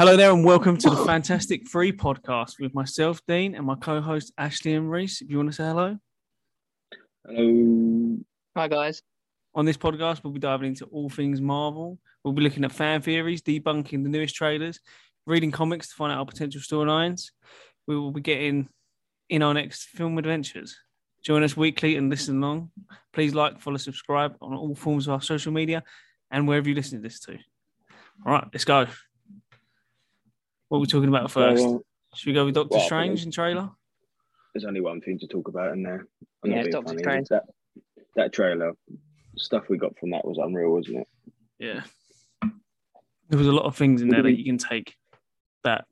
Hello 0.00 0.16
there, 0.16 0.30
and 0.30 0.42
welcome 0.42 0.78
to 0.78 0.88
the 0.88 1.04
Fantastic 1.04 1.68
Free 1.68 1.92
podcast 1.92 2.58
with 2.58 2.74
myself, 2.74 3.20
Dean, 3.28 3.54
and 3.54 3.66
my 3.66 3.74
co-host 3.74 4.32
Ashley 4.38 4.72
and 4.72 4.90
Reese. 4.90 5.20
If 5.20 5.30
you 5.30 5.36
want 5.36 5.50
to 5.50 5.52
say 5.52 5.64
hello, 5.64 5.98
Hello. 7.26 8.16
Hi 8.56 8.66
guys. 8.66 9.02
on 9.54 9.66
this 9.66 9.76
podcast, 9.76 10.24
we'll 10.24 10.32
be 10.32 10.40
diving 10.40 10.68
into 10.68 10.86
all 10.86 11.10
things 11.10 11.42
Marvel. 11.42 11.98
We'll 12.24 12.32
be 12.32 12.40
looking 12.40 12.64
at 12.64 12.72
fan 12.72 13.02
theories, 13.02 13.42
debunking 13.42 14.02
the 14.02 14.08
newest 14.08 14.34
trailers, 14.34 14.80
reading 15.26 15.50
comics 15.50 15.90
to 15.90 15.94
find 15.96 16.12
out 16.12 16.18
our 16.18 16.24
potential 16.24 16.62
storylines. 16.62 17.32
We 17.86 17.94
will 17.98 18.10
be 18.10 18.22
getting 18.22 18.70
in 19.28 19.42
our 19.42 19.52
next 19.52 19.88
film 19.88 20.16
adventures. 20.16 20.78
Join 21.22 21.42
us 21.42 21.58
weekly 21.58 21.96
and 21.96 22.08
listen 22.08 22.42
along. 22.42 22.70
Please 23.12 23.34
like, 23.34 23.60
follow, 23.60 23.76
subscribe 23.76 24.34
on 24.40 24.54
all 24.54 24.74
forms 24.74 25.08
of 25.08 25.12
our 25.12 25.20
social 25.20 25.52
media 25.52 25.84
and 26.30 26.48
wherever 26.48 26.70
you 26.70 26.74
listen 26.74 27.02
to 27.02 27.06
this 27.06 27.20
to. 27.20 27.36
All 28.24 28.32
right, 28.32 28.48
let's 28.50 28.64
go. 28.64 28.86
What 30.70 30.78
are 30.78 30.80
we 30.82 30.86
talking 30.86 31.08
about 31.08 31.32
first? 31.32 31.64
Well, 31.64 31.82
Should 32.14 32.28
we 32.28 32.32
go 32.32 32.44
with 32.44 32.54
Doctor 32.54 32.76
well, 32.76 32.86
Strange 32.86 33.24
and 33.24 33.32
trailer? 33.32 33.70
there's 34.54 34.64
only 34.64 34.80
one 34.80 35.00
thing 35.00 35.18
to 35.18 35.26
talk 35.26 35.48
about 35.48 35.72
in 35.72 35.82
there. 35.82 36.06
I'm 36.44 36.50
Yeah, 36.52 36.62
Doctor 36.62 36.88
funny. 36.90 36.98
Strange. 37.02 37.28
That, 37.28 37.42
that 38.14 38.32
trailer, 38.32 38.72
stuff 39.36 39.64
we 39.68 39.78
got 39.78 39.98
from 39.98 40.10
that 40.10 40.24
was 40.24 40.38
unreal, 40.38 40.70
wasn't 40.70 40.98
it? 40.98 41.08
Yeah. 41.58 41.82
There 43.28 43.38
was 43.38 43.48
a 43.48 43.52
lot 43.52 43.64
of 43.64 43.74
things 43.76 44.00
in 44.00 44.08
there 44.08 44.22
that 44.22 44.38
you 44.38 44.44
can 44.44 44.58
take 44.58 44.94
that. 45.64 45.86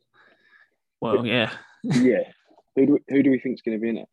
Well, 1.01 1.27
yeah. 1.27 1.51
yeah. 1.83 2.23
Who 2.77 2.87
do, 2.87 2.93
we, 2.93 2.99
who 3.09 3.23
do 3.25 3.31
we 3.33 3.41
think's 3.41 3.63
going 3.63 3.77
to 3.77 3.83
be 3.83 3.89
in 3.89 3.97
it? 3.99 4.09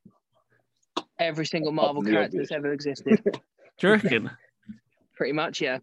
Every 1.20 1.46
single 1.46 1.72
Marvel 1.74 2.02
the 2.02 2.10
character 2.10 2.40
that's 2.40 2.52
ever 2.52 2.74
existed. 2.74 3.22
Do 3.24 3.88
you 3.88 3.94
reckon? 3.94 4.32
Pretty 5.16 5.34
much, 5.34 5.62
yeah. 5.62 5.78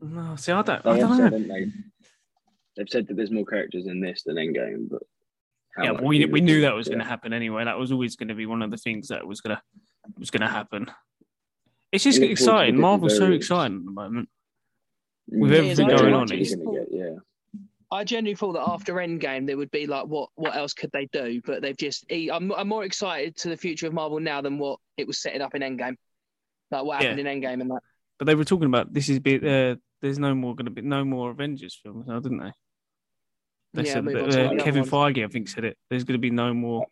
no, 0.00 0.36
see, 0.36 0.52
I 0.52 0.60
don't, 0.62 0.84
They 0.84 0.90
I 0.90 0.98
don't 0.98 1.16
know. 1.16 1.24
haven't 1.24 1.48
they? 1.48 1.72
They've 2.76 2.88
said 2.88 3.06
that 3.08 3.16
there's 3.16 3.30
more 3.30 3.46
characters 3.46 3.86
in 3.86 4.00
this 4.00 4.22
than 4.24 4.36
Endgame, 4.36 4.88
but 4.90 5.02
Yeah, 5.82 5.92
much 5.92 6.02
we, 6.02 6.24
we 6.26 6.40
you 6.40 6.44
knew 6.46 6.60
that 6.62 6.74
was 6.74 6.88
going 6.88 6.98
to 7.00 7.04
happen 7.04 7.32
anyway. 7.32 7.64
That 7.64 7.78
was 7.78 7.90
always 7.92 8.16
going 8.16 8.28
to 8.28 8.34
be 8.34 8.46
one 8.46 8.62
of 8.62 8.70
the 8.70 8.76
things 8.76 9.08
that 9.08 9.26
was 9.26 9.40
going 9.40 9.56
to 9.56 9.62
was 10.18 10.30
going 10.30 10.42
to 10.42 10.48
happen. 10.48 10.86
It's 11.92 12.04
just 12.04 12.20
We 12.20 12.28
look 12.30 12.38
forward 12.38 12.52
to 12.52 12.54
the 12.54 12.62
exciting. 12.68 12.80
Marvel's 12.80 13.16
so 13.16 13.32
exciting 13.32 13.78
at 13.78 13.84
the 13.84 13.90
moment. 13.90 14.28
with 15.28 15.50
Mm. 15.50 15.54
everything 15.56 15.88
going 15.88 16.14
on, 16.14 16.20
much 16.20 16.32
it's- 16.32 16.52
are 16.52 16.56
you 16.58 16.64
gonna 16.64 16.78
get? 16.78 16.88
Yeah. 16.92 17.14
I 17.92 18.02
genuinely 18.04 18.34
thought 18.34 18.52
that 18.54 18.68
after 18.68 18.94
Endgame 18.94 19.46
there 19.46 19.56
would 19.56 19.70
be 19.70 19.86
like, 19.86 20.06
what 20.06 20.28
what 20.34 20.56
else 20.56 20.72
could 20.74 20.90
they 20.92 21.06
do? 21.12 21.40
But 21.44 21.62
they've 21.62 21.76
just. 21.76 22.04
I'm, 22.12 22.50
I'm 22.52 22.68
more 22.68 22.84
excited 22.84 23.36
to 23.38 23.48
the 23.48 23.56
future 23.56 23.86
of 23.86 23.92
Marvel 23.94 24.18
now 24.20 24.40
than 24.40 24.58
what 24.58 24.80
it 24.96 25.06
was 25.06 25.22
setting 25.22 25.40
up 25.40 25.54
in 25.54 25.62
Endgame. 25.62 25.96
Like 26.72 26.84
what 26.84 27.00
happened 27.00 27.20
in 27.20 27.26
Endgame 27.26 27.60
and 27.60 27.70
that. 27.70 27.80
But 28.18 28.26
they 28.26 28.34
were 28.34 28.44
talking 28.44 28.66
about 28.66 28.92
this 28.92 29.08
is 29.08 29.20
be 29.20 29.36
uh, 29.36 29.76
there's 30.02 30.18
no 30.18 30.34
more 30.34 30.54
going 30.56 30.64
to 30.66 30.70
be 30.72 30.82
no 30.82 31.04
more 31.04 31.30
Avengers 31.30 31.78
films 31.80 32.06
now, 32.08 32.18
didn't 32.18 32.38
they? 32.38 32.52
They 33.76 33.84
Yeah, 33.84 33.92
said 33.92 34.04
that, 34.06 34.52
uh, 34.58 34.64
Kevin. 34.64 34.84
Feige, 34.84 35.24
I 35.24 35.28
think, 35.28 35.48
said 35.48 35.64
it. 35.64 35.76
There's 35.90 36.04
going 36.04 36.14
to 36.14 36.18
be 36.20 36.30
no 36.30 36.54
more 36.54 36.86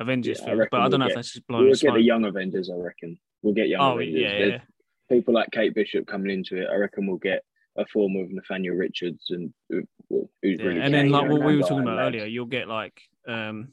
Avengers 0.00 0.38
Yeah, 0.38 0.42
I 0.42 0.46
films, 0.48 0.58
reckon 0.58 0.68
but 0.72 0.80
I 0.80 0.82
don't 0.84 0.90
we'll 0.90 0.98
know 1.00 1.06
if 1.06 1.14
that's 1.14 1.32
just 1.32 1.46
blowing 1.46 1.64
We'll 1.66 1.74
get 1.74 1.94
the 1.94 2.00
young 2.02 2.24
Avengers, 2.24 2.70
I 2.70 2.76
reckon. 2.76 3.18
We'll 3.42 3.54
get 3.54 3.68
young 3.68 3.80
Oh 3.80 3.94
Avengers. 3.94 4.20
yeah, 4.20 4.38
There's 4.38 4.52
yeah. 4.52 4.60
people 5.08 5.34
like 5.34 5.48
Kate 5.52 5.74
Bishop 5.74 6.06
coming 6.06 6.30
into 6.30 6.60
it. 6.60 6.68
I 6.70 6.74
reckon 6.76 7.06
we'll 7.06 7.18
get 7.18 7.42
a 7.76 7.86
form 7.86 8.16
of 8.16 8.30
Nathaniel 8.32 8.74
Richards 8.74 9.26
and 9.30 9.52
uh, 9.72 9.78
well, 10.08 10.28
who's 10.42 10.58
Yeah, 10.58 10.66
really 10.66 10.80
and 10.80 10.92
then 10.92 11.10
like 11.10 11.30
what 11.30 11.42
we 11.44 11.54
were 11.56 11.62
talking 11.62 11.80
about 11.82 12.00
earlier, 12.00 12.24
you'll 12.24 12.46
get 12.46 12.66
like 12.68 13.00
um 13.28 13.72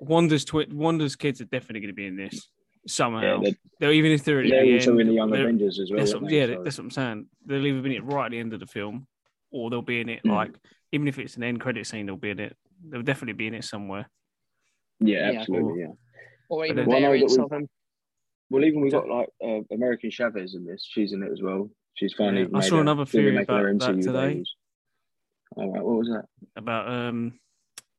Wanda's 0.00 0.44
twi- 0.46 0.66
Wanda's 0.70 1.14
kids 1.16 1.40
are 1.42 1.46
definitely 1.46 1.80
going 1.80 1.88
to 1.88 1.94
be 1.94 2.06
in 2.06 2.16
this 2.16 2.48
somehow. 2.86 3.42
Yeah, 3.42 3.50
they're, 3.80 3.92
even 3.92 4.12
if 4.12 4.24
they're 4.24 4.40
at 4.40 4.48
they're 4.48 4.64
the 4.64 4.78
end, 4.78 5.00
in 5.00 5.06
the 5.08 5.12
Young 5.12 5.34
Avengers 5.34 5.78
as 5.78 5.90
well. 5.90 5.98
that's 6.00 6.14
what- 6.14 6.30
yeah, 6.30 6.46
So- 6.46 6.62
that's 6.64 6.78
what 6.78 6.84
I'm 6.84 6.90
saying. 6.90 7.26
They'll 7.44 7.66
either 7.66 7.82
be 7.82 7.96
in 7.96 8.02
it 8.02 8.04
right 8.04 8.26
at 8.26 8.30
the 8.30 8.38
end 8.38 8.54
of 8.54 8.60
the 8.60 8.66
film, 8.66 9.06
or 9.54 9.70
they'll 9.70 9.80
be 9.82 10.00
in 10.00 10.08
it 10.08 10.22
Mm. 10.24 10.32
like 10.34 10.52
even 10.92 11.06
if 11.08 11.18
it's 11.18 11.36
an 11.36 11.42
end 11.44 11.60
credit 11.60 11.86
scene, 11.86 12.06
they'll 12.06 12.16
be 12.16 12.30
in 12.30 12.40
it. 12.40 12.56
They'll 12.88 13.02
definitely 13.02 13.34
be 13.34 13.46
in 13.46 13.54
it 13.54 13.64
somewhere. 13.64 14.10
yeah, 15.00 15.30
Yeah. 15.32 15.40
absolutely. 15.40 15.80
Yeah. 15.82 15.92
Or 16.48 16.66
even 16.66 16.86
Well, 16.86 16.96
I 16.96 17.00
know 17.00 17.06
that 17.06 17.08
variants 17.08 17.36
we- 17.38 17.42
of 17.44 17.50
them. 17.50 17.68
Well, 18.50 18.64
even 18.64 18.80
we 18.82 18.90
got 18.90 19.08
like 19.08 19.28
uh, 19.42 19.60
America 19.72 20.10
Chavez 20.10 20.54
in 20.54 20.64
this. 20.66 20.86
She's 20.88 21.12
in 21.12 21.22
it 21.22 21.32
as 21.32 21.40
well. 21.42 21.70
She's 21.94 22.12
finally. 22.12 22.42
Yeah, 22.42 22.58
I 22.58 22.60
saw 22.60 22.76
a- 22.76 22.80
another 22.82 23.06
finally 23.06 23.32
theory 23.32 23.36
making 23.36 23.54
about 23.54 23.78
that 23.96 24.02
today. 24.02 24.28
debuts. 24.34 24.54
All 25.56 25.72
right, 25.72 25.82
what 25.84 25.98
was 25.98 26.08
that? 26.08 26.26
about 26.56 26.88
um 26.88 27.38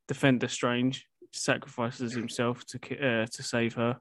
Defender 0.07 0.47
Strange 0.47 1.07
sacrifices 1.31 2.13
himself 2.13 2.63
to 2.67 2.77
uh, 2.99 3.25
to 3.25 3.43
save 3.43 3.73
her. 3.75 3.99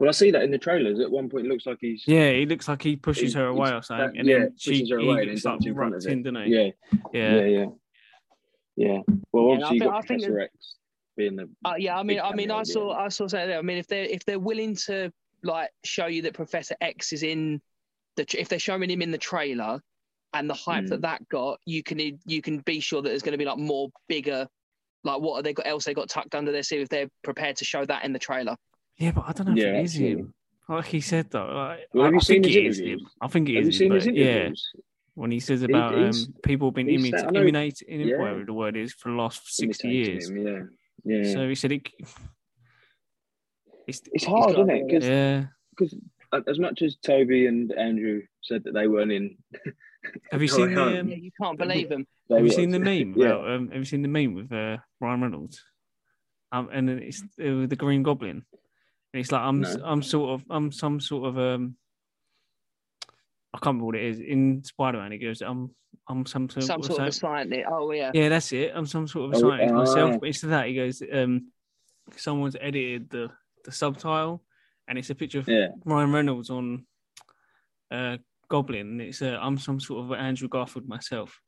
Well, 0.00 0.08
I 0.08 0.12
see 0.12 0.30
that 0.32 0.42
in 0.42 0.50
the 0.50 0.58
trailers. 0.58 0.98
At 0.98 1.10
one 1.10 1.28
point, 1.28 1.46
it 1.46 1.48
looks 1.48 1.66
like 1.66 1.78
he's 1.80 2.02
Yeah, 2.06 2.32
he 2.32 2.46
looks 2.46 2.66
like 2.66 2.82
he 2.82 2.96
pushes 2.96 3.32
He- 3.32 3.38
her 3.38 3.46
away 3.46 3.70
or 3.72 3.82
something, 3.82 4.06
that- 4.12 4.18
and 4.18 4.28
yeah, 4.28 4.38
then 4.40 4.54
she 4.56 4.70
pushes 4.72 4.90
her 4.90 4.98
he 4.98 5.08
and 5.08 5.18
then 5.18 5.26
gets 5.28 5.44
like 5.44 5.64
in 5.66 5.74
front 5.74 5.94
of 5.94 6.04
it. 6.04 6.10
in, 6.12 6.22
doesn't 6.22 6.44
he? 6.46 6.50
yeah, 6.54 6.70
yeah. 7.12 7.34
yeah, 7.36 7.44
yeah, 7.44 7.66
yeah. 8.76 8.98
Well, 9.32 9.44
Yeah, 9.44 9.50
I 9.50 9.54
obviously, 9.54 9.74
you 9.76 9.80
think- 9.80 9.82
got 9.82 9.94
I 9.94 10.00
think 10.02 10.22
Professor 10.22 10.40
X 10.40 10.74
being 11.16 11.36
the 11.36 11.48
Uh, 11.64 11.74
yeah, 11.78 11.96
I 11.98 12.02
mean, 12.02 12.20
I 12.20 12.34
mean, 12.34 12.50
I 12.50 12.60
at 12.60 12.66
saw. 12.66 12.92
I 12.92 13.08
saw 13.08 13.28
something 13.28 13.48
there. 13.48 13.58
I 13.58 13.62
mean, 13.62 13.78
if 13.78 13.86
they're 13.86 14.04
if 14.04 14.24
they're 14.24 14.38
willing 14.40 14.74
to 14.86 15.12
like 15.44 15.70
show 15.84 16.06
you 16.06 16.22
that 16.22 16.34
Professor 16.34 16.74
X 16.80 17.12
is 17.12 17.22
in 17.22 17.60
the, 18.16 18.26
if 18.38 18.48
they're 18.48 18.58
showing 18.58 18.88
him 18.90 19.00
in 19.02 19.10
the 19.12 19.18
trailer, 19.18 19.80
and 20.32 20.50
the 20.50 20.54
hype 20.54 20.84
Mm. 20.84 20.88
that 20.88 21.02
that 21.02 21.28
got, 21.28 21.60
you 21.66 21.84
can 21.84 22.00
you 22.26 22.42
can 22.42 22.58
be 22.60 22.80
sure 22.80 23.00
that 23.00 23.10
there's 23.10 23.22
going 23.22 23.32
to 23.32 23.38
be 23.38 23.44
like 23.44 23.58
more 23.58 23.90
bigger, 24.08 24.48
like 25.04 25.20
what 25.20 25.38
are 25.38 25.42
they 25.42 25.52
got 25.52 25.68
else 25.68 25.84
they 25.84 25.94
got 25.94 26.08
tucked 26.08 26.34
under 26.34 26.50
their 26.50 26.64
sleeve 26.64 26.80
if 26.80 26.88
they're 26.88 27.08
prepared 27.22 27.54
to 27.58 27.64
show 27.64 27.84
that 27.84 28.04
in 28.04 28.12
the 28.12 28.18
trailer. 28.18 28.56
Yeah, 28.98 29.12
but 29.12 29.24
I 29.26 29.32
don't 29.32 29.46
know 29.48 29.52
if 29.52 29.58
Yeah, 29.58 29.78
it 29.78 29.84
is 29.84 29.92
absolutely. 29.94 30.20
him. 30.22 30.34
Like 30.68 30.86
he 30.86 31.00
said 31.00 31.30
though, 31.30 31.46
like, 31.46 31.80
Well, 31.92 32.02
I, 32.04 32.06
have 32.06 32.14
you 32.14 32.18
I 32.20 32.22
think 32.24 32.24
seen 32.24 32.42
his 32.44 32.56
it 32.56 32.66
is 32.66 32.78
him. 32.80 33.00
I 33.20 33.28
think 33.28 33.48
it 33.48 33.54
Have 33.56 33.64
you 33.64 33.68
is 33.70 33.78
seen 33.78 33.88
him. 33.92 33.94
his 33.96 34.04
But 34.06 34.14
yeah, 34.16 34.50
when 35.14 35.30
he 35.30 35.40
says 35.40 35.62
about 35.62 35.94
um, 35.94 36.12
people 36.42 36.70
being 36.70 36.88
he's 36.88 37.02
imit- 37.04 37.18
said- 37.18 37.26
I 37.28 37.30
know- 37.30 37.40
imitated, 37.42 37.88
in 37.88 38.00
yeah. 38.00 38.16
whatever 38.18 38.44
the 38.44 38.52
word 38.54 38.76
is, 38.76 38.92
for 38.94 39.10
the 39.10 39.16
last 39.16 39.54
sixty 39.54 39.88
years. 39.88 40.28
him, 40.30 40.46
yeah, 40.46 40.62
yeah. 41.22 41.32
So 41.32 41.48
he 41.48 41.54
said 41.54 41.72
it. 41.72 41.88
It's, 43.86 44.00
it's 44.12 44.24
hard, 44.24 44.54
got- 44.56 44.70
isn't 44.70 44.70
it? 44.70 44.86
Because 45.76 45.92
yeah. 45.92 46.40
as 46.48 46.58
much 46.58 46.80
as 46.82 46.96
Toby 46.96 47.46
and 47.46 47.70
Andrew 47.72 48.22
said 48.42 48.64
that 48.64 48.72
they 48.72 48.88
weren't 48.88 49.12
in, 49.12 49.36
Have 50.30 50.40
you 50.42 50.48
seen 50.48 50.74
the 50.74 50.82
ahead. 50.82 51.00
um, 51.00 51.08
Yeah, 51.08 51.16
you 51.16 51.30
can't 51.40 51.58
believe 51.58 51.88
them. 51.94 52.06
Have 52.30 52.38
you 52.38 52.44
were. 52.44 52.50
seen 52.50 52.70
the 52.70 52.78
meme? 52.78 53.14
Yeah. 53.16 53.26
About, 53.26 53.50
um, 53.50 53.68
have 53.68 53.78
you 53.78 53.84
seen 53.84 54.02
the 54.02 54.08
meme 54.08 54.34
with 54.34 54.50
uh, 54.52 54.78
Ryan 55.00 55.20
Reynolds? 55.20 55.62
Um, 56.52 56.68
and 56.72 56.88
then 56.88 56.98
it's 57.00 57.22
uh, 57.22 57.56
with 57.56 57.70
the 57.70 57.76
Green 57.76 58.02
Goblin. 58.02 58.44
And 59.14 59.20
it's 59.20 59.30
like 59.30 59.42
I'm, 59.42 59.60
No. 59.60 59.76
I'm 59.84 60.02
sort 60.02 60.30
of, 60.40 60.44
I'm 60.50 60.72
some 60.72 60.98
sort 60.98 61.28
of, 61.28 61.38
um, 61.38 61.76
I 63.54 63.58
can't 63.58 63.66
remember 63.76 63.84
what 63.84 63.94
it 63.94 64.02
is. 64.02 64.18
In 64.18 64.64
Spider 64.64 64.98
Man, 64.98 65.12
he 65.12 65.18
goes, 65.18 65.40
I'm, 65.40 65.70
I'm 66.08 66.26
some 66.26 66.50
sort, 66.50 66.64
Some 66.64 66.80
of, 66.80 66.86
sort 66.86 67.00
of 67.00 67.06
a 67.06 67.12
scientist. 67.12 67.62
Oh 67.70 67.92
yeah. 67.92 68.10
yeah, 68.12 68.28
that's 68.28 68.52
it. 68.52 68.72
I'm 68.74 68.86
some 68.86 69.06
sort 69.06 69.26
of 69.26 69.34
a 69.34 69.36
Oh, 69.46 69.50
scientist 69.50 69.72
myself. 69.72 70.10
ah. 70.14 70.18
But 70.18 70.26
instead 70.26 70.46
of 70.48 70.50
that, 70.50 70.66
he 70.66 70.74
goes, 70.74 71.00
um, 71.12 71.52
someone's 72.16 72.56
edited 72.60 73.08
the 73.10 73.30
the 73.64 73.70
subtitle, 73.70 74.42
and 74.88 74.98
it's 74.98 75.10
a 75.10 75.14
picture 75.14 75.38
of 75.38 75.48
Yeah, 75.48 75.68
Ryan 75.84 76.12
Reynolds 76.12 76.50
on 76.50 76.84
uh, 77.92 78.16
Goblin. 78.48 78.80
And 78.88 79.00
it's 79.00 79.22
uh, 79.22 79.38
I'm 79.40 79.58
some 79.58 79.78
sort 79.78 80.04
of 80.06 80.18
Andrew 80.18 80.48
Garfield 80.48 80.88
myself. 80.88 81.40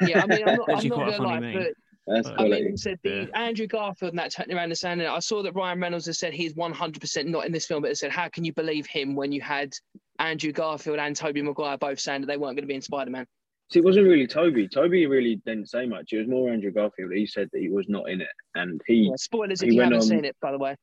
Yeah, 0.00 0.22
I 0.22 0.26
mean, 0.28 0.42
I'm 0.46 0.54
not, 0.56 0.68
I'm 0.68 0.74
Actually 0.76 0.88
not 0.90 0.94
quite 0.98 1.08
a 1.08 1.16
gonna 1.18 1.28
lie, 1.28 1.34
funny 1.40 1.54
meme. 1.54 1.62
but 1.64 1.72
that's 2.06 2.28
I 2.28 2.32
I 2.32 2.36
quality. 2.36 2.64
mean, 2.64 2.76
said 2.76 2.98
the 3.02 3.28
Yeah. 3.32 3.40
Andrew 3.40 3.66
Garfield 3.66 4.12
and 4.12 4.18
that 4.18 4.32
turning 4.32 4.56
around 4.56 4.64
and 4.70 4.78
saying. 4.78 5.00
I 5.00 5.18
saw 5.18 5.42
that 5.42 5.54
Ryan 5.54 5.80
Reynolds 5.80 6.06
has 6.06 6.18
said 6.18 6.32
he's 6.34 6.54
100% 6.54 7.26
not 7.26 7.46
in 7.46 7.52
this 7.52 7.66
film, 7.66 7.82
but 7.82 7.90
it 7.90 7.96
said, 7.98 8.10
how 8.12 8.28
can 8.28 8.44
you 8.44 8.52
believe 8.52 8.86
him 8.86 9.14
when 9.14 9.32
you 9.32 9.40
had 9.40 9.72
Andrew 10.18 10.52
Garfield 10.52 10.98
and 10.98 11.14
Toby 11.16 11.42
Maguire 11.42 11.76
both 11.78 11.98
saying 12.00 12.20
that 12.22 12.26
they 12.26 12.36
weren't 12.36 12.56
going 12.56 12.62
to 12.64 12.68
be 12.68 12.74
in 12.74 12.82
Spider 12.82 13.10
Man? 13.10 13.26
See, 13.72 13.80
it 13.80 13.84
wasn't 13.84 14.06
really 14.06 14.28
Toby. 14.28 14.68
Toby 14.68 15.06
really 15.06 15.40
didn't 15.44 15.68
say 15.68 15.86
much. 15.86 16.12
It 16.12 16.18
was 16.18 16.28
more 16.28 16.50
Andrew 16.50 16.70
Garfield. 16.70 17.10
That 17.10 17.16
he 17.18 17.26
said 17.26 17.48
that 17.52 17.60
he 17.60 17.68
was 17.68 17.88
not 17.88 18.08
in 18.08 18.20
it, 18.20 18.28
and 18.54 18.80
he, 18.86 19.08
Yeah, 19.10 19.16
spoilers 19.16 19.60
he 19.60 19.66
if 19.68 19.72
you 19.74 19.80
haven't 19.80 19.96
on- 19.96 20.02
seen 20.02 20.24
it, 20.24 20.36
by 20.40 20.52
the 20.52 20.58
way. 20.58 20.76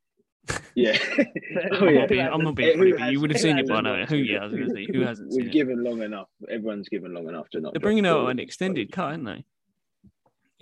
yeah. 0.76 0.98
But- 1.16 1.28
oh 1.82 1.88
I'm 1.88 1.94
yeah. 1.94 2.00
not 2.02 2.10
being, 2.10 2.28
I'm 2.28 2.42
not 2.44 2.56
being 2.56 2.98
funny, 2.98 3.12
you 3.14 3.22
would 3.22 3.32
have 3.32 3.40
seen 3.40 3.58
it 3.58 3.70
by 3.70 3.80
now. 3.80 4.06
Who? 4.06 4.18
Yeah, 4.18 4.40
I 4.40 4.46
was 4.48 4.54
going 4.54 4.68
to 4.68 4.76
say 4.76 4.86
who 4.92 5.00
hasn't 5.00 5.32
We've 5.32 5.46
it. 5.46 5.54
given 5.54 5.82
long 5.82 6.02
enough. 6.02 6.28
Everyone's 6.52 6.90
given 6.90 7.14
long 7.14 7.30
enough 7.30 7.50
to 7.52 7.62
not. 7.62 7.72
They're 7.74 7.80
bringing 7.80 8.06
out 8.06 8.28
an 8.28 8.40
extended 8.40 8.92
cut, 8.92 9.06
aren't 9.06 9.26
they? 9.26 9.46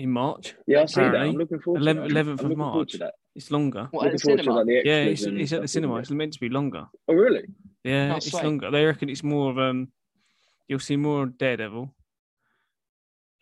In 0.02 0.10
March, 0.10 0.56
Yeah, 0.66 0.82
I 0.82 0.86
see 0.86 1.02
that. 1.02 1.16
I'm 1.16 1.36
looking 1.36 1.60
forward 1.60 1.80
to 1.82 1.86
that. 1.86 1.96
11th 1.96 2.10
I'm 2.10 2.28
of 2.28 2.42
looking 2.42 2.58
forward 2.58 2.58
March. 2.58 2.92
to 2.94 2.98
that. 2.98 3.14
it's 3.36 3.52
longer. 3.52 3.88
What, 3.92 4.08
at 4.08 4.14
Looking 4.14 4.18
the 4.18 4.20
forward 4.24 4.38
to 4.38 4.44
cinema? 4.44 4.58
like 4.58 4.66
the 4.66 4.74
Yeah, 4.90 4.94
extras 4.96 5.34
it's, 5.34 5.42
it's 5.44 5.54
at 5.54 5.62
the 5.62 5.68
cinema. 5.68 5.94
isn't 5.94 6.02
It's 6.02 6.12
meant 6.12 6.34
to 6.34 6.40
be 6.40 6.50
longer. 6.50 6.88
Oh 7.08 7.14
really? 7.14 7.44
Yeah, 7.84 8.14
Oh, 8.14 8.16
it's 8.18 8.32
sweet. 8.32 8.44
longer. 8.44 8.72
They 8.72 8.84
reckon 8.84 9.10
it's 9.10 9.24
more 9.24 9.52
of 9.52 9.60
um. 9.60 9.90
You'll 10.68 10.80
see 10.80 10.96
more 10.96 11.28
Daredevil. 11.28 11.94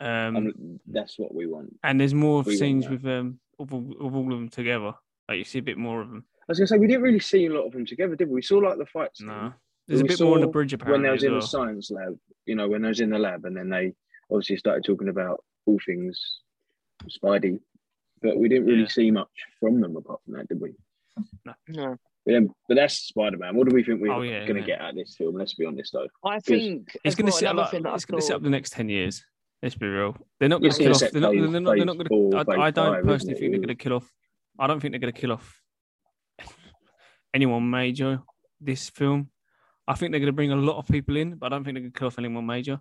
Um, 0.02 0.36
Um, 0.36 0.80
that's 0.88 1.18
what 1.18 1.34
we 1.34 1.46
want. 1.46 1.76
and 1.84 2.00
there's 2.00 2.14
more 2.14 2.42
of 2.42 2.46
we 2.48 2.56
scenes 2.58 2.90
with 2.90 3.06
um 3.06 3.40
of, 3.58 3.74
all- 3.74 3.96
of 4.02 4.16
all 4.16 4.24
of 4.34 4.40
them 4.40 4.50
together. 4.50 4.94
Like 5.30 5.38
you 5.38 5.44
see 5.46 5.60
a 5.60 5.64
bit 5.64 5.78
more 5.78 6.02
of 6.02 6.10
them. 6.10 6.26
I 6.42 6.46
was 6.50 6.60
gonna 6.60 6.68
say 6.68 6.78
we 6.78 6.88
didn't 6.88 7.04
really 7.04 7.20
see 7.20 7.46
a 7.46 7.54
lot 7.54 7.66
of 7.68 7.72
them 7.72 7.86
together, 7.86 8.16
did 8.18 8.28
we? 8.28 8.36
We 8.36 8.42
saw 8.42 8.58
like 8.58 8.78
the 8.78 8.86
fights. 8.86 9.22
No, 9.22 9.54
there's 9.88 10.02
a 10.02 10.06
bit 10.06 10.20
more 10.20 10.36
on 10.36 10.42
the 10.42 10.48
saw 10.48 10.52
bridge 10.52 10.74
when 10.74 10.82
apparently 10.82 11.08
they 11.08 11.14
was 11.14 11.24
in 11.24 11.32
well. 11.32 11.42
the 11.42 11.48
science 11.48 11.90
lab. 11.92 12.18
You 12.46 12.56
know, 12.56 12.68
when 12.68 12.82
they 12.82 12.90
was 12.90 13.00
in 13.00 13.12
the 13.12 13.20
lab, 13.20 13.46
and 13.46 13.56
then 13.56 13.70
they 13.70 13.94
obviously 14.30 14.58
started 14.58 14.84
talking 14.84 15.08
about 15.10 15.44
all 15.66 15.78
things 15.86 16.40
Spidey, 17.08 17.60
but 18.22 18.38
we 18.38 18.50
didn't 18.50 18.66
really 18.68 18.82
Yeah. 18.82 18.88
see 18.88 19.12
much 19.12 19.30
from 19.60 19.82
them 19.82 19.96
apart 19.96 20.20
from 20.26 20.34
that, 20.36 20.48
did 20.48 20.60
we? 20.60 20.74
No. 21.70 21.98
But, 22.26 22.32
then, 22.34 22.50
but 22.68 22.76
that's 22.76 22.96
Spider 22.96 23.38
Man. 23.38 23.56
What 23.56 23.68
do 23.70 23.74
we 23.76 23.84
think 23.84 24.02
we're 24.02 24.12
Oh, 24.12 24.22
yeah, 24.22 24.46
going 24.46 24.56
to 24.56 24.60
yeah. 24.62 24.66
get 24.78 24.82
out 24.82 24.90
of 24.92 24.96
this 24.98 25.16
film? 25.16 25.36
Let's 25.36 25.54
be 25.54 25.66
honest, 25.66 25.94
though. 25.94 26.08
I 26.24 26.40
think 26.40 26.96
It's 27.04 27.16
going 27.16 27.26
to 27.28 27.32
well, 27.32 27.40
set 27.40 27.50
another 27.52 27.66
up. 27.66 27.72
thing 27.72 27.84
that 27.84 27.90
I 27.92 27.96
It's 27.96 28.06
going 28.06 28.20
to 28.20 28.26
set 28.26 28.36
up 28.36 28.42
the 28.44 28.50
next 28.50 28.72
ten 28.74 28.90
years. 28.90 29.24
Let's 29.64 29.76
be 29.76 29.88
real. 29.88 30.16
They're 30.40 30.48
not 30.50 30.62
going 30.62 30.72
to 30.72 30.78
kill 30.78 30.92
off. 30.94 31.00
They're 31.00 31.22
not. 31.22 31.34
phase- 31.34 31.52
They're 31.52 31.62
not. 31.62 31.76
They're 31.76 31.86
not 31.86 31.98
going 31.98 32.08
four, 32.08 32.32
to. 32.32 32.38
I, 32.52 32.66
I 32.68 32.72
don't 32.72 32.94
five, 32.96 33.04
personally 33.04 33.36
think 33.40 33.52
they're 33.52 33.60
going 33.60 33.68
to 33.70 33.76
kill 33.76 33.94
off. 33.94 34.10
I 34.58 34.68
don't 34.68 34.80
think 34.80 34.92
they're 34.94 35.00
going 35.00 35.14
to 35.14 35.20
kill 35.20 35.32
off 35.32 35.62
anyone 37.34 37.70
major 37.70 38.22
this 38.62 38.90
film. 38.90 39.30
I 39.88 39.96
think 39.96 40.12
they're 40.12 40.20
going 40.20 40.28
to 40.32 40.34
bring 40.36 40.52
a 40.52 40.56
lot 40.56 40.78
of 40.78 40.88
people 40.88 41.18
in, 41.18 41.36
but 41.36 41.48
I 41.48 41.50
don't 41.56 41.64
think 41.64 41.76
they're 41.76 41.82
going 41.82 41.92
to 41.92 42.00
kill 42.00 42.08
off 42.08 42.20
anyone 42.20 42.46
major. 42.46 42.80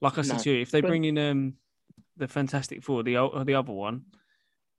Like 0.00 0.18
I 0.18 0.22
said 0.22 0.38
No, 0.38 0.42
to 0.44 0.50
you, 0.50 0.60
if 0.62 0.70
they 0.70 0.80
but- 0.80 0.88
bring 0.88 1.04
in 1.04 1.18
um 1.18 1.54
the 2.16 2.28
Fantastic 2.28 2.82
Four, 2.82 3.02
the 3.02 3.14
the 3.44 3.54
other 3.54 3.72
one, 3.72 4.02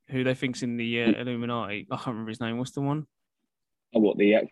who 0.10 0.24
they 0.24 0.34
think's 0.34 0.64
in 0.64 0.78
the 0.78 1.04
uh, 1.04 1.12
Illuminati, 1.14 1.88
I 1.90 1.96
can't 1.96 2.08
remember 2.08 2.30
his 2.30 2.42
name. 2.42 2.58
What's 2.58 2.72
the 2.72 2.82
one? 2.82 3.08
Oh, 3.96 4.00
what 4.00 4.18
the 4.18 4.36
actor 4.36 4.50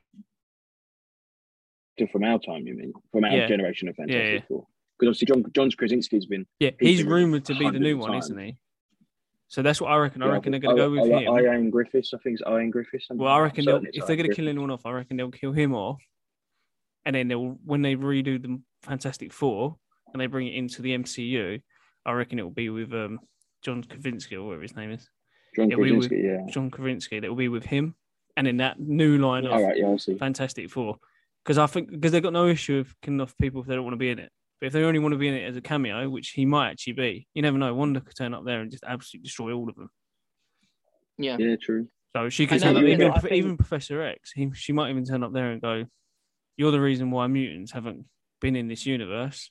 from 2.12 2.24
our 2.24 2.40
time? 2.40 2.68
You 2.68 2.76
mean 2.76 2.94
from 3.12 3.26
our 3.26 3.32
Yeah. 3.32 3.48
generation 3.48 3.88
of 3.88 3.96
Fantastic 3.96 4.24
Yeah, 4.24 4.34
yeah. 4.34 4.42
Four? 4.48 4.68
Because 4.98 5.20
obviously 5.22 5.28
John 5.28 5.52
John 5.54 5.70
Krasinski's 5.72 6.26
been 6.26 6.46
Yeah, 6.60 6.72
He's 6.80 6.90
he's 6.90 7.04
been 7.04 7.14
rumored 7.14 7.46
to 7.46 7.56
be 7.56 7.70
the 7.70 7.80
new 7.80 7.98
one, 7.98 8.12
times. 8.12 8.26
isn't 8.26 8.40
he? 8.40 8.58
So 9.48 9.62
that's 9.62 9.82
what 9.82 9.92
I 9.92 9.98
reckon. 9.98 10.24
I 10.24 10.30
reckon 10.30 10.52
they're 10.52 10.62
going 10.62 10.78
to 10.78 10.82
go 10.82 10.90
with 10.90 11.02
oh, 11.02 11.36
him. 11.36 11.44
Ian 11.44 11.70
Griffiths, 11.70 12.14
I 12.14 12.18
think 12.20 12.40
it's 12.40 12.50
Ian 12.50 12.70
Griffiths. 12.72 13.08
Well, 13.10 13.34
I 13.34 13.40
reckon 13.42 13.66
they'll, 13.66 13.82
if 13.92 14.08
they're 14.08 14.16
going 14.16 14.30
to 14.30 14.34
kill 14.36 14.48
anyone 14.48 14.72
off, 14.72 14.86
I 14.86 14.92
reckon 14.92 15.18
they'll 15.18 15.30
kill 15.30 15.52
him 15.52 15.74
off, 15.76 16.02
and 17.06 17.14
then 17.14 17.28
they'll 17.28 17.58
when 17.66 17.82
they 17.82 17.98
redo 17.98 18.42
the 18.42 18.62
Fantastic 18.84 19.34
Four 19.34 19.76
and 20.14 20.22
they 20.22 20.28
bring 20.28 20.48
it 20.48 20.54
into 20.56 20.82
the 20.82 20.98
MCU, 20.98 21.62
I 22.06 22.12
reckon 22.14 22.40
it 22.40 22.44
will 22.44 22.50
be 22.52 22.70
with 22.70 22.94
um 22.94 23.20
John 23.64 23.84
Kavinsky 23.84 24.34
or 24.38 24.44
whatever 24.44 24.64
his 24.64 24.76
name 24.76 24.92
is, 24.92 25.08
John 25.56 25.70
Yeah, 25.70 25.76
we 25.78 25.92
would- 25.92 26.10
Krasinski, 26.10 26.28
yeah. 26.28 26.46
John 26.52 26.72
Krasinski. 26.72 27.20
That 27.20 27.30
will 27.30 27.36
be 27.36 27.48
with 27.50 27.66
him, 27.66 27.96
and 28.38 28.48
in 28.48 28.58
that 28.58 28.80
new 28.80 29.18
line 29.18 29.46
of 29.46 29.52
All 29.54 29.64
right, 29.64 29.78
yeah, 29.78 29.96
Fantastic 30.18 30.70
Four, 30.72 30.98
because 31.44 31.58
I 31.58 31.68
think 31.68 31.92
because 31.92 32.12
they've 32.12 32.24
got 32.24 32.34
no 32.34 32.48
issue 32.48 32.78
of 32.80 32.94
killing 33.02 33.22
off 33.22 33.38
people 33.38 33.62
if 33.62 33.68
they 33.68 33.76
don't 33.76 33.84
want 33.84 33.94
to 33.94 33.98
be 33.98 34.10
in 34.10 34.20
it. 34.20 34.32
But 34.60 34.68
if 34.68 34.74
they 34.74 34.84
only 34.84 35.00
want 35.00 35.14
to 35.14 35.18
be 35.18 35.28
in 35.28 35.34
it 35.34 35.48
as 35.48 35.58
a 35.58 35.62
cameo, 35.62 36.08
which 36.10 36.30
he 36.30 36.46
might 36.46 36.70
actually 36.70 36.94
be, 36.94 37.28
you 37.34 37.42
never 37.42 37.58
know. 37.58 37.74
Wanda 37.74 38.00
could 38.00 38.16
turn 38.16 38.34
up 38.36 38.46
there 38.46 38.62
and 38.62 38.70
just 38.70 38.84
absolutely 38.86 39.26
destroy 39.26 39.54
all 39.54 39.68
of 39.70 39.76
them. 39.76 39.90
Yeah. 41.18 41.38
Yeah, 41.40 41.56
true. 41.62 41.88
So 42.16 42.30
she 42.30 42.46
could 42.46 42.58
I 42.62 42.66
turn 42.66 42.74
know, 42.76 42.80
up, 42.82 42.86
even, 42.88 43.14
think- 43.22 43.34
even 43.34 43.58
Professor 43.58 44.02
X, 44.04 44.32
he, 44.34 44.52
she 44.54 44.72
might 44.74 44.90
even 44.92 45.04
turn 45.06 45.24
up 45.24 45.34
there 45.34 45.52
and 45.52 45.62
go, 45.62 45.86
You're 46.58 46.72
the 46.72 46.80
reason 46.82 47.10
why 47.10 47.26
mutants 47.28 47.72
haven't 47.72 48.06
been 48.40 48.56
in 48.56 48.68
this 48.68 48.86
universe. 48.86 49.50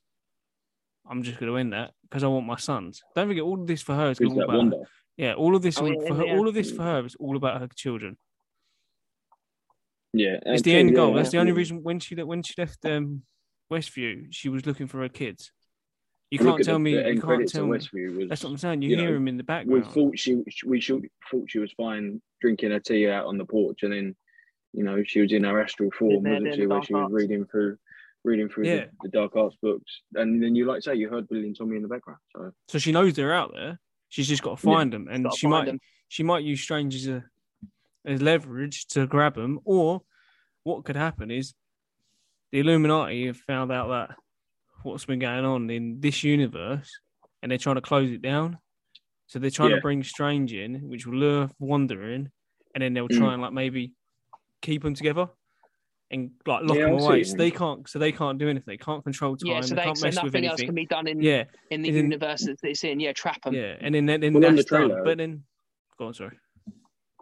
I'm 1.08 1.23
just 1.23 1.38
going 1.38 1.50
to 1.52 1.56
end 1.58 1.73
that 1.73 1.93
because 2.02 2.23
I 2.25 2.29
want 2.29 2.47
my 2.47 2.56
sons. 2.56 3.02
Don't 3.14 3.29
forget, 3.29 3.43
all 3.43 3.61
of 3.61 3.67
this 3.67 3.82
for 3.82 3.94
her 3.94 4.11
is 4.11 4.20
all 4.20 4.35
that 4.35 4.44
about. 4.44 4.56
Wanda? 4.56 4.76
Yeah, 5.17 5.35
all 5.35 5.55
of 5.56 5.62
this, 5.62 5.79
Oh, 5.79 5.87
all, 5.87 6.06
for 6.06 6.14
her, 6.14 6.25
yeah. 6.26 6.37
all 6.37 6.49
of 6.49 6.55
this 6.55 6.70
for 6.70 6.82
her 6.82 7.05
is 7.05 7.14
all 7.17 7.37
about 7.37 7.61
her 7.61 7.69
children. 7.75 8.17
Yeah, 10.12 10.38
It's 10.44 10.62
the 10.62 10.70
true, 10.73 10.81
end 10.81 10.91
yeah, 10.91 10.97
goal. 10.97 11.14
That's 11.14 11.31
the 11.31 11.38
only 11.38 11.50
absolutely. 11.52 11.58
reason 11.61 11.82
when 11.82 12.00
she 12.00 12.14
when 12.17 12.43
she 12.43 12.55
left 12.58 12.85
um, 12.85 13.23
Westview, 13.73 14.26
she 14.31 14.49
was 14.49 14.67
looking 14.67 14.87
for 14.88 14.99
her 15.00 15.08
kids. 15.08 15.52
You 16.31 16.38
can't 16.38 16.62
tell 16.64 16.75
the- 16.76 16.79
me. 16.81 16.94
the 16.94 17.00
You 17.00 17.06
end 17.06 17.14
can't 17.17 17.25
credits 17.25 17.52
tell 17.52 17.67
me. 17.67 17.79
Westview 17.79 18.17
was, 18.17 18.29
That's 18.29 18.44
what 18.44 18.50
I'm 18.50 18.56
saying. 18.58 18.82
You, 18.82 18.91
you 18.91 18.97
hear 18.99 19.11
know, 19.11 19.17
him 19.17 19.29
in 19.29 19.37
the 19.37 19.44
background. 19.44 19.73
we 19.73 19.81
background. 19.81 20.11
thought 20.11 20.19
she 20.19 20.43
we 20.67 20.81
should 20.81 21.06
thought 21.31 21.44
she 21.50 21.58
was 21.61 21.73
fine 21.73 22.20
drinking 22.41 22.70
her 22.73 22.81
tea 22.81 23.08
out 23.08 23.26
on 23.26 23.38
the 23.38 23.44
porch, 23.44 23.82
and 23.82 23.93
then 23.93 24.17
you 24.73 24.82
know 24.85 25.02
she 25.05 25.20
was 25.20 25.32
in 25.32 25.44
her 25.44 25.61
astral 25.62 25.91
form, 25.93 26.25
wasn't 26.25 26.55
she? 26.55 26.61
the 26.62 26.67
Where 26.69 26.82
she 26.82 26.93
was 26.94 27.02
arts. 27.02 27.12
reading 27.14 27.44
through 27.47 27.79
reading 28.25 28.49
through 28.49 28.67
Yeah. 28.67 28.87
the, 28.87 28.90
the 29.02 29.08
dark 29.08 29.34
arts 29.37 29.56
books, 29.62 29.90
and 30.14 30.43
then 30.43 30.55
you 30.55 30.67
like 30.67 30.82
say 30.82 30.94
you 30.94 31.08
heard 31.08 31.28
Billy 31.28 31.46
and 31.46 31.56
Tommy 31.56 31.76
in 31.76 31.82
the 31.82 31.88
background. 31.88 32.19
So 32.34 32.52
So 32.69 32.78
she 32.78 32.93
knows 32.93 33.14
they're 33.14 33.34
out 33.34 33.52
there. 33.55 33.78
She's 34.08 34.28
just 34.28 34.43
got 34.43 34.58
to 34.58 34.67
Yeah, 34.69 34.75
find 34.76 34.93
them, 34.93 35.08
and 35.11 35.26
she 35.34 35.46
might 35.46 35.67
them. 35.67 35.78
she 36.08 36.22
might 36.22 36.44
use 36.44 36.61
Strange 36.61 36.94
as 36.94 37.06
a 37.06 37.25
as 38.05 38.20
leverage 38.22 38.87
to 38.88 39.06
grab 39.06 39.34
them. 39.34 39.61
Or 39.64 40.02
what 40.64 40.84
could 40.84 40.96
happen 40.96 41.31
is 41.31 41.55
the 42.50 42.61
Illuminati 42.61 43.26
have 43.26 43.37
found 43.37 43.70
out 43.70 43.88
that 43.88 44.17
what's 44.82 45.05
been 45.05 45.19
going 45.19 45.44
on 45.44 45.70
in 45.70 46.00
this 46.00 46.25
universe, 46.25 46.90
and 47.43 47.50
they're 47.50 47.58
trying 47.58 47.76
to 47.76 47.81
close 47.82 48.11
it 48.11 48.23
down. 48.23 48.58
So 49.26 49.38
they're 49.38 49.50
trying 49.50 49.70
Yeah. 49.70 49.76
to 49.76 49.82
bring 49.82 50.02
Strange 50.02 50.52
in, 50.52 50.88
which 50.88 51.06
will 51.06 51.14
lure 51.19 51.50
Wanda 51.61 52.00
in, 52.00 52.32
and 52.75 52.82
then 52.82 52.94
they'll 52.94 53.08
Mm. 53.08 53.19
try 53.19 53.32
and 53.32 53.40
like 53.43 53.52
maybe 53.52 53.93
keep 54.61 54.82
them 54.82 54.94
together 54.94 55.28
and 56.10 56.30
like 56.46 56.64
lock 56.64 56.76
Yeah, 56.76 56.84
them 56.86 56.98
away. 56.98 57.24
So 57.24 57.36
they 57.36 57.50
can't. 57.50 57.88
So 57.88 57.98
they 57.98 58.12
can't 58.12 58.38
do 58.38 58.48
anything. 58.48 58.64
They 58.66 58.76
can't 58.76 59.02
control 59.04 59.36
time. 59.36 59.50
Yeah, 59.52 59.60
so, 59.60 59.74
they 59.74 59.80
they, 59.80 59.84
can't 59.84 59.98
so 59.98 60.06
mess 60.06 60.14
with 60.22 60.24
nothing 60.34 60.46
else 60.46 60.60
can 60.60 60.74
be 60.74 60.86
done 60.86 61.06
in 61.06 61.20
Yeah, 61.22 61.44
in 61.70 61.82
the 61.82 61.88
and 61.88 61.96
then- 61.98 62.04
universe 62.04 62.44
that 62.44 62.56
it's 62.62 62.84
in. 62.84 63.00
Yeah, 63.00 63.12
trap 63.12 63.42
them. 63.42 63.54
yeah, 63.54 63.76
and 63.80 63.94
then 63.94 64.06
then, 64.06 64.20
then 64.20 64.32
Well, 64.34 64.44
on 64.46 64.52
the 64.52 64.56
that's 64.62 64.70
done. 64.70 64.88
trailer- 64.88 65.04
But 65.04 65.18
then, 65.18 65.44
go 65.98 66.06
on, 66.06 66.14
sorry. 66.14 66.36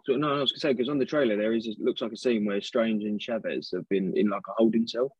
So 0.05 0.15
no, 0.15 0.29
I 0.37 0.39
was 0.41 0.51
gonna 0.51 0.59
say 0.59 0.73
because 0.73 0.89
on 0.89 0.97
the 0.97 1.05
trailer 1.05 1.35
there 1.37 1.53
is 1.53 1.67
it 1.67 1.77
looks 1.79 2.01
like 2.01 2.11
a 2.11 2.17
scene 2.17 2.45
where 2.45 2.61
Strange 2.61 3.03
and 3.03 3.21
Chavez 3.21 3.69
have 3.73 3.87
been 3.89 4.15
in 4.17 4.29
like 4.29 4.41
a 4.49 4.53
holding 4.57 4.87
cell 4.87 5.11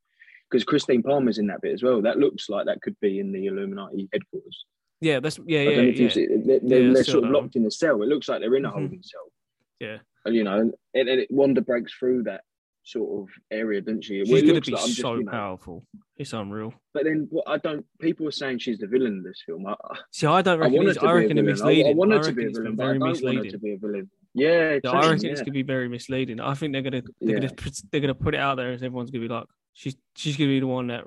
because 0.49 0.63
Christine 0.63 1.03
Palmer's 1.03 1.37
in 1.37 1.45
that 1.47 1.61
bit 1.61 1.73
as 1.73 1.83
well. 1.83 2.01
That 2.01 2.17
looks 2.17 2.49
like 2.49 2.65
that 2.65 2.81
could 2.81 2.99
be 2.99 3.19
in 3.19 3.31
the 3.31 3.45
Illuminati 3.45 4.09
headquarters. 4.11 4.65
Yeah, 5.01 5.19
that's 5.19 5.39
yeah, 5.45 5.59
I 5.59 5.63
yeah, 5.63 5.75
don't 5.75 5.87
if 5.89 5.95
yeah. 5.99 6.01
you've 6.03 6.45
they're, 6.47 6.59
they're, 6.61 6.81
Yeah, 6.87 6.93
they're 6.93 7.03
sort 7.03 7.23
of 7.23 7.29
that 7.31 7.37
locked 7.37 7.55
in 7.55 7.65
a 7.67 7.71
cell. 7.71 8.01
It 8.01 8.07
looks 8.07 8.27
like 8.27 8.39
they're 8.41 8.55
in 8.55 8.65
a 8.65 8.69
Mhm. 8.69 8.73
holding 8.73 9.03
cell. 9.03 9.31
Yeah. 9.79 9.97
And, 10.25 10.35
you 10.35 10.43
know, 10.43 10.59
and, 10.59 10.73
and 10.95 11.07
it, 11.07 11.29
Wanda 11.31 11.61
breaks 11.61 11.93
through 11.93 12.23
that 12.23 12.41
sort 12.91 13.21
of 13.23 13.29
area, 13.51 13.81
didn't 13.81 14.03
she? 14.03 14.23
She's 14.25 14.41
gonna 14.43 14.59
be 14.61 14.71
like 14.71 14.81
I'm 14.81 14.87
just, 14.87 15.01
so 15.01 15.15
you 15.15 15.23
know, 15.23 15.31
powerful. 15.31 15.85
It's 16.17 16.33
unreal. 16.33 16.73
But 16.93 17.03
then 17.05 17.27
what 17.29 17.45
I 17.47 17.57
don't. 17.57 17.85
People 17.99 18.27
are 18.27 18.31
saying 18.31 18.59
she's 18.59 18.79
the 18.79 18.87
villain 18.87 19.13
in 19.17 19.23
this 19.23 19.41
film. 19.45 19.65
I, 19.67 19.71
I- 19.83 19.97
See, 20.11 20.27
I 20.27 20.41
don't 20.41 20.59
I 20.61 20.65
reckon. 20.65 20.83
want 20.85 20.93
to 20.95 20.99
I 20.99 21.03
be 21.03 21.07
a 21.09 21.13
reckon 21.15 21.37
it's 21.37 21.61
villain. 21.61 21.69
I, 21.69 21.71
I 21.71 21.75
misleading. 21.93 21.97
want 21.97 22.11
her 22.13 22.23
to 22.23 22.31
be 22.33 22.45
a 22.45 22.49
villain, 22.49 22.73
I 22.73 22.75
very 22.75 22.97
want 22.97 23.11
misleading. 23.13 23.51
to 23.51 23.57
be 23.59 23.73
a 23.73 23.77
villain. 23.77 24.09
Yeah, 24.33 24.77
Yeah, 24.83 24.89
I 24.91 25.09
reckon 25.09 25.25
yeah. 25.25 25.31
it's 25.31 25.41
gonna 25.41 25.51
be 25.51 25.63
very 25.63 25.87
misleading. 25.89 26.39
I 26.39 26.53
think 26.53 26.73
they're 26.73 26.81
gonna 26.81 27.01
they're 27.21 27.35
Yeah. 27.35 27.39
gonna 27.41 27.53
put- 27.53 27.81
they're 27.91 28.01
gonna 28.01 28.15
put 28.15 28.33
it 28.35 28.39
out 28.39 28.55
there 28.55 28.71
as 28.71 28.83
everyone's 28.83 29.11
gonna 29.11 29.27
be 29.27 29.33
like, 29.33 29.45
she's 29.73 29.95
she's 30.15 30.37
gonna 30.37 30.49
be 30.49 30.59
the 30.59 30.67
one 30.67 30.87
that 30.87 31.05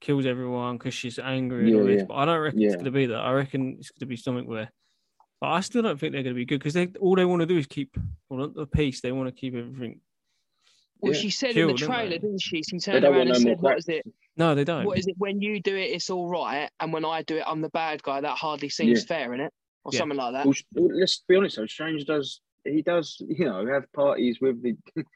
kills 0.00 0.26
everyone 0.26 0.76
because 0.76 0.92
she's 0.94 1.18
angry 1.18 1.60
and 1.60 1.68
Yeah, 1.70 1.76
all 1.80 1.86
this. 1.86 2.02
But 2.06 2.14
I 2.14 2.24
don't 2.26 2.40
reckon 2.40 2.62
it's 2.62 2.76
gonna 2.76 2.90
be 2.90 3.06
that. 3.06 3.16
I 3.18 3.32
reckon 3.32 3.76
it's 3.78 3.90
gonna 3.90 4.08
be 4.08 4.16
something 4.16 4.46
where. 4.46 4.70
But 5.40 5.48
I 5.48 5.60
still 5.60 5.82
don't 5.82 5.98
think 6.00 6.12
they're 6.12 6.22
gonna 6.22 6.34
be 6.34 6.44
good 6.46 6.58
because 6.60 6.74
they 6.74 6.88
all 7.00 7.14
they 7.14 7.24
want 7.26 7.40
to 7.40 7.46
do 7.46 7.58
is 7.58 7.66
keep 7.66 7.96
well 8.28 8.48
the 8.48 8.66
peace. 8.66 9.00
They 9.02 9.12
want 9.12 9.28
to 9.28 9.38
keep 9.38 9.54
everything. 9.54 10.00
Well, 11.00 11.12
Yeah. 11.12 11.18
she 11.20 11.30
said 11.30 11.50
in 11.50 11.54
Killed, 11.56 11.70
the 11.70 11.74
didn't 11.74 11.92
trailer, 11.94 12.18
didn't 12.18 12.40
she? 12.40 12.62
She 12.62 12.76
They 12.76 12.78
turned 12.78 13.04
around 13.04 13.28
and 13.28 13.36
said, 13.36 13.60
more 13.60 13.72
"What 13.72 13.78
is 13.78 13.88
it? 13.88 14.06
No, 14.36 14.54
they 14.54 14.64
don't. 14.64 14.84
What 14.84 14.98
is 14.98 15.06
it? 15.06 15.14
When 15.18 15.40
you 15.40 15.60
do 15.60 15.76
it, 15.76 15.90
it's 15.90 16.10
all 16.10 16.28
right, 16.28 16.70
and 16.80 16.92
when 16.92 17.04
I 17.04 17.22
do 17.22 17.36
it, 17.36 17.44
I'm 17.46 17.60
the 17.60 17.68
bad 17.70 18.02
guy. 18.02 18.20
That 18.20 18.36
hardly 18.38 18.68
seems 18.68 19.04
fair, 19.04 19.34
in 19.34 19.40
it, 19.40 19.52
or 19.84 19.92
Yeah. 19.92 19.98
something 19.98 20.16
like 20.16 20.32
that." 20.32 20.46
Well, 20.46 20.88
let's 20.98 21.22
be 21.28 21.36
honest 21.36 21.56
though. 21.56 21.66
Strange 21.66 22.04
does 22.06 22.40
he 22.64 22.82
does 22.82 23.16
you 23.28 23.44
know 23.44 23.66
have 23.66 23.90
parties 23.92 24.38
with 24.40 24.62
the 24.62 24.74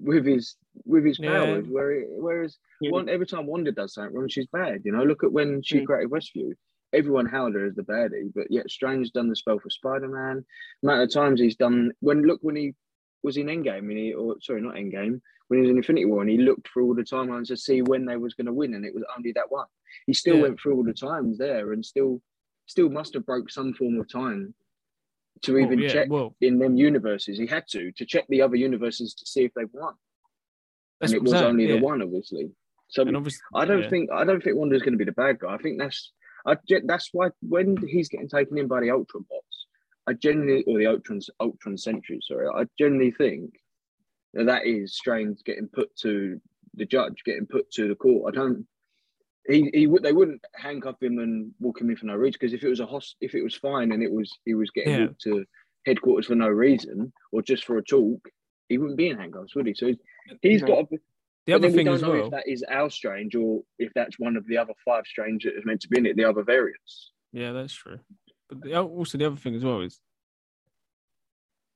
with 0.00 0.26
his 0.26 0.56
with 0.84 1.04
his 1.04 1.18
Yeah. 1.18 1.44
powers. 1.44 1.66
Where 1.68 2.02
whereas 2.08 2.58
Yeah. 2.80 2.90
one 2.90 3.08
every 3.08 3.26
time 3.26 3.46
Wanda 3.46 3.72
does 3.72 3.94
something 3.94 4.14
wrong, 4.14 4.28
she's 4.28 4.46
bad. 4.48 4.82
You 4.84 4.92
know, 4.92 5.04
look 5.04 5.24
at 5.24 5.32
when 5.32 5.62
she 5.62 5.80
Mm. 5.80 5.86
created 5.86 6.10
Westview. 6.10 6.52
Everyone 6.92 7.26
hailed 7.26 7.54
her 7.54 7.66
as 7.66 7.74
the 7.76 7.82
baddie, 7.84 8.32
but 8.34 8.50
yet 8.50 8.68
Strange 8.68 9.12
done 9.12 9.28
the 9.28 9.36
spell 9.36 9.60
for 9.60 9.70
Spider 9.70 10.08
Man. 10.08 10.44
Amount 10.82 11.02
of 11.02 11.10
times 11.12 11.40
he's 11.40 11.54
done 11.56 11.92
when 12.00 12.22
look 12.22 12.40
when 12.42 12.56
he 12.56 12.74
was 13.22 13.36
in 13.36 13.46
Endgame 13.46 13.88
and 13.90 13.98
he 13.98 14.12
or 14.14 14.36
sorry 14.40 14.60
not 14.62 14.74
Endgame 14.74 15.20
when 15.48 15.58
he 15.58 15.62
was 15.62 15.70
in 15.70 15.76
Infinity 15.76 16.04
War 16.06 16.20
and 16.22 16.30
he 16.30 16.38
looked 16.38 16.68
through 16.68 16.86
all 16.86 16.94
the 16.94 17.02
timelines 17.02 17.48
to 17.48 17.56
see 17.56 17.82
when 17.82 18.04
they 18.04 18.16
was 18.16 18.34
going 18.34 18.46
to 18.46 18.52
win 18.52 18.74
and 18.74 18.84
it 18.84 18.94
was 18.94 19.04
only 19.16 19.32
that 19.32 19.50
one. 19.50 19.66
He 20.06 20.14
still 20.14 20.36
Yeah. 20.36 20.42
went 20.42 20.60
through 20.60 20.76
all 20.76 20.84
the 20.84 20.92
times 20.94 21.38
there 21.38 21.72
and 21.72 21.84
still 21.84 22.22
still 22.66 22.88
must 22.88 23.14
have 23.14 23.26
broke 23.26 23.50
some 23.50 23.74
form 23.74 23.98
of 24.00 24.08
time 24.08 24.54
to 25.42 25.54
Well, 25.54 25.62
even 25.64 25.78
yeah, 25.80 25.92
check 25.92 26.08
well, 26.10 26.36
in 26.40 26.58
them 26.58 26.76
universes. 26.76 27.38
He 27.38 27.46
had 27.46 27.66
to 27.68 27.92
to 27.92 28.04
check 28.04 28.26
the 28.28 28.42
other 28.42 28.56
universes 28.56 29.14
to 29.14 29.26
see 29.26 29.44
if 29.44 29.52
they've 29.54 29.72
won, 29.72 29.94
and 31.00 31.12
it 31.12 31.22
was 31.22 31.32
saying, 31.32 31.44
only 31.44 31.66
yeah. 31.66 31.76
the 31.76 31.82
one, 31.82 32.02
obviously. 32.02 32.50
So 32.88 33.02
obviously, 33.02 33.40
I 33.54 33.64
don't 33.64 33.88
think 33.88 34.10
I 34.12 34.24
don't 34.24 34.42
think 34.42 34.56
Wanda's 34.56 34.82
going 34.82 34.92
to 34.98 35.04
be 35.04 35.10
the 35.12 35.12
bad 35.24 35.38
guy. 35.38 35.54
I 35.54 35.58
think 35.58 35.78
that's 35.78 36.12
I 36.46 36.56
that's 36.84 37.08
why 37.12 37.30
when 37.40 37.76
he's 37.86 38.08
getting 38.08 38.28
taken 38.28 38.58
in 38.58 38.68
by 38.68 38.80
the 38.80 38.90
Ultron 38.90 39.24
bots, 39.30 39.49
I 40.10 40.14
generally 40.14 40.64
or 40.66 40.76
the 40.78 40.86
Ultron 40.86 41.20
Ultron 41.38 41.78
Sentry, 41.78 42.18
sorry, 42.22 42.48
I 42.52 42.64
generally 42.76 43.12
think 43.12 43.54
that, 44.34 44.46
that 44.46 44.66
is 44.66 44.96
Strange 44.96 45.38
getting 45.44 45.68
put 45.68 45.94
to 45.98 46.40
the 46.74 46.84
judge, 46.84 47.22
getting 47.24 47.46
put 47.46 47.70
to 47.72 47.86
the 47.88 47.94
court. 47.94 48.34
I 48.34 48.36
don't. 48.36 48.66
He, 49.46 49.70
he 49.72 49.86
would 49.86 50.02
they 50.02 50.12
wouldn't 50.12 50.42
handcuff 50.56 51.00
him 51.00 51.18
and 51.18 51.52
walk 51.60 51.80
him 51.80 51.90
in 51.90 51.96
for 51.96 52.06
no 52.06 52.14
reason 52.16 52.38
because 52.40 52.52
if 52.52 52.62
it 52.64 52.68
was 52.68 52.80
a 52.80 52.86
host 52.86 53.16
if 53.20 53.34
it 53.34 53.42
was 53.42 53.54
fine 53.54 53.90
and 53.92 54.02
it 54.02 54.10
was 54.12 54.30
he 54.44 54.54
was 54.54 54.70
getting 54.70 54.92
Yeah. 54.92 55.06
to 55.24 55.44
headquarters 55.86 56.26
for 56.26 56.34
no 56.34 56.48
reason 56.48 57.12
or 57.32 57.40
just 57.40 57.64
for 57.64 57.78
a 57.78 57.82
talk 57.82 58.20
he 58.68 58.76
wouldn't 58.78 58.98
be 58.98 59.08
in 59.08 59.16
handcuffs 59.18 59.54
would 59.56 59.66
he 59.66 59.74
so 59.74 59.86
he's, 59.86 59.96
he's 60.42 60.60
No. 60.60 60.66
got 60.68 60.78
a, 60.92 60.98
the 61.46 61.52
other 61.54 61.68
then 61.68 61.76
we 61.76 61.84
don't 61.84 61.94
as 61.94 62.02
know 62.02 62.10
well. 62.10 62.24
if 62.26 62.30
that 62.32 62.46
is 62.48 62.62
our 62.70 62.90
strange 62.90 63.34
or 63.34 63.62
if 63.78 63.90
that's 63.94 64.18
one 64.18 64.36
of 64.36 64.46
the 64.46 64.58
other 64.58 64.74
five 64.84 65.04
strange 65.06 65.44
that 65.44 65.56
is 65.56 65.64
meant 65.64 65.80
to 65.80 65.88
be 65.88 65.98
in 65.98 66.06
it, 66.06 66.16
the 66.16 66.24
other 66.24 66.42
variants. 66.42 67.12
Yeah, 67.32 67.52
that's 67.52 67.72
true. 67.72 67.98
But 68.50 68.60
the, 68.62 68.76
also 68.80 69.16
the 69.16 69.26
other 69.26 69.36
thing 69.36 69.54
as 69.54 69.64
well 69.64 69.80
is 69.80 70.00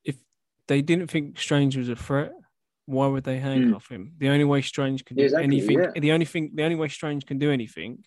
if 0.05 0.17
they 0.69 0.83
didn't 0.83 1.11
think 1.11 1.39
Strange 1.39 1.77
was 1.77 1.89
a 1.89 1.97
threat, 1.97 2.33
why 2.87 3.07
would 3.07 3.25
they 3.25 3.39
handcuff 3.39 3.89
him? 3.89 4.13
The 4.19 4.29
only 4.29 4.45
way 4.45 4.61
Strange 4.61 5.05
can 5.05 5.17
do 5.17 5.23
Hmm. 5.23 5.27
Exactly, 5.27 5.45
anything, 5.45 5.79
yeah. 5.79 6.01
the 6.01 6.13
only 6.13 6.27
thing, 6.27 6.51
the 6.55 6.65
only 6.65 6.77
way 6.77 6.89
Strange 6.89 7.25
can 7.27 7.39
do 7.39 7.51
anything 7.51 8.05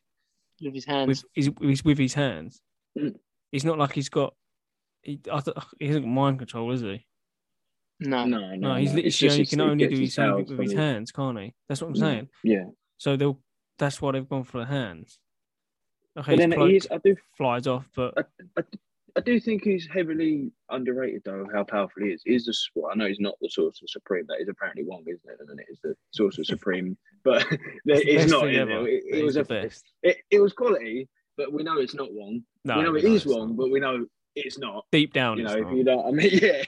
with 0.62 0.74
his 0.74 0.86
hands. 0.86 1.08
with 1.08 1.24
is, 1.36 1.50
is 1.62 1.84
with 1.86 1.98
his 1.98 2.14
hands. 2.14 2.62
Mm. 2.98 3.16
It's 3.52 3.64
not 3.64 3.78
like 3.80 3.94
he's 3.94 4.10
got. 4.10 4.36
He, 5.02 5.20
I 5.32 5.40
th- 5.40 5.56
he 5.80 5.88
hasn't 5.88 6.06
got 6.06 6.12
mind 6.12 6.40
control, 6.40 6.72
is 6.72 6.82
he? 6.82 7.06
no. 8.02 8.26
No, 8.26 8.40
no, 8.40 8.56
No, 8.56 8.76
he's 8.76 8.90
no. 8.90 8.96
literally 8.98 9.10
just 9.10 9.38
he 9.38 9.46
can 9.46 9.62
only 9.62 9.88
do 9.88 9.92
his 9.92 10.00
his 10.16 10.20
own 10.20 10.46
with 10.46 10.60
his 10.60 10.72
his- 10.72 10.80
hands, 10.80 11.12
can't 11.12 11.40
he? 11.40 11.54
That's 11.70 11.82
what 11.82 11.88
I'm 11.88 11.94
Mm. 11.96 12.00
saying. 12.00 12.30
Yeah, 12.44 12.66
So 12.98 13.16
they'll. 13.16 13.40
That's 13.80 14.02
why 14.02 14.12
they've 14.12 14.28
gone 14.28 14.44
for 14.44 14.60
the 14.60 14.66
hands. 14.66 15.20
Okay, 16.18 16.36
But 16.36 16.38
then 16.40 16.52
he 16.68 16.78
is, 16.78 16.88
I 16.90 16.98
do, 16.98 17.16
flies 17.38 17.68
off, 17.68 17.86
but 17.96 18.14
I, 18.18 18.24
I, 18.60 18.64
I 19.18 19.20
do 19.20 19.40
think 19.40 19.64
he's 19.64 19.88
heavily 19.88 20.52
underrated 20.70 21.22
though. 21.26 21.46
How 21.54 21.64
powerful 21.64 22.04
he 22.04 22.10
is. 22.10 22.22
He's 22.26 22.46
the 22.46 22.56
well, 22.76 22.92
I 22.92 22.96
know 22.96 23.08
he's 23.08 23.20
not 23.20 23.36
the 23.40 23.50
Sorcerer 23.50 23.88
Supreme. 23.88 24.26
That 24.28 24.42
is 24.42 24.50
apparently 24.50 24.84
Wong, 24.84 25.04
isn't 25.08 25.22
it? 25.26 25.40
And 25.48 25.60
it 25.60 25.68
is 25.70 25.80
the 25.84 25.96
Sorcerer 26.12 26.44
Supreme, 26.46 26.98
but 27.24 27.46
it's 27.86 28.32
not. 28.32 28.50
is 28.50 28.58
ever. 28.58 28.88
It, 28.88 29.04
it, 29.12 29.24
was 29.24 29.36
a, 29.36 29.44
best. 29.44 29.86
it, 30.02 30.18
it 30.32 30.40
was 30.40 30.54
quality, 30.54 31.08
but 31.38 31.54
we 31.54 31.62
know 31.62 31.78
it's 31.78 31.96
not 31.96 32.12
Wong. 32.12 32.42
No, 32.66 32.78
we 32.78 32.84
know 32.84 32.96
it 32.96 33.04
no, 33.04 33.14
is 33.14 33.26
Wong, 33.26 33.50
not. 33.50 33.58
but 33.58 33.72
we 33.72 33.80
know 33.80 34.06
it's 34.36 34.58
not. 34.58 34.86
deep 34.92 35.14
down, 35.14 35.38
You 35.38 35.46
it's 35.46 35.54
know, 35.54 35.62
not. 35.62 35.72
if 35.72 35.78
you 35.78 35.84
know, 35.84 35.98
what 35.98 36.08
I 36.08 36.12
mean, 36.12 36.30
yeah. 36.42 36.64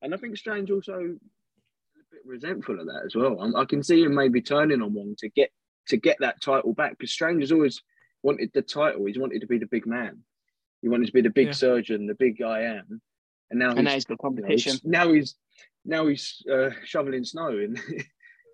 And 0.00 0.14
I 0.14 0.16
think 0.16 0.36
Strange 0.36 0.70
also 0.70 0.94
a 0.94 2.04
bit 2.10 2.22
resentful 2.24 2.80
of 2.80 2.86
that 2.86 3.02
as 3.04 3.14
well. 3.14 3.38
I, 3.54 3.60
I 3.60 3.64
can 3.66 3.82
see 3.82 4.02
him 4.02 4.14
maybe 4.14 4.40
turning 4.40 4.80
on 4.80 4.94
Wong 4.94 5.14
to 5.18 5.28
get 5.28 5.50
to 5.88 5.96
get 5.98 6.16
that 6.20 6.40
title 6.40 6.72
back 6.72 6.92
because 6.98 7.12
Strange 7.12 7.42
is 7.42 7.52
always 7.52 7.82
wanted 8.22 8.50
the 8.54 8.62
title. 8.62 9.04
He 9.06 9.18
wanted 9.18 9.40
to 9.40 9.46
be 9.46 9.58
the 9.58 9.66
big 9.66 9.86
man. 9.86 10.18
He 10.82 10.88
wanted 10.88 11.06
to 11.06 11.12
be 11.12 11.20
the 11.22 11.30
big 11.30 11.48
Yeah. 11.48 11.52
surgeon, 11.52 12.06
the 12.06 12.14
big 12.14 12.40
I 12.42 12.62
am. 12.62 13.00
And 13.50 13.58
now 13.58 13.70
And 13.70 13.84
now 13.84 13.90
he's, 13.92 13.94
he's 13.94 14.04
got 14.04 14.12
you 14.12 14.16
know, 14.16 14.28
competition. 14.42 14.72
he's- 14.72 14.84
now 14.84 15.12
he's 15.12 15.34
now 15.84 16.06
he's 16.06 16.42
uh, 16.52 16.70
shoveling 16.84 17.24
snow 17.24 17.48
in 17.58 17.76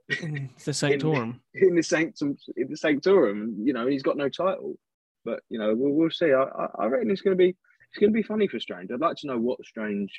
it's 0.09 0.65
the 0.67 0.73
Sanctorum. 0.75 1.41
in 1.55 1.75
the 1.75 1.83
sanctum 1.83 2.37
in 2.57 2.69
the 2.69 2.77
sanctorum. 2.77 3.57
You 3.65 3.73
know, 3.73 3.87
he's 3.87 4.03
got 4.03 4.17
no 4.17 4.29
title. 4.29 4.79
But 5.25 5.41
you 5.49 5.59
know, 5.59 5.75
we'll, 5.75 5.93
we'll 5.93 6.11
see. 6.11 6.33
I, 6.33 6.43
I, 6.43 6.67
I 6.81 6.87
reckon 6.87 7.11
it's 7.11 7.23
going 7.23 7.37
to 7.37 7.43
be 7.43 7.49
it's 7.91 7.99
going 7.99 8.13
to 8.13 8.15
be 8.17 8.23
funny 8.23 8.47
for 8.47 8.61
Strange. 8.61 8.91
I'd 8.93 9.01
like 9.01 9.17
to 9.19 9.27
know 9.27 9.39
what 9.39 9.65
Strange. 9.65 10.13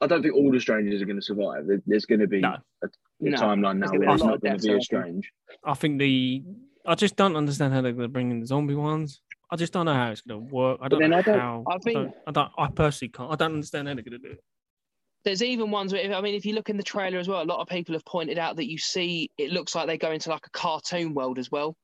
I 0.00 0.06
don't 0.06 0.22
think 0.22 0.34
all 0.34 0.50
the 0.52 0.60
Strangers 0.60 1.02
are 1.02 1.06
going 1.06 1.18
to 1.20 1.22
survive. 1.24 1.66
There's 1.86 2.06
going 2.06 2.20
to 2.20 2.28
be 2.28 2.40
No. 2.40 2.56
a, 2.82 2.86
a 2.86 2.90
No, 3.20 3.36
timeline 3.36 3.78
now 3.78 3.88
there's 3.88 3.90
where 3.90 4.00
be 4.00 4.06
a 4.06 4.08
there's 4.08 4.22
not 4.24 4.40
going 4.40 4.58
to 4.58 4.66
be 4.68 4.72
a. 4.74 4.80
Strange. 4.80 5.30
I 5.64 5.74
think 5.74 5.98
the 5.98 6.44
I 6.88 6.94
just 6.94 7.16
don't 7.16 7.36
understand 7.36 7.72
how 7.74 7.80
they're 7.82 7.92
going 7.92 8.08
to 8.08 8.12
bring 8.12 8.30
in 8.30 8.40
the 8.40 8.46
zombie 8.46 8.74
ones. 8.74 9.20
I 9.50 9.56
just 9.56 9.72
don't 9.72 9.86
know 9.86 9.94
how 9.94 10.10
it's 10.10 10.20
going 10.22 10.46
to 10.48 10.52
work. 10.54 10.78
I 10.82 10.88
don't 10.88 11.00
know 11.08 11.16
I 11.18 11.22
don't- 11.22 11.38
how. 11.38 11.64
I 11.68 11.78
think- 11.78 11.94
don't, 11.98 12.14
I 12.26 12.30
don't. 12.32 12.50
I 12.58 12.68
personally 12.68 13.10
can't. 13.12 13.30
I 13.32 13.36
don't 13.36 13.52
understand 13.54 13.88
how 13.88 13.94
they're 13.94 14.02
going 14.02 14.20
to 14.20 14.28
do 14.28 14.32
it. 14.34 14.40
There's 15.24 15.42
even 15.42 15.70
ones 15.70 15.92
where, 15.92 16.14
I 16.14 16.20
mean, 16.20 16.34
if 16.34 16.46
you 16.46 16.54
look 16.54 16.70
in 16.70 16.76
the 16.76 16.82
trailer 16.82 17.18
as 17.18 17.28
well, 17.28 17.42
a 17.42 17.44
lot 17.44 17.60
of 17.60 17.68
people 17.68 17.94
have 17.94 18.04
pointed 18.04 18.38
out 18.38 18.56
that 18.56 18.70
you 18.70 18.78
see 18.78 19.30
it 19.36 19.50
looks 19.50 19.74
like 19.74 19.86
they 19.86 19.98
go 19.98 20.12
into 20.12 20.30
like 20.30 20.46
a 20.46 20.50
cartoon 20.50 21.12
world 21.12 21.38
as 21.38 21.50
well. 21.50 21.76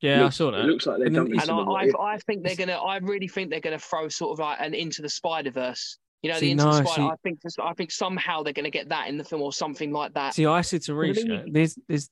Yeah, 0.00 0.22
looks, 0.22 0.36
I 0.36 0.38
saw 0.38 0.50
that. 0.52 0.58
It 0.58 0.62
that. 0.62 0.68
looks 0.68 0.86
like 0.86 0.98
they're 0.98 1.06
And 1.08 1.16
And 1.16 1.40
I, 1.40 1.44
the 1.46 1.96
I. 1.98 2.12
I 2.14 2.18
think 2.18 2.44
they're 2.44 2.54
gonna. 2.54 2.74
I 2.78 2.98
really 2.98 3.26
think 3.26 3.50
they're 3.50 3.58
gonna 3.60 3.78
throw 3.80 4.08
sort 4.08 4.32
of 4.32 4.38
like 4.38 4.58
an 4.60 4.74
into 4.74 5.02
the 5.02 5.08
Spider 5.08 5.50
Verse. 5.50 5.98
You 6.22 6.30
know, 6.30 6.38
See, 6.38 6.46
the 6.46 6.50
into 6.52 6.64
the 6.64 6.72
Spider. 6.72 6.88
see- 6.88 7.02
I 7.02 7.14
think. 7.24 7.42
just- 7.42 7.58
I 7.58 7.72
think 7.72 7.90
somehow 7.90 8.42
they're 8.44 8.52
gonna 8.52 8.70
get 8.70 8.90
that 8.90 9.08
in 9.08 9.16
the 9.18 9.24
film 9.24 9.42
or 9.42 9.52
something 9.52 9.90
like 9.92 10.14
that. 10.14 10.34
See, 10.34 10.46
I 10.46 10.60
said 10.60 10.82
to 10.82 10.92
Well, 10.92 11.00
Reese, 11.02 11.16
then 11.16 11.26
you- 11.46 11.52
there's, 11.52 11.78
there's, 11.88 12.10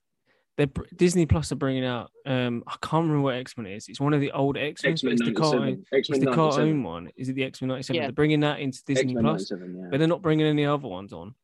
they're, 0.56 0.68
Disney 0.94 1.26
Plus 1.26 1.52
are 1.52 1.56
bringing 1.56 1.84
out. 1.84 2.10
Um, 2.25 2.62
I 2.66 2.76
can't 2.82 3.02
remember 3.04 3.20
what 3.20 3.34
X 3.34 3.56
Men 3.56 3.66
is. 3.66 3.88
It's 3.88 4.00
one 4.00 4.14
of 4.14 4.20
the 4.20 4.32
old 4.32 4.56
X 4.56 4.82
Men, 4.84 4.96
but 5.02 5.12
it's 5.12 5.25
the 5.25 5.32
cartoon. 5.32 5.84
It's 5.92 6.08
the 6.08 6.32
cartoon 6.32 6.82
one. 6.82 7.10
Is 7.16 7.28
it 7.28 7.34
the 7.34 7.44
X 7.44 7.60
Men 7.60 7.68
'97? 7.68 8.02
They're 8.02 8.12
bringing 8.12 8.40
that 8.40 8.60
into 8.60 8.82
Disney 8.86 9.12
X 9.12 9.14
Men 9.14 9.25
Plus, 9.25 9.50
97, 9.50 9.76
yeah. 9.76 9.88
but 9.90 9.98
they're 9.98 10.08
not 10.08 10.22
bringing 10.22 10.46
any 10.46 10.64
other 10.64 10.88
ones 10.88 11.12
on. 11.12 11.34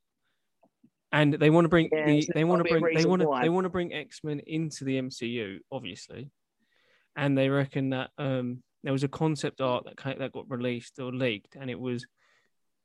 And 1.12 1.34
they 1.34 1.50
want 1.50 1.66
to 1.66 1.68
bring 1.68 1.90
Yeah, 1.92 2.06
the, 2.06 2.22
so 2.22 2.32
they 2.34 2.44
want 2.44 2.64
to 2.64 2.68
gotta 2.68 2.74
be 2.74 2.78
a 2.78 2.80
bring 2.80 2.96
they 2.96 3.04
want 3.04 3.22
to 3.22 3.38
they 3.42 3.50
want 3.50 3.64
to 3.64 3.70
bring 3.70 3.92
X 3.92 4.20
Men 4.24 4.40
into 4.46 4.84
the 4.84 4.98
MCU, 4.98 5.58
obviously, 5.70 6.30
and 7.14 7.36
they 7.36 7.50
reckon 7.50 7.90
that 7.90 8.10
um 8.16 8.62
there 8.82 8.94
was 8.94 9.04
a 9.04 9.08
concept 9.08 9.60
art 9.60 9.84
that 9.84 10.18
that 10.18 10.32
got 10.32 10.50
released 10.50 10.98
or 10.98 11.12
leaked, 11.12 11.56
and 11.56 11.70
it 11.70 11.78
was 11.78 12.06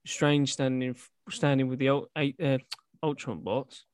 Strange 0.06 0.54
standing 0.54 0.96
standing 1.30 1.68
with 1.68 1.80
the 1.80 1.90
Ul- 1.90 2.10
eight, 2.18 2.36
uh, 2.42 2.58
Ultron 3.04 3.42
bots 3.42 3.86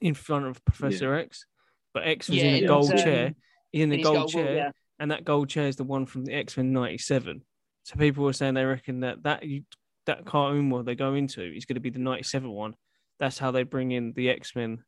in 0.00 0.14
front 0.14 0.46
of 0.46 0.64
Professor 0.64 1.14
X, 1.14 1.46
but 1.94 2.06
X 2.06 2.28
was 2.28 2.38
Yeah, 2.38 2.44
in 2.44 2.64
a 2.64 2.66
gold 2.66 2.92
was, 2.92 2.92
um, 2.92 2.98
chair, 2.98 3.34
in 3.72 3.92
a 3.92 3.96
He's 3.96 4.04
gold 4.04 4.16
got- 4.16 4.34
well, 4.34 4.44
chair, 4.44 4.56
yeah. 4.56 4.70
and 4.98 5.10
that 5.10 5.24
gold 5.24 5.48
chair 5.48 5.66
is 5.68 5.76
the 5.76 5.84
one 5.84 6.06
from 6.06 6.24
the 6.24 6.32
X 6.34 6.56
Men 6.56 6.72
'97. 6.72 7.42
So 7.84 7.96
people 7.96 8.24
were 8.24 8.32
saying 8.32 8.54
they 8.54 8.64
reckon 8.64 9.00
that 9.00 9.22
that 9.24 9.44
you, 9.44 9.62
that 10.06 10.24
cartoon 10.24 10.70
world 10.70 10.86
they 10.86 10.94
go 10.94 11.14
into 11.14 11.42
is 11.42 11.64
going 11.64 11.74
to 11.74 11.80
be 11.80 11.90
the 11.90 11.98
'97 11.98 12.50
one. 12.50 12.74
That's 13.18 13.38
how 13.38 13.50
they 13.50 13.62
bring 13.64 13.90
in 13.92 14.12
the 14.12 14.30
X 14.30 14.54
Men 14.54 14.84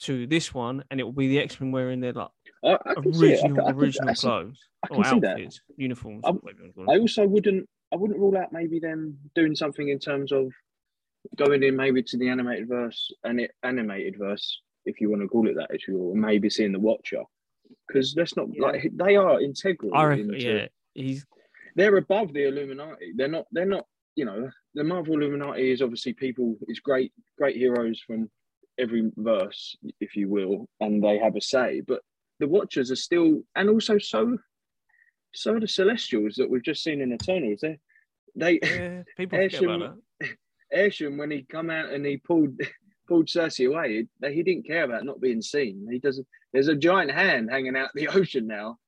to 0.00 0.26
this 0.26 0.52
one, 0.52 0.84
and 0.90 1.00
it 1.00 1.04
will 1.04 1.12
be 1.12 1.28
the 1.28 1.38
X 1.38 1.60
Men 1.60 1.72
wearing 1.72 2.00
their 2.00 2.12
like 2.12 2.28
I, 2.64 2.78
I 2.84 2.94
can 2.94 3.14
see 3.14 3.32
it. 3.32 3.40
I 3.44 3.48
original 3.48 3.66
I 3.66 3.70
original 3.72 4.06
that's- 4.06 4.20
clothes 4.20 4.58
I 4.82 4.88
can 4.88 4.96
or 4.98 5.04
see 5.04 5.20
that. 5.20 5.30
outfits, 5.32 5.60
uniforms. 5.76 6.22
I'm- 6.24 6.36
whatever 6.36 6.64
you 6.64 6.72
wanna 6.76 6.86
call 6.86 6.94
I 6.94 6.98
also 6.98 7.26
wouldn't 7.26 7.68
I 7.92 7.96
wouldn't 7.96 8.18
rule 8.18 8.36
out 8.36 8.52
maybe 8.52 8.78
them 8.80 9.16
doing 9.34 9.54
something 9.54 9.88
in 9.88 9.98
terms 10.00 10.32
of 10.32 10.52
going 11.36 11.62
in 11.62 11.76
maybe 11.76 12.02
to 12.02 12.16
the 12.16 12.28
animated 12.28 12.68
verse 12.68 13.10
and 13.24 13.40
it 13.40 13.52
animated 13.62 14.16
verse, 14.18 14.60
if 14.84 15.00
you 15.00 15.10
want 15.10 15.22
to 15.22 15.28
call 15.28 15.48
it 15.48 15.54
that, 15.56 15.68
if 15.70 15.88
you 15.88 15.96
will, 15.98 16.14
maybe 16.14 16.48
seeing 16.50 16.72
the 16.72 16.78
Watcher. 16.78 17.22
Because 17.88 18.14
let's 18.16 18.36
not 18.36 18.48
Yeah. 18.52 18.62
like 18.62 18.90
they 18.94 19.16
are 19.16 19.40
integral. 19.40 19.94
I 19.94 20.04
reckon, 20.04 20.32
into- 20.34 20.44
yeah, 20.46 20.68
he's 20.94 21.26
they're 21.74 21.96
above 21.96 22.32
the 22.32 22.44
Illuminati. 22.44 23.12
They're 23.16 23.28
not. 23.28 23.46
They're 23.52 23.66
not. 23.66 23.86
You 24.14 24.24
know, 24.24 24.50
the 24.74 24.82
Marvel 24.84 25.14
Illuminati 25.14 25.70
is 25.70 25.82
obviously 25.82 26.14
people. 26.14 26.56
It's 26.68 26.80
great, 26.80 27.12
great 27.36 27.56
heroes 27.56 28.00
from 28.00 28.30
every 28.78 29.10
verse, 29.16 29.76
if 30.00 30.16
you 30.16 30.28
will, 30.28 30.68
and 30.80 31.02
they 31.02 31.18
have 31.18 31.36
a 31.36 31.40
say. 31.40 31.82
But 31.86 32.00
the 32.38 32.48
Watchers 32.48 32.90
are 32.90 32.96
still, 32.96 33.42
and 33.56 33.68
also 33.68 33.98
so, 33.98 34.38
so 35.34 35.58
the 35.58 35.68
Celestials 35.68 36.34
that 36.36 36.48
we've 36.48 36.62
just 36.62 36.82
seen 36.82 37.00
in 37.02 37.12
Eternals. 37.12 37.60
They, 37.60 37.78
they, 38.34 38.58
yeah, 38.62 39.02
people 39.16 39.38
Arishem- 40.76 41.14
about 41.14 41.14
that. 41.14 41.14
Arishem 41.14 41.18
when 41.18 41.30
he 41.30 41.42
come 41.42 41.70
out 41.70 41.90
and 41.90 42.06
he 42.06 42.16
pulled 42.16 42.60
pulled 43.08 43.26
Cersei 43.26 43.68
away, 43.68 44.06
he, 44.20 44.34
he 44.34 44.42
didn't 44.42 44.66
care 44.66 44.84
about 44.84 45.04
not 45.04 45.20
being 45.20 45.42
seen. 45.42 45.86
He 45.90 45.98
doesn't. 45.98 46.26
There's 46.52 46.68
a 46.68 46.76
giant 46.76 47.10
hand 47.10 47.50
hanging 47.50 47.76
out 47.76 47.90
the 47.94 48.08
ocean 48.14 48.46
now, 48.46 48.78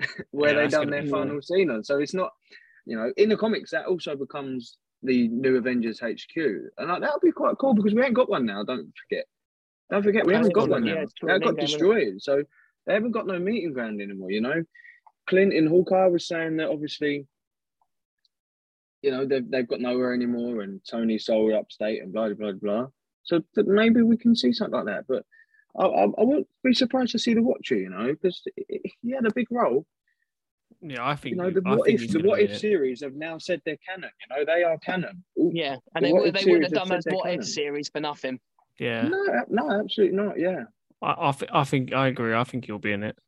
where 0.30 0.54
Yeah, 0.54 0.62
they 0.62 0.68
done 0.68 0.90
their 0.90 1.06
final 1.06 1.40
scene 1.42 1.70
on. 1.70 1.84
So 1.84 1.98
it's 1.98 2.14
not, 2.14 2.32
you 2.86 2.96
know, 2.96 3.12
in 3.16 3.28
the 3.28 3.36
comics 3.36 3.70
that 3.70 3.86
also 3.86 4.16
becomes 4.16 4.76
the 5.02 5.28
new 5.28 5.56
Avengers 5.56 6.00
HQ, 6.00 6.36
and 6.36 6.88
like, 6.88 7.00
that 7.00 7.12
would 7.12 7.22
be 7.22 7.32
quite 7.32 7.56
cool 7.58 7.74
because 7.74 7.94
we 7.94 8.02
ain't 8.02 8.14
got 8.14 8.30
one 8.30 8.46
now. 8.46 8.64
Don't 8.64 8.92
forget. 9.08 9.24
Don't 9.90 10.02
forget, 10.02 10.26
we 10.26 10.34
haven't 10.34 10.52
got 10.52 10.68
one 10.68 10.84
now. 10.84 11.04
That 11.22 11.40
got 11.40 11.40
Endgame, 11.40 11.42
isn't 11.42 11.58
it? 11.58 11.60
destroyed, 11.60 12.14
so 12.18 12.42
they 12.86 12.94
haven't 12.94 13.12
got 13.12 13.26
no 13.26 13.38
meeting 13.38 13.72
ground 13.72 14.02
anymore. 14.02 14.30
You 14.30 14.42
know, 14.42 14.64
Clint 15.26 15.54
and 15.54 15.68
Hawkeye 15.68 16.08
was 16.08 16.26
saying 16.26 16.56
that 16.56 16.68
obviously 16.68 17.26
you 19.02 19.10
know, 19.10 19.24
they've, 19.26 19.48
they've 19.50 19.68
got 19.68 19.80
nowhere 19.80 20.12
anymore 20.12 20.62
and 20.62 20.80
Tony 20.88 21.18
sold 21.18 21.52
upstate 21.52 22.02
and 22.02 22.12
blah, 22.12 22.32
blah, 22.34 22.52
blah. 22.52 22.86
So 23.24 23.40
that 23.54 23.66
maybe 23.66 24.02
we 24.02 24.16
can 24.16 24.34
see 24.34 24.52
something 24.52 24.74
like 24.74 24.86
that. 24.86 25.04
But 25.08 25.24
I, 25.78 25.84
I, 25.84 26.04
I 26.04 26.24
won't 26.24 26.46
be 26.64 26.72
surprised 26.74 27.12
to 27.12 27.18
see 27.18 27.34
the 27.34 27.42
Watcher, 27.42 27.76
you 27.76 27.90
know, 27.90 28.06
because 28.12 28.42
he 28.56 29.10
had 29.12 29.26
a 29.26 29.32
big 29.32 29.46
role. 29.50 29.86
Yeah, 30.80 31.06
I 31.06 31.16
think 31.16 31.36
You 31.36 31.42
know, 31.42 31.50
the 31.50 31.62
I 31.66 31.74
what 31.74 31.88
if 31.88 32.10
the 32.10 32.20
what 32.22 32.40
if 32.40 32.50
it. 32.52 32.60
series 32.60 33.02
have 33.02 33.14
now 33.14 33.38
said 33.38 33.60
they're 33.64 33.78
canon. 33.88 34.10
You 34.20 34.36
know, 34.36 34.44
they 34.44 34.62
are 34.62 34.78
canon. 34.78 35.24
Yeah, 35.36 35.76
and 35.94 36.04
The 36.04 36.08
they, 36.08 36.12
would 36.12 36.34
they 36.34 36.44
wouldn't 36.44 36.64
have 36.64 36.72
have 36.72 36.72
done 36.72 36.86
said 36.86 36.96
those 36.96 37.04
they're 37.04 37.14
What 37.16 37.34
If 37.34 37.46
series 37.46 37.88
for 37.88 38.00
nothing. 38.00 38.38
Yeah, 38.78 39.08
No, 39.08 39.24
no, 39.48 39.80
absolutely 39.80 40.16
not. 40.16 40.38
Yeah. 40.38 40.64
I, 41.02 41.14
I, 41.28 41.32
th- 41.32 41.50
I 41.52 41.64
think 41.64 41.92
I 41.92 42.06
agree. 42.08 42.32
I 42.34 42.44
think 42.44 42.66
he'll 42.66 42.78
be 42.78 42.92
in 42.92 43.02
it. 43.02 43.18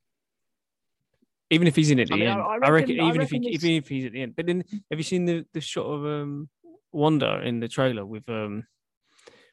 Even 1.50 1.66
if 1.66 1.74
he's 1.76 1.90
in 1.90 1.98
at 2.00 2.08
the 2.08 2.14
I 2.14 2.16
mean, 2.18 2.28
end, 2.28 2.40
I 2.40 2.44
I 2.44 2.56
reckon- 2.68 2.72
reckon. 2.96 3.00
I 3.00 3.08
even 3.08 3.20
if 3.22 3.30
he, 3.30 3.36
reckon 3.38 3.52
even 3.52 3.70
if 3.70 3.88
he's 3.88 4.04
at 4.06 4.12
the 4.12 4.22
end, 4.22 4.36
but 4.36 4.46
then 4.46 4.64
have 4.90 4.98
you 4.98 5.02
seen 5.02 5.24
the, 5.24 5.44
the 5.52 5.60
shot 5.60 5.84
of 5.86 6.04
um 6.06 6.48
Wanda 6.92 7.40
in 7.44 7.60
the 7.60 7.68
trailer 7.68 8.04
with 8.06 8.28
um 8.28 8.64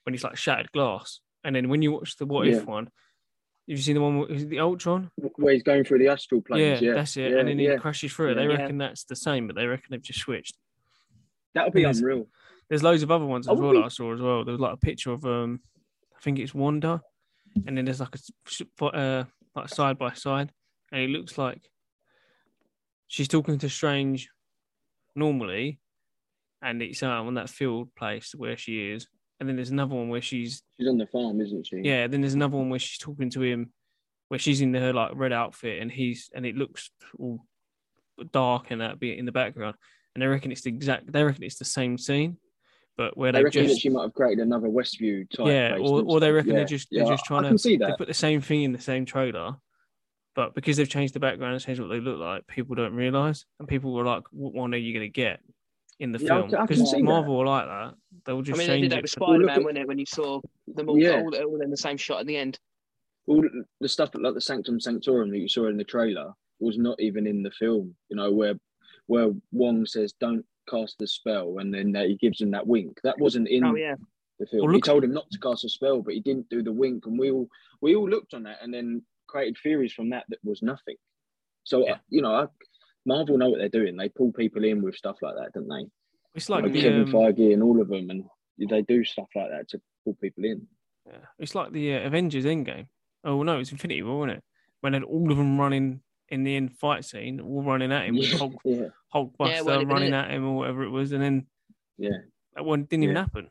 when 0.04 0.13
he's 0.13 0.24
like 0.24 0.38
shattered 0.38 0.72
glass, 0.72 1.20
and 1.44 1.56
then 1.56 1.70
when 1.70 1.82
you 1.82 1.92
watch 1.92 2.16
the 2.18 2.25
What 2.25 2.46
Yeah. 2.48 2.58
If 2.58 2.66
one, 2.66 2.86
have 2.86 2.92
you 3.66 3.77
seen 3.77 3.96
the 3.96 4.01
one 4.01 4.20
with 4.20 4.32
is 4.32 4.44
it 4.44 4.50
the 4.50 4.60
Ultron? 4.60 5.10
Where 5.38 5.54
he's 5.54 5.63
going 5.63 5.84
through 5.84 6.00
the 6.00 6.08
astral 6.10 6.42
planes. 6.42 6.82
yeah, 6.82 6.89
Yeah, 6.89 6.96
that's 6.96 7.18
it. 7.18 7.32
Yeah, 7.32 7.39
and 7.39 7.48
then 7.50 7.60
yeah. 7.60 7.74
he 7.74 7.77
crashes 7.80 8.13
through 8.13 8.32
it. 8.32 8.36
They 8.36 8.44
Yeah. 8.44 8.56
reckon 8.58 8.77
that's 8.77 9.04
the 9.06 9.16
same, 9.16 9.48
but 9.48 9.56
they 9.56 9.66
reckon 9.66 9.88
they've 9.89 10.01
just 10.01 10.20
switched. 10.20 10.56
That 11.56 11.63
would 11.66 11.74
be 11.74 11.82
There's- 11.82 12.00
unreal. 12.00 12.27
There's 12.70 12.84
loads 12.84 13.01
of 13.01 13.10
other 13.12 13.25
ones 13.25 13.48
I 13.48 13.54
as 13.54 13.60
well 13.60 13.72
be- 13.72 13.77
that 13.80 13.86
I 13.86 13.88
saw 13.88 14.13
as 14.13 14.22
well. 14.22 14.44
There 14.46 14.51
was 14.51 14.62
like 14.62 14.74
a 14.74 14.77
picture 14.77 15.12
of 15.12 15.25
um, 15.25 15.62
I 16.16 16.20
think 16.22 16.38
it's 16.38 16.54
Wanda, 16.54 17.01
and 17.66 17.77
then 17.77 17.86
there's 17.86 18.00
like 18.01 18.13
a 18.82 18.86
uh, 18.86 19.24
like 19.56 19.70
side 19.70 19.98
by 19.98 20.13
side, 20.13 20.51
and 20.92 21.01
it 21.01 21.10
looks 21.10 21.38
like 21.38 21.62
she's 23.07 23.27
talking 23.27 23.57
to 23.59 23.69
Strange 23.69 24.29
normally, 25.15 25.79
and 26.61 26.81
it's 26.81 27.01
um, 27.03 27.27
on 27.27 27.33
that 27.35 27.49
field 27.49 27.93
place 27.95 28.33
where 28.35 28.57
she 28.57 28.91
is, 28.91 29.07
and 29.39 29.47
then 29.47 29.55
there's 29.55 29.69
another 29.71 29.95
one 29.95 30.09
where 30.09 30.21
she's 30.21 30.61
She's 30.79 30.87
on 30.89 30.97
the 30.97 31.07
farm, 31.07 31.41
isn't 31.41 31.67
she? 31.67 31.77
yeah, 31.83 32.07
then 32.07 32.21
there's 32.21 32.33
another 32.33 32.57
one 32.57 32.69
where 32.69 32.79
she's 32.79 32.97
talking 32.99 33.29
to 33.31 33.41
him, 33.41 33.71
where 34.29 34.39
she's 34.39 34.61
in 34.61 34.73
her 34.73 34.93
like 34.93 35.11
red 35.15 35.33
outfit, 35.33 35.81
and 35.81 35.91
he's 35.91 36.29
and 36.33 36.45
it 36.45 36.55
looks 36.55 36.89
all 37.19 37.39
dark 38.31 38.71
and 38.71 38.81
that 38.81 38.99
bit 38.99 39.17
in 39.19 39.25
the 39.25 39.31
background, 39.31 39.75
and 40.15 40.21
they 40.21 40.27
reckon 40.27 40.51
it's 40.51 40.61
the 40.61 40.69
exact. 40.69 41.11
They 41.11 41.23
reckon 41.23 41.43
it's 41.43 41.59
the 41.59 41.65
same 41.65 41.97
scene, 41.97 42.37
but 42.97 43.15
where 43.17 43.31
They 43.31 43.39
they 43.39 43.43
reckon 43.45 43.63
just 43.63 43.75
that 43.75 43.81
she 43.81 43.89
might 43.89 44.03
have 44.03 44.13
created 44.13 44.45
another 44.45 44.67
Westview 44.67 45.29
type. 45.29 45.47
yeah, 45.47 45.77
or, 45.79 46.01
or 46.03 46.19
they 46.19 46.31
reckon 46.31 46.51
Yeah, 46.51 46.57
they're 46.57 46.65
just 46.65 46.87
yeah, 46.91 47.03
they're 47.03 47.13
just 47.13 47.25
trying 47.25 47.45
I 47.45 47.49
to 47.51 47.57
see 47.57 47.77
they 47.77 47.85
that. 47.85 47.97
put 47.97 48.07
the 48.07 48.13
same 48.13 48.41
thing 48.41 48.63
in 48.63 48.71
the 48.71 48.81
same 48.81 49.05
trailer, 49.05 49.55
but 50.38 50.53
because 50.53 50.77
they've 50.77 50.88
changed 50.88 51.15
the 51.15 51.20
background 51.20 51.53
and 51.56 51.62
changed 51.63 51.82
what 51.82 51.88
they 51.89 52.00
look 52.00 52.20
like, 52.20 52.46
people 52.46 52.75
don't 52.75 52.94
realize, 52.94 53.44
and 53.60 53.67
people 53.67 53.91
were 53.91 54.06
like, 54.06 54.24
"What 54.32 54.53
one 54.53 54.72
are 54.75 54.77
you 54.77 54.94
going 54.94 55.03
to 55.06 55.10
get 55.12 55.39
in 56.00 56.12
the 56.12 56.20
Yeah, 56.20 56.27
film?" 56.27 56.50
can- 56.50 56.56
I 56.60 56.65
can 56.67 56.75
Because 56.77 56.91
see 56.91 56.98
that. 56.98 57.03
Marvel 57.03 57.44
like 57.44 57.65
that; 57.65 57.96
they'll 58.24 58.44
just 58.44 58.60
I 58.62 58.63
just 58.63 58.70
mean, 58.70 58.82
they 58.82 58.82
did 58.88 58.91
that 58.91 59.01
with 59.01 59.12
for- 59.12 59.25
Spider 59.25 59.38
look 59.39 59.48
Man, 59.48 59.58
at- 59.58 59.63
wasn't 59.63 59.77
it? 59.79 59.88
When 59.88 59.98
you 60.00 60.06
saw 60.06 60.39
them 60.67 60.89
all, 60.89 61.00
Yeah. 61.01 61.22
all, 61.24 61.36
all 61.36 61.62
in 61.62 61.72
the 61.72 61.75
same 61.75 61.98
shot 61.98 62.20
at 62.22 62.27
the 62.27 62.38
end. 62.38 62.60
all 63.25 63.44
the 63.82 63.89
stuff 63.89 64.12
like 64.13 64.36
the 64.36 64.39
Sanctum 64.39 64.79
Sanctorum 64.79 65.32
that 65.32 65.39
you 65.39 65.50
saw 65.50 65.67
in 65.67 65.75
the 65.75 65.84
trailer, 65.84 66.32
was 66.60 66.77
not 66.77 66.98
even 67.01 67.25
in 67.27 67.41
the 67.44 67.51
film. 67.51 67.94
You 68.10 68.15
know, 68.17 68.32
where 68.32 68.53
where 69.08 69.32
Wong 69.51 69.86
says, 69.88 70.13
"Don't 70.13 70.46
cast 70.70 71.00
the 71.00 71.08
spell," 71.08 71.58
and 71.58 71.74
then 71.74 71.96
he 71.96 72.15
gives 72.15 72.39
him 72.39 72.51
that 72.51 72.67
wink. 72.67 73.00
That 73.03 73.17
wasn't 73.20 73.48
in 73.50 73.63
Oh 73.65 73.75
yeah. 73.75 73.96
the 74.39 74.46
film. 74.46 74.65
Well, 74.67 74.75
he 74.75 74.82
told 74.82 75.03
him 75.03 75.13
not 75.13 75.29
to 75.32 75.39
cast 75.39 75.65
a 75.65 75.70
spell, 75.70 76.01
but 76.03 76.13
he 76.13 76.20
didn't 76.20 76.48
do 76.50 76.62
the 76.62 76.72
wink, 76.72 77.08
and 77.08 77.17
we 77.17 77.32
all 77.32 77.50
we 77.82 77.96
all 77.96 78.08
looked 78.08 78.36
on 78.36 78.44
that 78.44 78.60
and 78.62 78.72
then 78.72 79.03
created 79.27 79.57
theories 79.62 79.93
from 79.93 80.10
that 80.12 80.25
that 80.29 80.39
was 80.43 80.62
nothing. 80.62 80.96
So 81.63 81.86
Yeah. 81.86 81.93
uh, 81.93 81.98
you 82.10 82.22
know, 82.22 82.34
I, 82.36 82.46
Marvel 83.05 83.38
know 83.38 83.50
what 83.50 83.60
they're 83.60 83.69
doing. 83.69 83.96
They 83.96 84.10
pull 84.10 84.31
people 84.34 84.63
in 84.63 84.81
with 84.81 84.96
stuff 84.96 85.17
like 85.22 85.36
that, 85.36 85.53
don't 85.53 85.67
they? 85.67 85.86
It's 86.36 86.50
like 86.50 86.63
Like 86.63 86.74
the 86.74 86.81
Kevin 86.81 87.01
um, 87.03 87.12
Feige 87.12 87.53
and 87.53 87.63
all 87.63 87.81
of 87.81 87.88
them, 87.88 88.10
and 88.10 88.25
they 88.69 88.81
do 88.81 89.03
stuff 89.03 89.27
like 89.36 89.50
that 89.51 89.69
to 89.69 89.81
pull 90.03 90.15
people 90.15 90.43
in. 90.46 90.67
yeah, 91.05 91.19
it's 91.39 91.55
like 91.55 91.72
the 91.72 91.96
uh, 91.96 92.00
Avengers 92.07 92.46
Endgame. 92.46 92.88
Oh 93.24 93.43
no, 93.43 93.60
it's 93.60 93.72
Infinity 93.72 94.03
War, 94.03 94.19
wasn't 94.19 94.38
it? 94.39 94.43
When 94.81 94.93
had 94.93 95.03
all 95.03 95.31
of 95.31 95.38
them 95.38 95.60
running 95.60 96.01
in 96.29 96.43
the 96.43 96.55
end 96.55 96.74
fight 96.77 97.05
scene, 97.05 97.39
all 97.39 97.63
running 97.63 97.91
at 97.91 98.05
him 98.05 98.17
with 98.17 98.25
Yeah, 98.31 98.38
Hulk, 98.38 98.62
yeah, 98.65 98.88
Hulkbuster 99.13 99.50
Yeah, 99.50 99.62
well, 99.62 99.86
running 99.86 100.13
at 100.13 100.29
him 100.31 100.46
or 100.46 100.55
whatever 100.57 100.84
it 100.84 100.89
was, 100.89 101.12
and 101.13 101.22
then 101.24 101.48
yeah. 101.98 102.10
that 102.55 102.65
one 102.65 102.84
didn't 102.84 103.03
even 103.03 103.15
happen. 103.15 103.50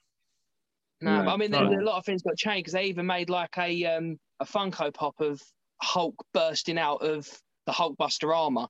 No, 1.00 1.18
No, 1.18 1.24
but 1.24 1.34
I 1.34 1.36
mean, 1.38 1.52
right. 1.52 1.68
there- 1.70 1.80
a 1.80 1.84
lot 1.84 1.98
of 1.98 2.04
things 2.04 2.22
got 2.22 2.36
changed 2.36 2.64
because 2.64 2.72
they 2.74 2.84
even 2.84 3.06
made 3.06 3.30
like 3.30 3.56
a 3.58 3.84
um 3.86 4.18
a 4.40 4.44
Funko 4.44 4.92
Pop 4.92 5.18
of 5.20 5.42
Hulk 5.82 6.14
bursting 6.32 6.78
out 6.78 7.02
of 7.02 7.28
the 7.66 7.72
Hulkbuster 7.72 8.34
armor, 8.34 8.66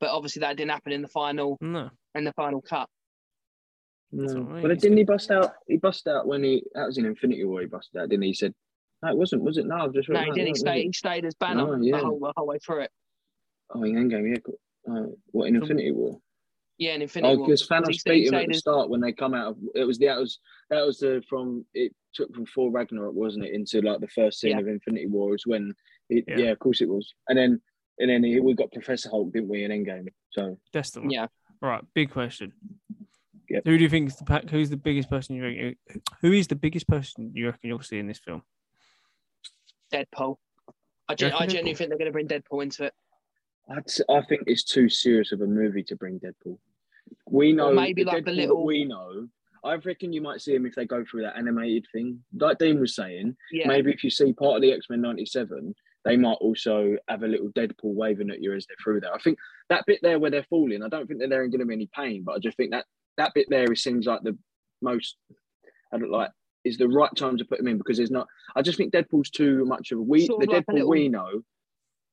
but 0.00 0.10
obviously 0.10 0.40
that 0.40 0.56
didn't 0.56 0.70
happen 0.70 0.92
in 0.92 1.02
the 1.02 1.08
final 1.08 1.56
No, 1.60 1.90
in 2.14 2.24
the 2.24 2.32
final 2.32 2.60
cut. 2.62 2.88
No. 4.12 4.42
what 4.42 4.62
But 4.62 4.70
it's 4.70 4.82
didn't 4.82 4.98
he 4.98 5.04
bust 5.04 5.30
out? 5.30 5.54
He 5.66 5.76
bust 5.78 6.06
out 6.06 6.26
when 6.26 6.44
he 6.44 6.62
that 6.74 6.86
was 6.86 6.98
in 6.98 7.06
Infinity 7.06 7.44
War. 7.44 7.60
He 7.60 7.66
busted 7.66 8.00
out, 8.00 8.08
didn't 8.08 8.22
he? 8.22 8.28
He 8.30 8.34
said, 8.34 8.54
"No, 9.02 9.10
it 9.10 9.16
wasn't. 9.16 9.42
Was 9.42 9.58
it? 9.58 9.66
No, 9.66 9.76
I've 9.76 9.92
just 9.92 10.08
No, 10.08 10.20
he 10.20 10.30
didn't. 10.30 10.48
He 10.48 10.54
stayed. 10.54 10.84
He 10.84 10.92
stayed 10.92 11.24
as 11.24 11.34
Banner 11.34 11.74
Oh, 11.74 11.80
yeah. 11.80 11.98
the, 11.98 12.04
whole, 12.04 12.18
the 12.20 12.32
whole 12.36 12.46
way 12.46 12.58
through 12.64 12.82
it. 12.82 12.90
Oh, 13.74 13.82
in 13.82 13.94
Endgame, 13.96 14.30
yeah. 14.30 14.36
cool. 14.44 14.58
Uh, 14.88 15.10
what 15.32 15.48
in 15.48 15.56
Infinity 15.56 15.90
War? 15.90 16.18
Yeah, 16.78 16.94
in 16.94 17.02
Infinity 17.02 17.34
Oh, 17.34 17.38
War. 17.38 17.46
because 17.48 17.62
he 17.62 17.66
Thanos 17.66 17.94
stayed- 17.94 18.14
he 18.14 18.20
beat 18.20 18.28
him 18.28 18.34
at 18.34 18.46
the 18.46 18.54
as- 18.54 18.58
start 18.60 18.88
when 18.88 19.00
they 19.00 19.12
come 19.12 19.34
out 19.34 19.48
of 19.48 19.58
it 19.74 19.84
was 19.84 19.98
the 19.98 20.06
that 20.06 20.18
was 20.20 20.38
that 20.70 20.86
was 20.86 20.98
the 20.98 21.20
from 21.28 21.64
it 21.74 21.92
took 22.14 22.32
from 22.32 22.46
Thor 22.46 22.70
Ragnarok, 22.70 23.14
wasn't 23.14 23.44
it, 23.46 23.54
into 23.54 23.80
like 23.82 24.00
the 24.00 24.08
first 24.08 24.38
scene 24.38 24.52
Yeah. 24.52 24.60
of 24.60 24.68
Infinity 24.68 25.06
War 25.08 25.34
is 25.34 25.46
when 25.46 25.74
it, 26.08 26.24
Yeah. 26.28 26.36
yeah. 26.38 26.50
of 26.50 26.58
course 26.58 26.80
it 26.80 26.88
was, 26.88 27.12
and 27.28 27.36
then 27.38 27.60
and 27.98 28.10
then 28.10 28.22
we 28.44 28.54
got 28.54 28.70
Professor 28.72 29.08
Hulk, 29.08 29.32
didn't 29.32 29.48
we, 29.48 29.64
in 29.64 29.70
Endgame? 29.70 30.08
So 30.30 30.58
that's 30.72 30.90
the 30.90 31.00
one. 31.00 31.10
Yeah. 31.10 31.26
Right, 31.62 31.82
big 31.94 32.10
question. 32.10 32.52
Yep. 33.48 33.62
Who 33.64 33.78
do 33.78 33.82
you 33.84 33.88
think 33.88 34.08
is 34.08 34.16
the 34.16 34.24
pack? 34.24 34.50
Who's 34.50 34.68
the 34.70 34.76
biggest 34.76 35.08
person 35.08 35.36
you 35.36 35.42
reckon? 35.44 35.76
Who 36.20 36.32
is 36.32 36.48
the 36.48 36.56
biggest 36.56 36.86
person 36.88 37.30
you 37.34 37.46
reckon 37.46 37.60
you'll 37.68 37.80
see 37.80 37.98
in 37.98 38.06
this 38.08 38.18
film? 38.18 38.42
Deadpool. 39.92 40.36
I, 41.08 41.14
gen- 41.14 41.32
I 41.32 41.46
genuinely 41.46 41.72
Deadpool? 41.72 41.76
think 41.78 41.88
they're 41.90 41.98
going 41.98 42.06
to 42.08 42.12
bring 42.12 42.28
Deadpool 42.28 42.62
into 42.62 42.84
it. 42.84 42.94
I'd, 43.70 43.78
s- 43.86 44.00
I 44.10 44.20
think 44.22 44.42
it's 44.46 44.64
too 44.64 44.88
serious 44.88 45.32
of 45.32 45.40
a 45.40 45.46
movie 45.46 45.84
to 45.84 45.96
bring 45.96 46.20
Deadpool. 46.20 46.58
We 47.28 47.52
know 47.52 47.72
maybe 47.72 48.02
the 48.04 48.10
like 48.10 48.24
the 48.24 48.30
Deadpool 48.32 48.34
that 48.36 48.40
little- 48.42 48.64
we 48.66 48.84
know. 48.84 49.28
I 49.64 49.74
reckon 49.76 50.12
you 50.12 50.20
might 50.20 50.40
see 50.40 50.54
him 50.54 50.66
if 50.66 50.74
they 50.76 50.84
go 50.84 51.04
through 51.04 51.22
that 51.22 51.36
animated 51.36 51.86
thing, 51.92 52.22
like 52.38 52.58
Dean 52.58 52.78
was 52.80 52.94
saying. 52.94 53.36
Yeah. 53.50 53.66
Maybe 53.66 53.90
if 53.90 54.04
you 54.04 54.10
see 54.10 54.32
part 54.32 54.56
of 54.56 54.62
the 54.62 54.70
X 54.72 54.86
Men 54.90 55.00
'97, 55.00 55.74
they 56.06 56.16
might 56.16 56.38
also 56.40 56.96
have 57.08 57.22
a 57.22 57.28
little 57.28 57.48
Deadpool 57.48 57.94
waving 57.94 58.30
at 58.30 58.40
you 58.42 58.54
as 58.54 58.64
they're 58.66 58.76
through 58.82 59.00
there. 59.00 59.14
I 59.14 59.18
think 59.18 59.38
that 59.68 59.84
bit 59.86 59.98
there 60.02 60.18
where 60.18 60.30
they're 60.30 60.46
falling, 60.48 60.82
I 60.82 60.88
don't 60.88 61.06
think 61.06 61.20
that 61.20 61.28
they're 61.30 61.42
in 61.44 61.50
going 61.50 61.60
to 61.60 61.66
be 61.66 61.74
any 61.74 61.88
pain, 61.94 62.22
but 62.24 62.36
I 62.36 62.38
just 62.38 62.56
think 62.56 62.70
that 62.70 62.84
that 63.18 63.32
bit 63.34 63.46
there 63.50 63.70
it 63.70 63.78
seems 63.78 64.06
like 64.06 64.22
the 64.22 64.36
most, 64.82 65.16
I 65.92 65.98
don't 65.98 66.10
like, 66.10 66.30
is 66.64 66.78
the 66.78 66.88
right 66.88 67.14
time 67.16 67.36
to 67.38 67.44
put 67.44 67.60
him 67.60 67.68
in 67.68 67.78
because 67.78 67.96
there's 67.96 68.10
not. 68.10 68.26
I 68.56 68.62
just 68.62 68.76
think 68.78 68.92
Deadpool's 68.92 69.30
too 69.30 69.64
much 69.66 69.92
of 69.92 69.98
a 69.98 70.02
we 70.02 70.26
Sort 70.26 70.40
the 70.40 70.46
of 70.46 70.52
like 70.52 70.62
a 70.62 70.64
Deadpool 70.70 70.74
little- 70.74 70.90
we 70.90 71.08
know. 71.08 71.42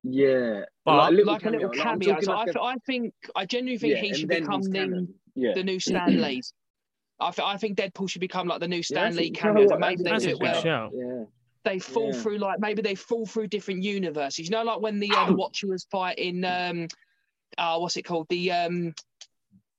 Yeah, 0.03 0.61
But- 0.85 0.97
like 0.97 1.11
a 1.11 1.13
little 1.15 1.33
like 1.33 1.45
a 1.45 1.49
little 1.49 1.69
cameo. 1.69 1.69
Like, 1.69 1.87
I'm 1.87 1.99
cameo. 1.99 2.13
talking 2.13 2.23
So 2.25 2.31
like 2.33 2.39
I, 2.39 2.43
a- 2.43 2.53
th- 2.53 2.57
I 2.61 2.75
think 2.85 3.13
I 3.35 3.45
genuinely 3.45 3.77
think 3.79 3.93
yeah, 3.95 4.01
he 4.01 4.13
should 4.13 4.27
become 4.29 4.61
the, 4.61 5.07
yeah. 5.35 5.53
the 5.55 5.63
new 5.63 5.79
Stan 5.79 6.21
Lee's. 6.21 6.53
I, 7.19 7.31
th- 7.31 7.45
I 7.47 7.57
think 7.57 7.77
Deadpool 7.77 8.09
should 8.09 8.19
become 8.19 8.47
like 8.47 8.59
the 8.59 8.67
new 8.67 8.83
Stan 8.83 9.11
that's- 9.13 9.15
Lee 9.17 9.25
you 9.27 9.31
know 9.31 9.39
cameos. 9.39 9.65
what, 9.67 9.75
and 9.75 9.79
maybe 9.81 10.03
they 10.03 10.17
do 10.17 10.29
it 10.31 10.39
well. 10.41 10.61
shout. 10.61 10.91
Yeah. 10.93 11.23
They 11.65 11.79
fall 11.79 12.11
Yeah. 12.11 12.21
through 12.21 12.37
like 12.39 12.59
maybe 12.59 12.81
they 12.81 12.95
fall 12.95 13.25
through 13.25 13.47
different 13.47 13.83
universes. 13.83 14.45
You 14.45 14.51
know, 14.51 14.63
like 14.63 14.81
when 14.81 14.99
the 14.99 15.17
uh, 15.17 15.25
the 15.25 15.33
Watcher 15.37 15.67
was 15.67 15.85
fighting 15.91 16.43
um, 16.43 16.87
uh, 17.57 17.77
what's 17.79 17.97
it 17.97 18.03
called? 18.03 18.27
The 18.29 18.51
um, 18.51 18.93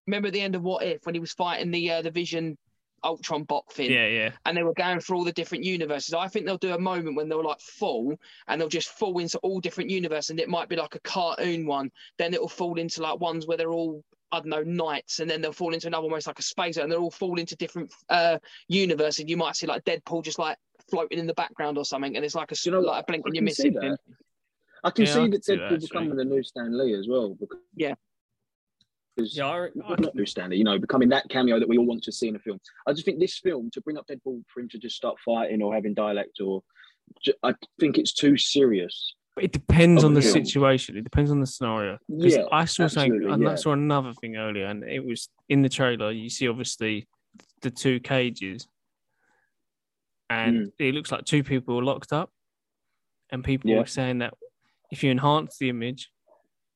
remember 0.07 0.29
at 0.29 0.35
the 0.35 0.41
end 0.41 0.55
of 0.55 0.63
What 0.63 0.85
If 0.85 1.05
when 1.05 1.15
he 1.15 1.21
was 1.21 1.33
fighting 1.33 1.71
the 1.71 1.91
uh, 1.91 2.03
the 2.03 2.11
Vision 2.11 2.57
Ultron 3.05 3.45
bot 3.45 3.71
thing. 3.73 3.91
Yeah, 3.93 4.07
yeah. 4.09 4.31
and 4.47 4.57
they 4.57 4.63
were 4.63 4.75
going 4.75 5.01
through 5.01 5.19
all 5.19 5.25
the 5.25 5.33
different 5.33 5.63
universes. 5.65 6.15
I 6.15 6.27
think 6.29 6.47
they'll 6.47 6.59
do 6.59 6.75
a 6.75 6.79
moment 6.79 7.17
when 7.17 7.29
they'll 7.29 7.45
like 7.45 7.61
fall 7.61 8.15
and 8.49 8.61
they'll 8.61 8.69
just 8.69 8.89
fall 8.89 9.19
into 9.19 9.39
all 9.39 9.61
different 9.61 9.91
universes, 9.91 10.31
and 10.31 10.41
it 10.41 10.49
might 10.49 10.69
be 10.69 10.77
like 10.77 10.95
a 10.95 11.01
cartoon 11.01 11.67
one. 11.67 11.91
Then 12.19 12.35
it'll 12.35 12.49
fall 12.49 12.79
into 12.79 13.03
like 13.03 13.21
ones 13.21 13.47
where 13.47 13.57
they're 13.57 13.73
all 13.73 14.03
I 14.33 14.39
don't 14.41 14.49
know 14.49 14.63
knights, 14.65 15.21
and 15.21 15.31
then 15.31 15.41
they'll 15.41 15.53
fall 15.53 15.75
into 15.75 15.87
another 15.87 16.03
one 16.05 16.13
where 16.13 16.19
it's 16.19 16.27
like 16.27 16.39
a 16.39 16.43
space, 16.43 16.77
and 16.77 16.91
they'll 16.91 17.03
all 17.03 17.11
fall 17.11 17.39
into 17.39 17.55
different 17.57 17.93
uh 18.09 18.39
universes. 18.69 19.25
You 19.29 19.37
might 19.37 19.55
see 19.57 19.67
like 19.67 19.85
Deadpool 19.85 20.25
just 20.25 20.39
like 20.39 20.57
floating 20.91 21.19
in 21.19 21.27
the 21.27 21.35
background 21.35 21.79
or 21.79 21.85
something, 21.85 22.17
and 22.17 22.25
it's 22.25 22.35
like 22.35 22.51
a 22.53 22.57
You 22.65 22.73
know, 22.73 22.81
like 22.81 23.03
a 23.03 23.07
blink 23.07 23.25
I 23.25 23.29
and 23.29 23.35
you're 23.37 23.41
can 23.41 23.45
missing. 23.45 23.73
him. 23.81 23.97
I 24.83 24.91
can 24.91 25.05
Yeah, 25.07 25.11
I 25.11 25.15
see 25.15 25.21
can 25.21 25.31
that 25.31 25.45
see 25.45 25.57
that, 25.57 25.61
Deadpool 25.63 25.65
actually. 25.75 25.89
becoming 25.89 26.17
the 26.17 26.25
new 26.25 26.43
Stan 26.43 26.77
Lee 26.79 26.95
as 26.95 27.07
well. 27.09 27.35
Because, 27.35 27.59
Yeah. 27.77 27.95
Because 29.17 29.37
Yeah, 29.37 29.47
I, 29.47 29.69
well, 29.75 29.97
not 29.99 30.15
new 30.15 30.27
Stan 30.27 30.53
you 30.53 30.65
know, 30.65 30.79
becoming 30.79 31.09
that 31.11 31.29
cameo 31.29 31.59
that 31.59 31.69
we 31.69 31.79
all 31.79 31.87
want 31.87 32.03
to 32.05 32.13
see 32.13 32.29
in 32.29 32.37
a 32.37 32.39
film. 32.39 32.61
I 32.87 32.93
just 32.93 33.05
think 33.05 33.19
this 33.21 33.39
film 33.39 33.71
to 33.73 33.81
bring 33.81 33.97
up 33.97 34.07
Deadpool 34.07 34.43
for 34.53 34.61
him 34.61 34.69
to 34.71 34.79
just 34.79 34.97
start 34.97 35.17
fighting 35.25 35.63
or 35.63 35.75
having 35.75 35.95
dialect 35.95 36.41
or, 36.41 36.63
I 37.43 37.55
think 37.79 37.99
it's 37.99 38.13
too 38.13 38.37
serious. 38.37 39.15
It 39.41 39.53
depends 39.53 40.05
on 40.05 40.15
the 40.15 40.21
the 40.21 40.27
film. 40.27 40.45
situation. 40.45 40.97
It 40.97 41.05
depends 41.05 41.31
on 41.31 41.41
the 41.41 41.47
scenario. 41.47 41.99
Yeah, 42.09 42.45
I 42.53 42.65
saw 42.65 42.87
something. 42.87 43.13
absolutely, 43.13 43.33
and 43.33 43.49
I 43.49 43.55
saw 43.57 43.73
another 43.73 44.13
thing 44.15 44.37
earlier, 44.37 44.67
and 44.67 44.85
it 44.85 45.05
was 45.05 45.29
in 45.49 45.61
the 45.61 45.69
trailer. 45.69 46.13
You 46.13 46.31
see, 46.31 46.49
obviously, 46.49 47.09
the 47.61 47.71
two 47.71 47.99
cages, 48.01 48.69
and 50.31 50.67
mm. 50.67 50.73
it 50.79 50.95
looks 50.95 51.11
like 51.11 51.25
two 51.25 51.43
people 51.43 51.79
are 51.79 51.85
locked 51.85 52.13
up, 52.13 52.31
and 53.31 53.43
people 53.43 53.71
Yeah. 53.71 53.81
were 53.81 53.87
saying 53.87 54.19
that 54.19 54.35
if 54.93 55.03
you 55.03 55.11
enhance 55.11 55.59
the 55.59 55.69
image 55.69 56.11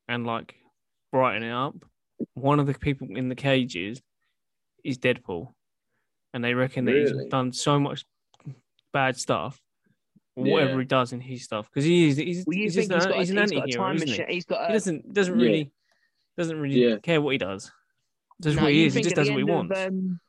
and 0.09 0.27
like 0.27 0.55
brighten 1.11 1.43
it 1.43 1.51
up, 1.53 1.75
one 2.33 2.59
of 2.59 2.67
the 2.67 2.73
people 2.73 3.07
in 3.15 3.29
the 3.29 3.35
cages 3.35 4.01
is 4.83 4.97
Deadpool, 4.97 5.53
and 6.33 6.43
they 6.43 6.53
reckon 6.53 6.85
that 6.85 6.95
he's 6.95 7.11
done 7.29 7.51
so 7.53 7.79
much 7.79 8.05
bad 8.93 9.17
stuff. 9.17 9.59
Whatever 10.35 10.73
Yeah. 10.73 10.79
he 10.79 10.85
does 10.85 11.11
in 11.11 11.19
his 11.19 11.43
stuff, 11.43 11.69
because 11.69 11.83
he 11.83 12.07
is 12.07 12.17
he's, 12.17 12.45
well, 12.47 12.55
he's, 12.55 12.73
just 12.73 12.89
he's, 12.91 13.03
an, 13.05 13.09
got, 13.09 13.11
a, 13.11 13.19
he's 13.19 13.29
an 13.31 13.37
he's 13.37 13.51
got 13.51 13.57
a 13.57 13.61
anti-hero, 13.61 13.83
time 13.83 13.95
isn't 13.97 14.07
he? 14.07 14.11
machine? 14.13 14.25
He's 14.29 14.45
got 14.45 14.67
he 14.67 14.73
doesn't 14.73 15.13
doesn't 15.13 15.37
Yeah. 15.39 15.45
really 15.45 15.71
doesn't 16.37 16.59
really 16.59 16.89
Yeah. 16.89 16.97
care 16.99 17.19
what 17.21 17.31
he 17.31 17.37
does. 17.37 17.71
Does 18.39 18.55
No, 18.55 18.63
what 18.63 18.71
he 18.71 18.85
is. 18.85 18.93
He 18.93 19.01
just 19.01 19.15
does 19.17 19.27
the 19.27 19.33
what 19.33 19.37
he 19.39 19.41
end 19.41 19.49
of, 19.49 19.55
wants. 19.69 19.79
um, 19.81 20.19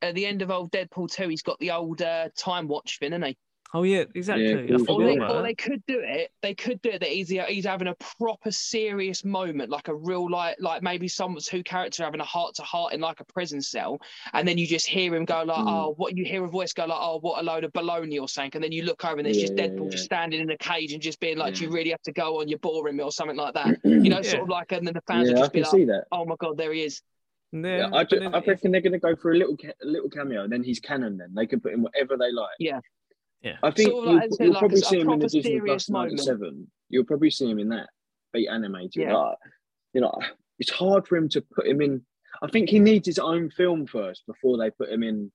at 0.00 0.14
the 0.14 0.24
end 0.24 0.40
of 0.40 0.50
old 0.50 0.72
Deadpool 0.72 1.12
2, 1.12 1.28
he's 1.28 1.42
got 1.42 1.58
the 1.58 1.70
old 1.72 2.00
uh, 2.00 2.30
time 2.34 2.66
watch 2.66 2.98
thing, 2.98 3.12
hasn't 3.12 3.26
he? 3.26 3.36
Oh 3.74 3.82
yeah, 3.82 4.04
exactly. 4.14 4.52
I 4.52 4.76
cool. 4.76 5.02
Or 5.02 5.04
they, 5.04 5.18
or 5.18 5.42
they 5.42 5.54
could 5.54 5.82
do 5.86 6.00
it. 6.02 6.30
They 6.42 6.54
could 6.54 6.80
do 6.82 6.90
it 6.90 7.00
that 7.00 7.08
he's 7.08 7.28
he's 7.28 7.64
having 7.64 7.88
a 7.88 7.94
proper 8.18 8.50
serious 8.50 9.24
moment, 9.24 9.70
like 9.70 9.88
a 9.88 9.94
real 9.94 10.30
like 10.30 10.56
like 10.60 10.82
maybe 10.82 11.08
someone's 11.08 11.46
two 11.46 11.62
character 11.62 12.04
having 12.04 12.20
a 12.20 12.24
heart 12.24 12.54
to 12.56 12.62
heart 12.62 12.92
in 12.92 13.00
like 13.00 13.20
a 13.20 13.24
prison 13.24 13.60
cell, 13.62 14.00
and 14.32 14.46
then 14.46 14.58
you 14.58 14.66
just 14.66 14.86
hear 14.86 15.14
him 15.14 15.24
go 15.24 15.42
like, 15.42 15.56
Mm. 15.58 15.68
"Oh, 15.70 15.94
what?" 15.96 16.16
You 16.16 16.24
hear 16.24 16.44
a 16.44 16.48
voice 16.48 16.72
go 16.72 16.84
like, 16.86 16.98
"Oh, 17.00 17.18
what 17.20 17.40
a 17.40 17.42
load 17.44 17.64
of 17.64 17.72
baloney" 17.72 18.20
or 18.20 18.28
something, 18.28 18.52
and 18.56 18.64
then 18.64 18.72
you 18.72 18.82
look 18.84 19.04
over 19.04 19.16
and 19.18 19.26
there's 19.26 19.38
just 19.38 19.54
Yeah, 19.56 19.68
Deadpool 19.68 19.84
yeah, 19.84 19.90
just 19.90 20.04
standing 20.04 20.40
in 20.40 20.50
a 20.50 20.58
cage 20.58 20.92
and 20.92 21.02
just 21.02 21.20
being 21.20 21.38
like, 21.38 21.54
"Do 21.54 21.64
you 21.64 21.70
really 21.70 21.90
have 21.90 22.02
to 22.02 22.12
go 22.12 22.40
on? 22.40 22.48
You're 22.48 22.58
boring 22.58 22.96
me," 22.96 23.02
or 23.04 23.12
something 23.12 23.36
like 23.36 23.54
that. 23.54 23.78
You 23.84 24.08
know, 24.10 24.16
Yeah. 24.16 24.22
sort 24.30 24.42
of 24.42 24.48
like, 24.48 24.72
and 24.72 24.86
then 24.86 24.94
the 24.94 25.02
fans 25.06 25.28
yeah, 25.28 25.34
would 25.34 25.40
just 25.40 25.52
be 25.52 25.60
like, 25.62 25.70
see 25.70 25.84
that. 25.86 26.04
"Oh 26.12 26.24
my 26.24 26.36
god, 26.38 26.56
there 26.58 26.72
he 26.72 26.82
is." 26.84 27.02
Yeah, 27.52 27.76
Yeah, 27.76 27.86
I, 27.92 28.04
but 28.04 28.20
then 28.20 28.34
I 28.34 28.38
if- 28.38 28.46
reckon 28.48 28.72
they're 28.72 28.80
going 28.80 28.94
to 28.94 28.98
go 28.98 29.14
for 29.14 29.32
a 29.32 29.36
little 29.36 29.56
ca- 29.56 29.74
a 29.82 29.86
little 29.86 30.08
cameo, 30.08 30.42
and 30.44 30.52
then 30.52 30.62
he's 30.62 30.80
canon. 30.80 31.18
Then 31.18 31.34
they 31.34 31.46
can 31.46 31.60
put 31.60 31.72
in 31.74 31.82
whatever 31.82 32.16
they 32.16 32.32
like. 32.32 32.48
Yeah. 32.58 32.80
Yeah. 33.42 33.56
I 33.62 33.70
think 33.72 33.90
Sort 33.90 34.04
of 34.06 34.10
you'll, 34.12 34.20
like- 34.20 34.30
you'll 34.40 34.50
like 34.50 34.58
probably 34.60 34.76
a- 34.76 34.82
a 34.82 34.84
see 34.84 35.00
him 35.00 35.10
in 35.10 35.18
the 35.18 35.24
Disney 35.26 35.42
serious 35.42 35.64
Plus 35.86 35.90
moment. 35.90 36.12
'97. 36.18 36.70
You'll 36.88 37.04
probably 37.04 37.30
see 37.30 37.50
him 37.50 37.58
in 37.58 37.68
that, 37.70 37.88
be 38.32 38.46
animated. 38.48 38.92
Yeah. 39.02 39.16
Like, 39.16 39.38
you 39.94 40.00
know, 40.00 40.16
it's 40.58 40.70
hard 40.70 41.06
for 41.08 41.16
him 41.16 41.28
to 41.30 41.40
put 41.40 41.66
him 41.66 41.80
in. 41.80 42.04
I 42.42 42.48
think 42.48 42.68
he 42.68 42.78
needs 42.78 43.06
his 43.06 43.18
own 43.18 43.50
film 43.50 43.86
first 43.86 44.24
before 44.26 44.58
they 44.58 44.70
put 44.70 44.88
him 44.90 45.02
in 45.02 45.30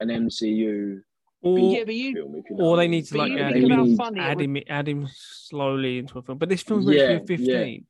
an 0.00 0.08
MCU 0.08 1.00
or, 1.42 1.58
yeah, 1.58 1.84
but 1.84 1.94
you 1.94 2.14
film. 2.14 2.34
You 2.48 2.56
know 2.56 2.64
or 2.64 2.76
they 2.78 2.88
need 2.88 3.04
to 3.06 3.12
But 3.12 3.18
like 3.18 3.32
you 3.32 3.38
add 3.38 3.56
him, 3.56 3.96
funny 3.96 4.18
it 4.20 4.22
add 4.22 4.36
would- 4.38 4.44
him, 4.44 4.62
add 4.66 4.88
him 4.88 5.08
slowly 5.12 5.98
into 5.98 6.18
a 6.18 6.22
film. 6.22 6.38
But 6.38 6.48
this 6.48 6.62
film's 6.62 6.86
meant 6.86 6.98
to 6.98 7.04
Yeah, 7.34 7.36
be 7.36 7.42
yeah. 7.44 7.58
15. 7.58 7.86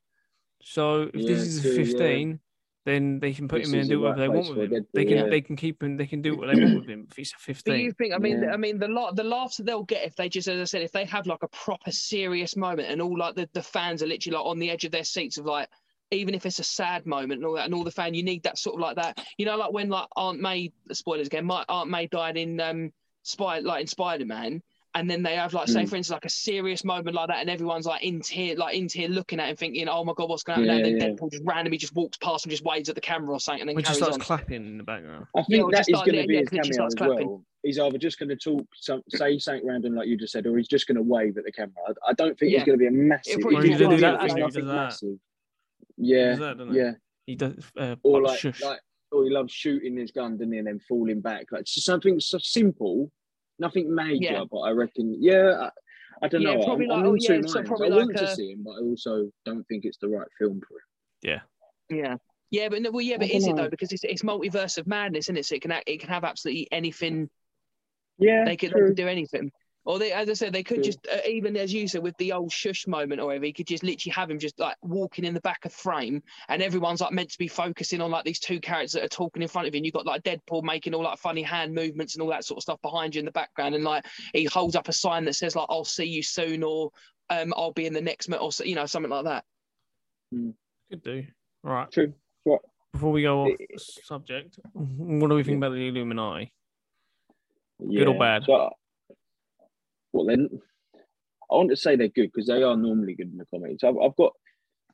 So 0.63 1.03
if 1.03 1.15
Yeah, 1.15 1.29
this 1.29 1.41
is 1.43 1.59
a 1.59 1.63
true, 1.63 1.71
yeah. 1.79 1.85
15, 1.85 2.41
then 2.85 3.19
they 3.19 3.33
can 3.33 3.49
put 3.49 3.61
This 3.61 3.69
him 3.69 3.75
in 3.75 3.81
and 3.81 3.89
do 3.89 4.01
whatever 4.01 4.21
they 4.21 4.29
want 4.29 4.49
with 4.49 4.73
him. 4.73 4.83
Deadpool, 4.83 4.87
They 4.93 5.05
can 5.05 5.17
yeah. 5.17 5.29
they 5.29 5.41
can 5.41 5.57
keep 5.57 5.83
him. 5.83 5.97
They 5.97 6.07
can 6.07 6.21
do 6.21 6.37
what 6.37 6.55
they 6.55 6.63
want 6.63 6.77
with 6.77 6.89
him 6.89 7.07
if 7.11 7.17
he's 7.17 7.33
a 7.49 7.53
Do 7.55 7.75
you 7.77 7.93
think? 7.93 8.13
I 8.13 8.19
mean, 8.19 8.43
Yeah. 8.43 8.53
I 8.53 8.57
mean, 8.59 8.79
the 8.79 8.89
lot, 8.89 9.17
the 9.17 9.25
laughs 9.25 9.57
that 9.57 9.65
they'll 9.67 9.85
get 9.85 10.05
if 10.05 10.17
they 10.17 10.29
just, 10.29 10.49
as 10.49 10.61
I 10.61 10.65
said, 10.65 10.83
if 10.83 10.93
they 10.93 11.07
have 11.07 11.27
like 11.27 11.43
a 11.43 11.49
proper 11.49 11.91
serious 11.91 12.57
moment 12.57 12.91
and 12.91 13.01
all 13.01 13.17
like 13.17 13.37
the, 13.37 13.49
the 13.55 13.63
fans 13.63 14.03
are 14.03 14.07
literally 14.07 14.37
like 14.37 14.47
on 14.47 14.59
the 14.59 14.71
edge 14.71 14.85
of 14.85 14.93
their 14.93 15.05
seats 15.05 15.39
of 15.39 15.47
like, 15.47 15.69
even 16.11 16.35
if 16.35 16.45
it's 16.45 16.59
a 16.59 16.65
sad 16.65 17.07
moment 17.07 17.39
and 17.39 17.47
all 17.47 17.55
that, 17.55 17.65
and 17.65 17.75
all 17.75 17.85
the 17.85 17.91
fan, 17.91 18.13
you 18.13 18.23
need 18.23 18.43
that 18.43 18.59
sort 18.59 18.75
of 18.75 18.81
like 18.81 18.97
that, 18.97 19.19
you 19.39 19.47
know, 19.47 19.57
like 19.57 19.73
when 19.73 19.89
like 19.89 20.07
Aunt 20.17 20.41
May, 20.41 20.71
spoilers 20.93 21.27
again, 21.27 21.47
my 21.47 21.65
Aunt 21.69 21.89
May 21.89 22.07
died 22.07 22.37
in 22.37 22.61
um, 22.61 22.93
Spy, 23.23 23.61
like 23.61 23.81
in 23.81 23.87
Spider 23.87 24.27
Man, 24.27 24.63
and 24.97 25.11
then 25.11 25.23
they 25.23 25.35
have 25.35 25.53
like 25.53 25.67
say 25.69 25.83
Mm. 25.83 25.89
for 25.89 25.97
instance 25.97 26.15
like 26.15 26.25
a 26.25 26.29
serious 26.31 26.85
moment 26.85 27.15
like 27.17 27.29
that 27.29 27.39
and 27.41 27.51
everyone's 27.51 27.85
like 27.87 28.03
in 28.05 28.21
tear 28.21 28.55
like 28.57 28.77
in 28.77 28.87
tear 28.87 29.09
looking 29.09 29.41
at 29.41 29.49
him 29.49 29.57
thinking 29.57 29.89
oh 29.89 30.05
my 30.05 30.13
god 30.17 30.29
what's 30.29 30.43
going 30.45 30.61
to 30.61 30.67
happen 30.67 30.79
Yeah, 30.85 30.91
and 30.93 31.01
then 31.01 31.09
yeah. 31.11 31.15
Deadpool 31.17 31.33
just 31.33 31.43
randomly 31.45 31.79
just 31.79 31.95
walks 31.95 32.17
past 32.19 32.45
and 32.45 32.51
just 32.51 32.63
waves 32.65 32.89
at 32.89 32.95
the 32.95 33.01
camera 33.01 33.33
or 33.33 33.41
something 33.41 33.63
and 33.63 33.69
then 33.69 33.77
Which 33.77 33.87
just 33.87 33.99
carries 34.01 34.15
starts 34.15 34.31
on 34.31 34.39
clapping 34.39 34.67
in 34.67 34.79
the 34.79 34.85
background. 34.85 35.27
I 35.37 35.43
think 35.43 35.65
or 35.65 35.71
that 35.73 35.79
just 35.79 35.89
is 35.91 35.95
start- 35.97 36.07
going 36.07 36.23
to 36.23 36.27
be 36.29 36.35
yeah, 36.35 36.41
his 36.41 36.53
literally 36.53 36.71
cameo 36.71 36.87
as 36.87 36.95
clapping. 36.95 37.29
well. 37.29 37.45
He's 37.65 37.79
either 37.79 37.99
just 37.99 38.19
going 38.19 38.29
to 38.29 38.37
talk, 38.37 38.67
some, 38.75 39.03
say 39.09 39.39
something 39.39 39.67
random 39.67 39.95
like 39.97 40.07
you 40.07 40.17
just 40.19 40.33
said, 40.33 40.47
or 40.47 40.57
he's 40.59 40.69
just 40.69 40.87
going 40.87 40.97
to 40.97 41.03
wave 41.03 41.39
at 41.39 41.45
the 41.45 41.53
camera. 41.53 41.73
I, 41.89 42.11
I 42.11 42.13
don't 42.13 42.39
think 42.39 42.53
Yeah. 42.53 42.59
it's 42.59 42.67
going 42.67 42.79
to 42.79 42.83
be 42.83 42.87
a 42.89 42.91
massive. 42.91 43.41
probably 43.41 43.57
if 43.57 43.63
be 43.65 43.69
he's 43.71 43.81
one 43.81 43.91
gonna 43.91 43.97
do 43.97 44.01
those 44.03 44.13
that, 44.13 44.21
things 44.21 44.33
it's 44.33 44.35
he 44.35 44.41
does 44.41 44.55
nothing 44.55 44.69
that. 44.69 44.75
massive. 44.75 45.19
Yeah, 45.97 46.35
that, 46.37 46.69
yeah. 46.73 46.91
He 47.27 47.37
does. 47.37 47.65
Uh, 47.77 47.97
Or 48.03 48.19
oh, 48.21 48.23
like, 48.25 48.45
like, 48.61 48.81
or 49.13 49.25
he 49.25 49.31
loves 49.31 49.53
shooting 49.53 49.97
his 49.97 50.11
gun, 50.11 50.37
doesn't 50.37 50.53
he, 50.53 50.59
and 50.59 50.67
then 50.67 50.81
falling 50.81 51.21
back. 51.21 51.47
Like 51.53 51.65
something 51.67 52.21
so 52.21 52.39
simple, 52.39 53.11
nothing 53.59 53.95
major. 53.95 54.25
Yeah. 54.25 54.45
But 54.51 54.59
I 54.61 54.71
reckon, 54.71 55.17
yeah, 55.21 55.69
I, 56.21 56.25
I 56.27 56.29
don't 56.29 56.43
Yeah, 56.43 56.55
know. 56.55 56.65
probably 56.65 56.85
I'm, 56.87 56.91
like- 56.91 56.99
I'm 57.01 57.07
oh, 57.07 57.15
yeah, 57.15 57.41
so 57.47 57.63
probably 57.63 57.87
I 57.87 57.91
like 57.91 58.07
want 58.07 58.17
to 58.19 58.35
see 58.35 58.53
him, 58.53 58.63
but 58.65 58.73
I 58.73 58.81
also 58.81 59.31
don't 59.45 59.65
think 59.65 59.85
it's 59.85 59.99
the 59.99 60.09
right 60.09 60.29
film 60.39 60.61
for 60.67 60.75
him. 60.75 60.83
yeah 61.23 61.41
yeah 61.91 62.17
Yeah, 62.51 62.69
but 62.69 62.83
no, 62.83 62.91
well 62.91 63.01
yeah 63.03 63.19
but 63.19 63.31
is 63.31 63.47
it 63.47 63.57
though 63.57 63.69
because 63.69 63.93
it's, 63.93 64.05
it's 64.05 64.23
multiverse 64.23 64.79
of 64.79 64.87
madness 64.87 65.27
isn't 65.27 65.37
it 65.37 65.47
so 65.47 65.55
it 65.57 65.63
can 65.63 65.73
it 65.87 66.01
can 66.01 66.09
have 66.09 66.25
absolutely 66.25 66.69
anything 66.73 67.29
Yeah, 68.19 68.45
they 68.45 68.57
could, 68.57 68.73
they 68.73 68.81
could 68.81 68.97
do 68.97 69.09
anything 69.09 69.51
or 69.87 69.99
they, 69.99 70.13
as 70.13 70.31
I 70.31 70.33
said, 70.33 70.53
they 70.53 70.63
could 70.63 70.77
True. 70.77 70.85
just, 70.85 71.07
uh, 71.07 71.19
even 71.29 71.57
as 71.57 71.73
you 71.73 71.87
said, 71.87 72.03
with 72.03 72.17
the 72.17 72.33
old 72.33 72.51
shush 72.51 72.87
moment 72.87 73.21
or 73.21 73.27
whatever, 73.27 73.45
he 73.45 73.53
could 73.53 73.67
just 73.67 73.83
literally 73.83 74.13
have 74.13 74.31
him 74.31 74.39
just 74.39 74.59
like 74.59 74.77
walking 74.83 75.25
in 75.25 75.35
the 75.35 75.41
back 75.43 75.65
of 75.65 75.73
frame, 75.73 76.23
and 76.49 76.63
everyone's 76.63 77.01
like 77.01 77.13
meant 77.13 77.31
to 77.31 77.39
be 77.39 77.49
focusing 77.49 78.01
on 78.01 78.11
like 78.11 78.25
these 78.25 78.39
two 78.41 78.61
characters 78.61 78.93
that 78.93 79.05
are 79.05 79.09
talking 79.09 79.43
in 79.43 79.49
front 79.49 79.69
of 79.69 79.75
you. 79.75 79.79
And 79.79 79.85
you've 79.87 79.95
got 79.95 80.07
like 80.07 80.23
Deadpool 80.23 80.63
making 80.63 80.95
all 80.95 81.03
like 81.03 81.19
funny 81.19 81.43
hand 81.43 81.75
movements 81.75 82.15
and 82.15 82.23
all 82.23 82.31
that 82.31 82.45
sort 82.45 82.59
of 82.59 82.63
stuff 82.63 82.81
behind 82.83 83.15
you 83.15 83.19
in 83.19 83.25
the 83.25 83.31
background, 83.33 83.75
and 83.75 83.85
like 83.85 84.05
he 84.33 84.45
holds 84.45 84.75
up 84.77 84.89
a 84.89 84.93
sign 84.93 85.25
that 85.27 85.35
says 85.35 85.55
like 85.55 85.67
"I'll 85.69 85.85
see 85.85 86.05
you 86.07 86.23
soon" 86.23 86.63
or 86.63 86.91
um, 87.31 87.53
"I'll 87.57 87.73
be 87.73 87.87
in 87.87 87.93
the 87.93 88.01
next," 88.01 88.29
mo-, 88.29 88.37
or 88.39 88.53
so- 88.53 88.65
you 88.65 88.75
know 88.75 88.87
something 88.87 89.11
like 89.11 89.25
that. 89.25 89.45
Could 90.91 91.03
do. 91.03 91.25
Right. 91.63 91.91
True. 91.91 92.13
What? 92.45 92.61
Before 92.93 93.13
we 93.13 93.23
go 93.23 93.43
off 93.43 93.51
It- 93.59 93.81
subject, 93.81 94.59
what 94.73 95.29
do 95.29 95.35
we 95.35 95.43
think 95.43 95.55
Yeah. 95.61 95.67
about 95.67 95.73
the 95.75 95.89
Illuminati? 95.89 96.53
Yeah. 97.81 98.01
Good 98.01 98.09
or 98.09 98.19
bad? 98.19 98.45
So, 98.47 98.71
well, 100.15 100.27
then 100.27 100.49
I 101.51 101.57
want 101.57 101.71
to 101.71 101.77
say 101.77 101.97
they're 101.97 102.09
good 102.09 102.31
because 102.33 102.47
they 102.47 102.63
are 102.63 102.77
normally 102.77 103.15
good 103.15 103.33
in 103.33 103.37
the 103.37 103.47
comics. 103.47 103.83
I've, 103.83 103.99
I've 103.99 104.17
got, 104.17 104.33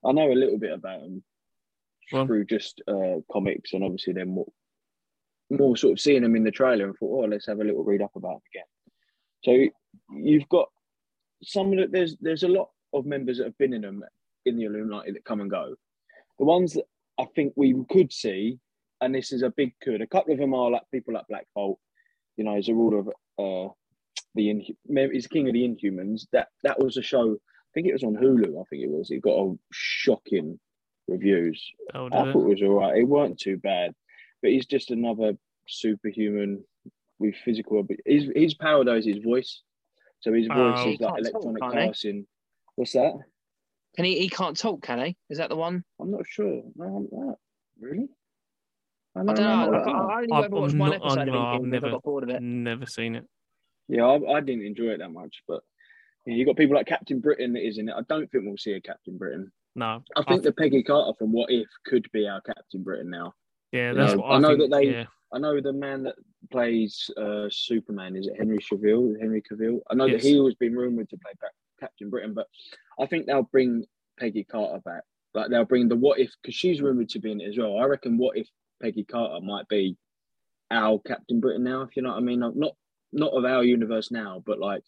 I 0.04 0.12
know 0.12 0.32
a 0.32 0.34
little 0.34 0.58
bit 0.58 0.72
about 0.72 1.02
them 1.02 1.22
on. 2.12 2.26
through 2.26 2.46
just 2.46 2.80
uh, 2.88 3.16
comics, 3.30 3.74
and 3.74 3.84
obviously 3.84 4.14
then 4.14 4.30
more, 4.30 4.50
more 5.50 5.76
sort 5.76 5.92
of 5.92 6.00
seeing 6.00 6.22
them 6.22 6.36
in 6.36 6.44
the 6.44 6.50
trailer 6.50 6.86
and 6.86 6.96
thought, 6.96 7.24
oh, 7.24 7.28
let's 7.28 7.46
have 7.46 7.60
a 7.60 7.64
little 7.64 7.84
read 7.84 8.00
up 8.00 8.16
about 8.16 8.40
them 8.40 8.40
again. 8.54 8.64
So 9.44 10.16
you've 10.16 10.48
got 10.48 10.68
some 11.42 11.72
of 11.72 11.78
the, 11.78 11.86
there's 11.86 12.16
there's 12.20 12.42
a 12.42 12.48
lot 12.48 12.70
of 12.94 13.04
members 13.04 13.38
that 13.38 13.44
have 13.44 13.58
been 13.58 13.74
in 13.74 13.82
them 13.82 14.02
in 14.46 14.56
the 14.56 14.64
Illuminati 14.64 15.12
that 15.12 15.24
come 15.24 15.40
and 15.40 15.50
go. 15.50 15.74
The 16.38 16.44
ones 16.46 16.72
that 16.72 16.84
I 17.18 17.26
think 17.34 17.52
we 17.56 17.74
could 17.90 18.10
see, 18.10 18.58
and 19.02 19.14
this 19.14 19.32
is 19.32 19.42
a 19.42 19.50
big 19.50 19.74
could. 19.82 20.00
A 20.00 20.06
couple 20.06 20.32
of 20.32 20.38
them 20.38 20.54
are 20.54 20.70
like 20.70 20.82
people 20.90 21.12
like 21.12 21.28
Black 21.28 21.46
Bolt. 21.54 21.78
You 22.38 22.44
know, 22.44 22.56
he's 22.56 22.70
a 22.70 22.74
ruler 22.74 22.98
of 22.98 23.08
uh, 23.38 23.72
the 24.34 24.46
Inhu- 24.48 25.12
he's 25.12 25.26
king 25.26 25.48
of 25.48 25.54
the 25.54 25.64
Inhumans. 25.68 26.26
That 26.32 26.48
that 26.62 26.78
was 26.78 26.96
a 26.96 27.02
show. 27.02 27.32
I 27.34 27.70
think 27.74 27.86
it 27.86 27.92
was 27.92 28.04
on 28.04 28.14
Hulu. 28.14 28.60
I 28.60 28.64
think 28.70 28.82
it 28.82 28.90
was. 28.90 29.10
It 29.10 29.22
got 29.22 29.38
a 29.38 29.54
shocking 29.72 30.58
reviews. 31.08 31.64
Oh, 31.94 32.06
I 32.12 32.24
did 32.24 32.32
thought 32.32 32.40
it? 32.40 32.46
it 32.46 32.48
was 32.48 32.62
all 32.62 32.74
right. 32.80 32.98
It 32.98 33.04
weren't 33.08 33.38
too 33.38 33.56
bad, 33.58 33.92
but 34.42 34.50
he's 34.50 34.66
just 34.66 34.90
another 34.90 35.34
superhuman 35.68 36.64
with 37.18 37.34
physical. 37.44 37.78
abi- 37.80 37.98
His 38.06 38.28
his 38.34 38.54
power 38.54 38.84
though 38.84 38.96
is 38.96 39.06
his 39.06 39.18
voice. 39.18 39.62
So 40.20 40.32
his 40.32 40.46
voice 40.48 40.56
Oh. 40.56 40.90
is 40.90 40.98
He 40.98 41.04
like 41.04 41.20
electronic 41.20 41.62
can't 41.62 41.96
he? 41.96 42.24
What's 42.76 42.92
that? 42.92 43.14
Can 43.96 44.04
he? 44.04 44.18
He 44.20 44.28
can't 44.28 44.56
talk, 44.56 44.82
can 44.82 44.98
he? 45.04 45.16
Is 45.30 45.38
that 45.38 45.48
the 45.48 45.56
one? 45.56 45.82
I'm 46.00 46.10
not 46.10 46.22
sure. 46.28 46.62
No, 46.76 46.84
I'm 46.84 47.08
not. 47.26 47.38
Really? 47.80 48.08
I 49.16 49.20
I 49.20 49.24
don't 49.24 49.36
know. 49.38 49.44
I'm 49.44 49.74
I, 49.74 49.78
not- 49.78 49.88
I 49.88 50.16
only 50.16 50.32
I've- 50.32 50.44
ever 50.46 50.56
watched 50.56 50.76
one 50.76 50.90
not- 50.90 50.96
episode 50.96 51.18
I'm 51.20 51.28
of 51.28 51.34
not- 51.34 51.54
I've 51.54 51.60
it. 51.62 51.64
I 51.64 51.68
never- 51.68 51.90
got 51.90 52.02
bored 52.02 52.22
of 52.24 52.28
it. 52.30 52.42
Never 52.42 52.86
seen 52.86 53.16
it. 53.16 53.24
Yeah, 53.90 54.04
I, 54.04 54.36
I 54.36 54.40
didn't 54.40 54.64
enjoy 54.64 54.90
it 54.90 54.98
that 54.98 55.10
much, 55.12 55.42
but 55.48 55.62
yeah, 56.26 56.34
you 56.34 56.46
got 56.46 56.56
people 56.56 56.76
like 56.76 56.86
Captain 56.86 57.18
Britain 57.20 57.52
that 57.54 57.66
is 57.66 57.78
in 57.78 57.88
it. 57.88 57.94
I 57.96 58.02
don't 58.08 58.30
think 58.30 58.44
we'll 58.46 58.56
see 58.56 58.72
a 58.72 58.80
Captain 58.80 59.18
Britain. 59.18 59.50
No. 59.74 60.02
I 60.16 60.22
think 60.22 60.42
the 60.42 60.52
Peggy 60.52 60.82
Carter 60.82 61.12
from 61.18 61.32
What 61.32 61.50
If 61.50 61.66
could 61.86 62.06
be 62.12 62.28
our 62.28 62.40
Captain 62.40 62.82
Britain 62.82 63.10
now. 63.10 63.34
Yeah, 63.72 63.90
you 63.90 63.96
that's 63.96 64.12
know, 64.14 64.20
what 64.20 64.30
I, 64.30 64.34
I 64.34 64.38
know 64.38 64.48
think. 64.56 64.70
that 64.70 64.76
they- 64.76 64.90
yeah. 64.92 65.04
I 65.32 65.38
know 65.38 65.60
the 65.60 65.72
man 65.72 66.02
that 66.04 66.16
plays 66.50 67.08
uh, 67.16 67.46
Superman 67.50 68.16
is 68.16 68.26
it 68.26 68.36
Henry 68.36 68.58
Cavill? 68.58 69.14
Henry 69.20 69.40
Cavill. 69.48 69.78
I 69.88 69.94
know 69.94 70.06
Yes. 70.06 70.22
that 70.22 70.28
he 70.28 70.44
has 70.44 70.54
been 70.56 70.74
rumored 70.74 71.08
to 71.10 71.16
play 71.18 71.32
Captain 71.78 72.10
Britain, 72.10 72.34
but 72.34 72.48
I 72.98 73.06
think 73.06 73.26
they'll 73.26 73.44
bring 73.44 73.84
Peggy 74.18 74.42
Carter 74.42 74.80
back. 74.84 75.02
Like 75.34 75.50
they'll 75.50 75.64
bring 75.64 75.88
the 75.88 75.94
What 75.94 76.18
If 76.18 76.32
because 76.42 76.56
she's 76.56 76.82
rumored 76.82 77.08
to 77.10 77.20
be 77.20 77.30
in 77.30 77.40
it 77.40 77.48
as 77.50 77.58
well. 77.58 77.78
I 77.78 77.84
reckon 77.84 78.18
What 78.18 78.36
If 78.36 78.48
Peggy 78.82 79.04
Carter 79.04 79.40
might 79.44 79.68
be 79.68 79.96
our 80.72 80.98
Captain 81.06 81.38
Britain 81.38 81.62
now, 81.62 81.82
if 81.82 81.96
you 81.96 82.02
know 82.02 82.10
what 82.10 82.18
I 82.18 82.20
mean. 82.22 82.40
Not 82.40 82.56
not, 83.12 83.32
not 83.32 83.38
of 83.38 83.44
our 83.44 83.64
universe 83.64 84.10
now, 84.10 84.42
but 84.44 84.58
like 84.58 84.82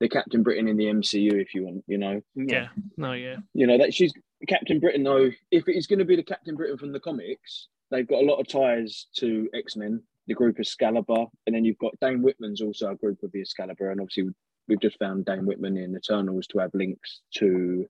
the 0.00 0.08
Captain 0.08 0.42
Britain 0.42 0.68
in 0.68 0.76
the 0.76 0.86
MCU, 0.86 1.40
if 1.40 1.54
you 1.54 1.64
want, 1.64 1.84
you 1.86 1.98
know. 1.98 2.20
yeah. 2.34 2.68
No, 2.96 3.12
yeah. 3.12 3.36
You 3.52 3.66
know 3.66 3.78
that 3.78 3.94
she's 3.94 4.12
Captain 4.48 4.80
Britain 4.80 5.02
though. 5.02 5.30
If 5.50 5.68
it 5.68 5.76
is 5.76 5.86
going 5.86 6.00
to 6.00 6.04
be 6.04 6.16
the 6.16 6.22
Captain 6.22 6.56
Britain 6.56 6.78
from 6.78 6.92
the 6.92 7.00
comics, 7.00 7.68
they've 7.90 8.06
got 8.06 8.22
a 8.22 8.26
lot 8.26 8.40
of 8.40 8.48
ties 8.48 9.06
to 9.16 9.48
X 9.54 9.76
Men, 9.76 10.02
the 10.26 10.34
group 10.34 10.58
Excalibur, 10.58 11.26
and 11.46 11.54
then 11.54 11.64
you've 11.64 11.78
got 11.78 11.98
Dane 12.00 12.22
Whitman's 12.22 12.60
also 12.60 12.90
a 12.90 12.96
group 12.96 13.22
of 13.22 13.32
the 13.32 13.40
Excalibur, 13.40 13.90
and 13.90 14.00
obviously 14.00 14.30
we've 14.68 14.80
just 14.80 14.98
found 14.98 15.24
Dane 15.24 15.46
Whitman 15.46 15.76
in 15.76 15.96
Eternals 15.96 16.46
to 16.48 16.58
have 16.58 16.70
links 16.74 17.20
to 17.36 17.86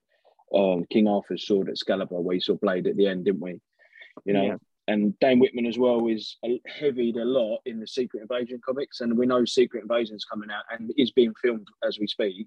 um, 0.54 0.84
King 0.90 1.08
Arthur's 1.08 1.46
sword 1.46 1.68
at 1.68 1.72
Excalibur, 1.72 2.20
where 2.20 2.34
he 2.34 2.40
saw 2.40 2.54
Blade 2.54 2.86
at 2.86 2.96
the 2.96 3.06
end, 3.06 3.24
didn't 3.24 3.40
we? 3.40 3.60
You 4.24 4.34
know. 4.34 4.42
Yeah. 4.42 4.56
And 4.86 5.18
Dane 5.18 5.38
Whitman 5.38 5.66
as 5.66 5.78
well 5.78 6.06
is 6.08 6.36
a- 6.44 6.60
heavied 6.66 7.16
a 7.16 7.24
lot 7.24 7.60
in 7.64 7.80
the 7.80 7.86
Secret 7.86 8.20
Invasion 8.20 8.60
comics, 8.64 9.00
and 9.00 9.16
we 9.16 9.24
know 9.26 9.44
Secret 9.44 9.82
Invasion 9.82 10.14
is 10.14 10.24
coming 10.26 10.50
out 10.50 10.64
and 10.70 10.92
is 10.98 11.10
being 11.12 11.32
filmed 11.40 11.66
as 11.86 11.98
we 11.98 12.06
speak. 12.06 12.46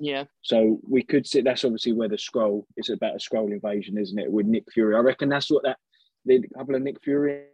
Yeah. 0.00 0.24
So 0.42 0.80
we 0.86 1.02
could 1.02 1.26
see 1.26 1.40
that's 1.42 1.64
obviously 1.64 1.92
where 1.92 2.08
the 2.08 2.18
scroll 2.18 2.66
is 2.76 2.90
about 2.90 3.14
a 3.14 3.18
Skrull 3.18 3.52
invasion, 3.52 3.96
isn't 3.98 4.18
it? 4.18 4.30
With 4.30 4.46
Nick 4.46 4.64
Fury. 4.72 4.94
I 4.96 4.98
reckon 4.98 5.28
that's 5.28 5.50
what 5.50 5.62
that 5.62 5.78
the 6.24 6.42
couple 6.56 6.74
of 6.74 6.82
Nick 6.82 7.02
Fury 7.04 7.44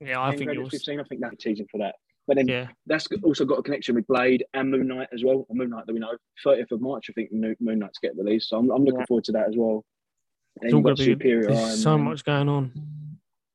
Yeah, 0.00 0.20
I 0.20 0.30
think 0.30 0.42
it 0.42 0.44
credits 0.46 0.64
was. 0.64 0.72
we've 0.72 0.82
seen, 0.82 1.00
I 1.00 1.04
think 1.04 1.20
that's 1.20 1.36
teasing 1.42 1.68
for 1.70 1.78
that. 1.78 1.94
But 2.26 2.36
then 2.36 2.48
Yeah. 2.48 2.68
that's 2.86 3.06
also 3.22 3.44
got 3.44 3.60
a 3.60 3.62
connection 3.62 3.94
with 3.94 4.06
Blade 4.08 4.44
and 4.54 4.70
Moon 4.72 4.88
Knight 4.88 5.08
as 5.12 5.22
well. 5.24 5.46
Or 5.48 5.54
Moon 5.56 5.70
Knight 5.70 5.86
that 5.86 5.92
we 5.92 6.00
know. 6.00 6.16
30th 6.44 6.72
of 6.72 6.80
March, 6.80 7.06
I 7.08 7.12
think 7.12 7.32
Moon 7.32 7.56
Moon 7.60 7.78
Knight's 7.78 7.98
get 8.00 8.16
released. 8.16 8.48
So 8.48 8.58
I'm, 8.58 8.70
I'm 8.72 8.84
looking 8.84 9.00
Yeah. 9.00 9.06
forward 9.06 9.24
to 9.24 9.32
that 9.32 9.48
as 9.48 9.54
well. 9.56 9.84
And 10.60 10.64
It's 10.64 10.74
all 10.74 10.78
you've 10.80 10.84
got 10.84 10.98
be. 10.98 11.04
Superior 11.04 11.42
There's 11.46 11.58
Iron 11.58 11.76
so 11.76 11.98
Man, 11.98 12.04
much 12.08 12.24
going 12.24 12.48
on. 12.48 12.72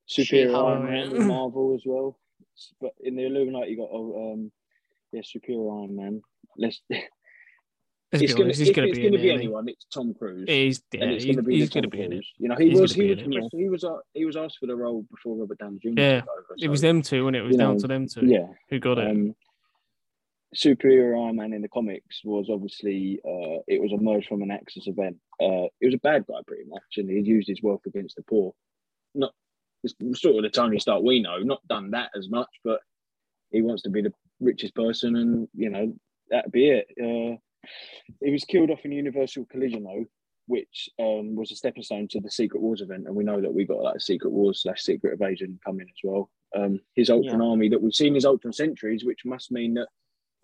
Superior 0.06 0.48
She-Hulk. 0.48 0.68
Iron 0.68 0.86
Man 0.86 1.12
with 1.12 1.26
Marvel 1.28 1.76
as 1.76 1.82
well. 1.86 2.18
But 2.82 2.92
in 3.02 3.16
the 3.16 3.26
Illuminati 3.26 3.72
you 3.72 3.78
got 3.78 3.90
oh, 3.92 4.34
um 4.34 4.52
yeah, 5.12 5.22
Superior 5.24 5.72
Iron 5.72 5.96
Man. 5.96 6.22
Let's 6.58 6.82
Let's 8.14 8.24
it's 8.24 8.34
gonna, 8.34 8.46
honest, 8.46 8.62
if 8.62 8.68
he's 8.68 8.76
going 8.76 8.88
to 8.88 8.96
be 8.96 9.04
gonna 9.04 9.18
be 9.18 9.18
it. 9.18 9.26
isn't 9.26 9.40
he? 9.40 9.46
anyone, 9.48 9.68
it's 9.68 9.86
Tom 9.94 10.14
Cruise. 10.18 10.48
He's, 10.48 10.82
yeah, 10.94 11.04
and 11.04 11.12
he's, 11.12 11.26
going 11.26 11.36
to 11.36 11.44
be 11.44 11.60
he's 11.60 11.70
going 11.70 11.84
Tom 11.84 11.92
to 11.92 11.98
be 11.98 12.04
in 12.04 12.14
it. 12.14 12.16
Cruise. 12.16 12.34
You 12.38 12.48
know, 12.48 12.56
he 12.56 12.70
He's 12.70 12.80
was 12.80 12.94
gonna 12.94 13.04
he 13.04 13.10
was 13.10 13.20
in 13.20 13.34
it, 13.34 13.36
requested- 13.36 13.60
he 13.60 13.70
was 13.70 13.84
uh, 13.84 13.98
he 14.14 14.26
was 14.26 14.38
asked 14.38 14.58
for 14.60 14.68
the 14.68 14.76
role 14.78 15.06
before 15.12 15.36
Robert 15.36 15.58
Downey 15.58 15.80
Jr. 15.84 15.90
Yeah, 15.90 16.20
took 16.22 16.30
over, 16.30 16.56
It 16.58 16.70
was 16.70 16.80
so, 16.80 16.88
them 16.88 17.02
two, 17.02 17.28
and 17.28 17.36
it? 17.36 17.40
It 17.40 17.44
was 17.44 17.52
you 17.52 17.58
down 17.58 17.74
know, 17.74 17.80
to 17.82 17.88
them 17.88 18.08
two 18.08 18.26
yeah. 18.26 18.48
who 18.70 18.80
got 18.80 18.98
it. 18.98 19.36
Superior 20.54 21.16
Iron 21.18 21.36
Man 21.36 21.54
in 21.54 21.62
the 21.62 21.68
comics 21.68 22.22
was 22.24 22.50
obviously 22.50 23.20
uh, 23.26 23.60
it 23.68 23.82
was 23.82 23.92
emerged 23.92 24.28
from 24.28 24.42
an 24.42 24.52
Axis 24.52 24.88
event. 24.88 25.18
Uh, 25.42 25.68
it 25.82 25.86
was 25.86 25.94
a 25.94 26.00
bad 26.00 26.26
guy 26.26 26.40
pretty 26.48 26.64
much, 26.68 26.98
and 26.98 27.10
he 27.10 27.20
used 27.20 27.50
his 27.50 27.62
wealth 27.62 27.86
against 27.86 28.16
the 28.16 28.24
poor. 28.24 28.54
Not 29.14 29.34
it's 29.84 30.22
sort 30.22 30.38
of 30.38 30.44
the 30.44 30.50
Tony 30.50 30.80
Stark 30.80 31.04
we 31.04 31.22
know, 31.22 31.40
not 31.40 31.68
done 31.68 31.92
that 31.92 32.12
as 32.16 32.30
much, 32.30 32.50
but 32.64 32.80
he 33.52 33.62
wants 33.62 33.84
to 33.84 33.90
be 33.90 34.02
the 34.02 34.14
richest 34.40 34.74
person, 34.74 35.16
and 35.16 35.48
you 35.54 35.70
know 35.70 35.94
that'd 36.30 36.52
be 36.52 36.70
it. 36.70 36.88
Uh, 37.02 37.38
he 38.24 38.32
was 38.32 38.46
killed 38.46 38.70
off 38.70 38.86
in 38.86 38.92
Universal 38.92 39.46
Collision 39.52 39.84
though, 39.84 40.06
which 40.48 40.90
um, 41.00 41.36
was 41.36 41.52
a 41.52 41.56
stepping 41.56 41.84
stone 41.84 42.08
to 42.10 42.22
the 42.22 42.32
Secret 42.32 42.62
Wars 42.62 42.82
event, 42.82 43.06
and 43.06 43.16
we 43.16 43.24
know 43.24 43.42
that 43.42 43.54
we 43.54 43.66
got 43.66 43.84
like 43.84 44.00
Secret 44.00 44.32
Wars 44.32 44.64
slash 44.64 44.82
Secret 44.82 45.14
Invasion 45.14 45.60
coming 45.66 45.88
as 45.90 46.00
well. 46.04 46.30
Um, 46.56 46.80
his 46.96 47.10
Ultron 47.10 47.42
army 47.42 47.68
that 47.70 47.82
we've 47.82 47.94
seen 47.94 48.16
his 48.16 48.26
Ultron 48.26 48.54
Sentries, 48.54 49.04
which 49.04 49.26
must 49.26 49.52
mean 49.52 49.74
that 49.74 49.90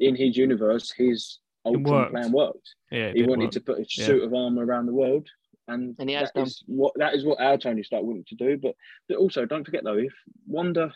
in 0.08 0.16
his 0.16 0.36
universe, 0.38 0.92
his 0.92 1.40
Ultron 1.66 2.10
plan 2.12 2.32
worked. 2.32 2.76
yeah, 2.92 3.12
He 3.14 3.24
wanted 3.24 3.46
work. 3.46 3.52
to 3.52 3.62
put 3.62 3.78
a 3.80 3.86
Yeah. 3.96 4.06
suit 4.08 4.24
of 4.24 4.34
armor 4.34 4.66
around 4.66 4.86
the 4.86 4.94
world, 4.94 5.28
and, 5.68 5.96
And 6.00 6.10
he 6.10 6.16
has 6.16 6.32
that 6.36 6.48
is 6.48 6.64
what 6.68 6.94
that 6.98 7.14
is 7.16 7.24
what 7.26 7.40
our 7.40 7.58
Tony 7.58 7.84
Stark 7.84 8.04
wanted 8.04 8.28
to 8.28 8.36
do. 8.36 8.58
But, 8.58 8.76
but 9.08 9.18
also, 9.18 9.46
don't 9.46 9.64
forget 9.64 9.84
though, 9.84 9.98
if 9.98 10.14
Wanda, 10.46 10.94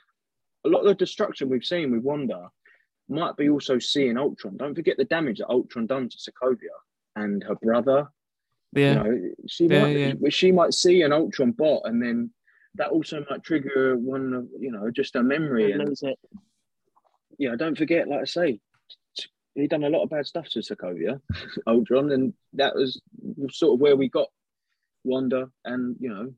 a 0.66 0.70
lot 0.70 0.80
of 0.82 0.88
the 0.88 0.96
destruction 0.96 1.48
we've 1.50 1.64
seen 1.64 1.92
with 1.92 2.04
Wanda 2.04 2.50
might 3.08 3.38
be 3.38 3.50
also 3.50 3.80
seeing 3.80 4.18
Ultron. 4.18 4.58
Don't 4.58 4.76
forget 4.76 4.98
the 4.98 5.06
damage 5.06 5.38
that 5.38 5.48
Ultron 5.50 5.88
done 5.88 6.10
to 6.10 6.18
Sokovia 6.18 6.76
and 7.16 7.42
her 7.46 7.56
brother. 7.56 8.10
Yeah, 8.74 9.04
You 9.06 9.10
know, 9.12 9.30
she 9.48 9.66
Yeah, 9.68 9.82
might 9.82 9.98
yeah. 9.98 10.30
she 10.30 10.52
might 10.52 10.74
see 10.74 11.02
an 11.04 11.14
Ultron 11.14 11.52
bot, 11.52 11.84
and 11.86 12.02
then 12.02 12.34
that 12.76 12.90
also 12.90 13.26
might 13.30 13.44
trigger 13.44 13.98
one 13.98 14.34
of 14.34 14.50
you 14.60 14.72
know 14.72 14.92
just 14.92 15.16
a 15.16 15.24
memory 15.24 15.72
and 15.72 15.88
Lose 15.88 16.04
it. 16.04 16.20
you 17.38 17.56
don't 17.56 17.78
forget, 17.78 18.08
like 18.10 18.22
I 18.22 18.26
say, 18.26 18.52
t- 18.54 18.62
he 19.58 19.68
done 19.68 19.84
a 19.84 19.90
lot 19.90 20.04
of 20.04 20.10
bad 20.10 20.26
stuff 20.26 20.48
to 20.50 20.60
Sokovia, 20.60 21.20
Ultron, 21.66 22.12
and 22.14 22.34
that 22.54 22.76
was 22.76 23.02
sort 23.50 23.74
of 23.74 23.80
where 23.80 23.96
we 23.96 24.10
got 24.10 24.28
Wanda 25.04 25.50
and 25.66 25.96
you 26.00 26.10
know 26.10 26.34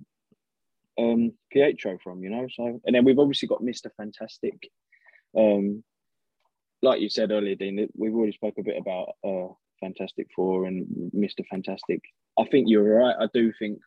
um 0.97 1.34
Pietro 1.51 1.97
from, 2.03 2.23
you 2.23 2.29
know. 2.29 2.47
So 2.53 2.82
and 2.86 2.95
then 2.95 3.05
we've 3.05 3.19
obviously 3.19 3.47
got 3.47 3.63
Mister 3.63 3.91
Fantastic. 3.97 4.69
Um, 5.38 5.84
like 6.82 7.01
you 7.01 7.10
said 7.10 7.32
earlier, 7.32 7.55
Dean, 7.55 7.89
we've 7.95 8.15
already 8.15 8.32
spoke 8.32 8.55
a 8.58 8.63
bit 8.63 8.77
about 8.79 9.10
uh 9.23 9.53
Fantastic 9.82 10.27
Four 10.36 10.65
and 10.65 11.12
Mister 11.13 11.43
Fantastic. 11.49 12.01
I 12.38 12.45
think 12.45 12.67
you're 12.69 12.99
right. 12.99 13.15
I 13.19 13.27
do 13.34 13.51
think 13.60 13.79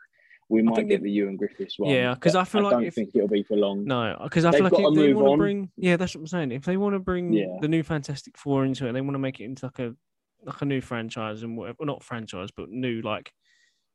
we 0.49 0.63
might 0.63 0.89
get 0.89 1.03
the 1.03 1.11
Ewan 1.11 1.37
Griffiths 1.37 1.79
one. 1.79 1.91
Yeah, 1.91 2.15
because 2.15 2.35
I 2.35 2.45
feel 2.45 2.63
like 2.63 2.73
I 2.75 2.77
don't 2.77 2.85
if- 2.87 2.95
think 2.95 3.11
it'll 3.15 3.29
be 3.29 3.43
for 3.43 3.57
long. 3.57 3.85
No, 3.85 4.19
because 4.23 4.45
I 4.45 4.51
feel 4.51 4.65
They've 4.65 4.73
like 4.73 4.73
if 4.73 4.95
they 4.95 5.15
want 5.15 5.33
to 5.33 5.37
bring, 5.39 5.71
yeah, 5.77 5.97
that's 5.97 6.15
what 6.15 6.21
I'm 6.23 6.27
saying. 6.27 6.53
If 6.53 6.65
they 6.65 6.77
want 6.77 6.95
to 6.95 6.99
bring 6.99 7.33
Yeah. 7.33 7.57
the 7.61 7.69
new 7.69 7.83
Fantastic 7.83 8.37
Four 8.37 8.65
into 8.65 8.87
it, 8.87 8.93
they 8.93 9.01
want 9.01 9.15
to 9.15 9.19
make 9.19 9.41
it 9.41 9.45
into 9.45 9.67
like 9.67 9.79
a 9.79 9.95
like 10.45 10.61
a 10.61 10.65
new 10.65 10.81
franchise 10.81 11.43
and 11.45 11.57
whatever, 11.57 11.77
well, 11.79 11.87
not 11.87 12.03
franchise, 12.03 12.51
but 12.57 12.69
new 12.69 13.01
like 13.01 13.33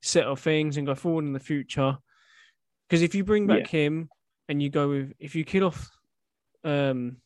set 0.02 0.26
of 0.26 0.40
things 0.40 0.78
and 0.78 0.88
go 0.88 0.96
forward 0.96 1.26
in 1.26 1.34
the 1.34 1.40
future. 1.40 1.98
Because 2.88 3.02
if 3.02 3.14
you 3.14 3.24
bring 3.26 3.48
back 3.48 3.68
him 3.68 4.10
and 4.48 4.64
you 4.64 4.70
go 4.70 4.88
with, 4.88 5.14
if 5.20 5.36
you 5.36 5.44
kill 5.44 5.66
off, 5.66 5.90
um, 6.64 7.18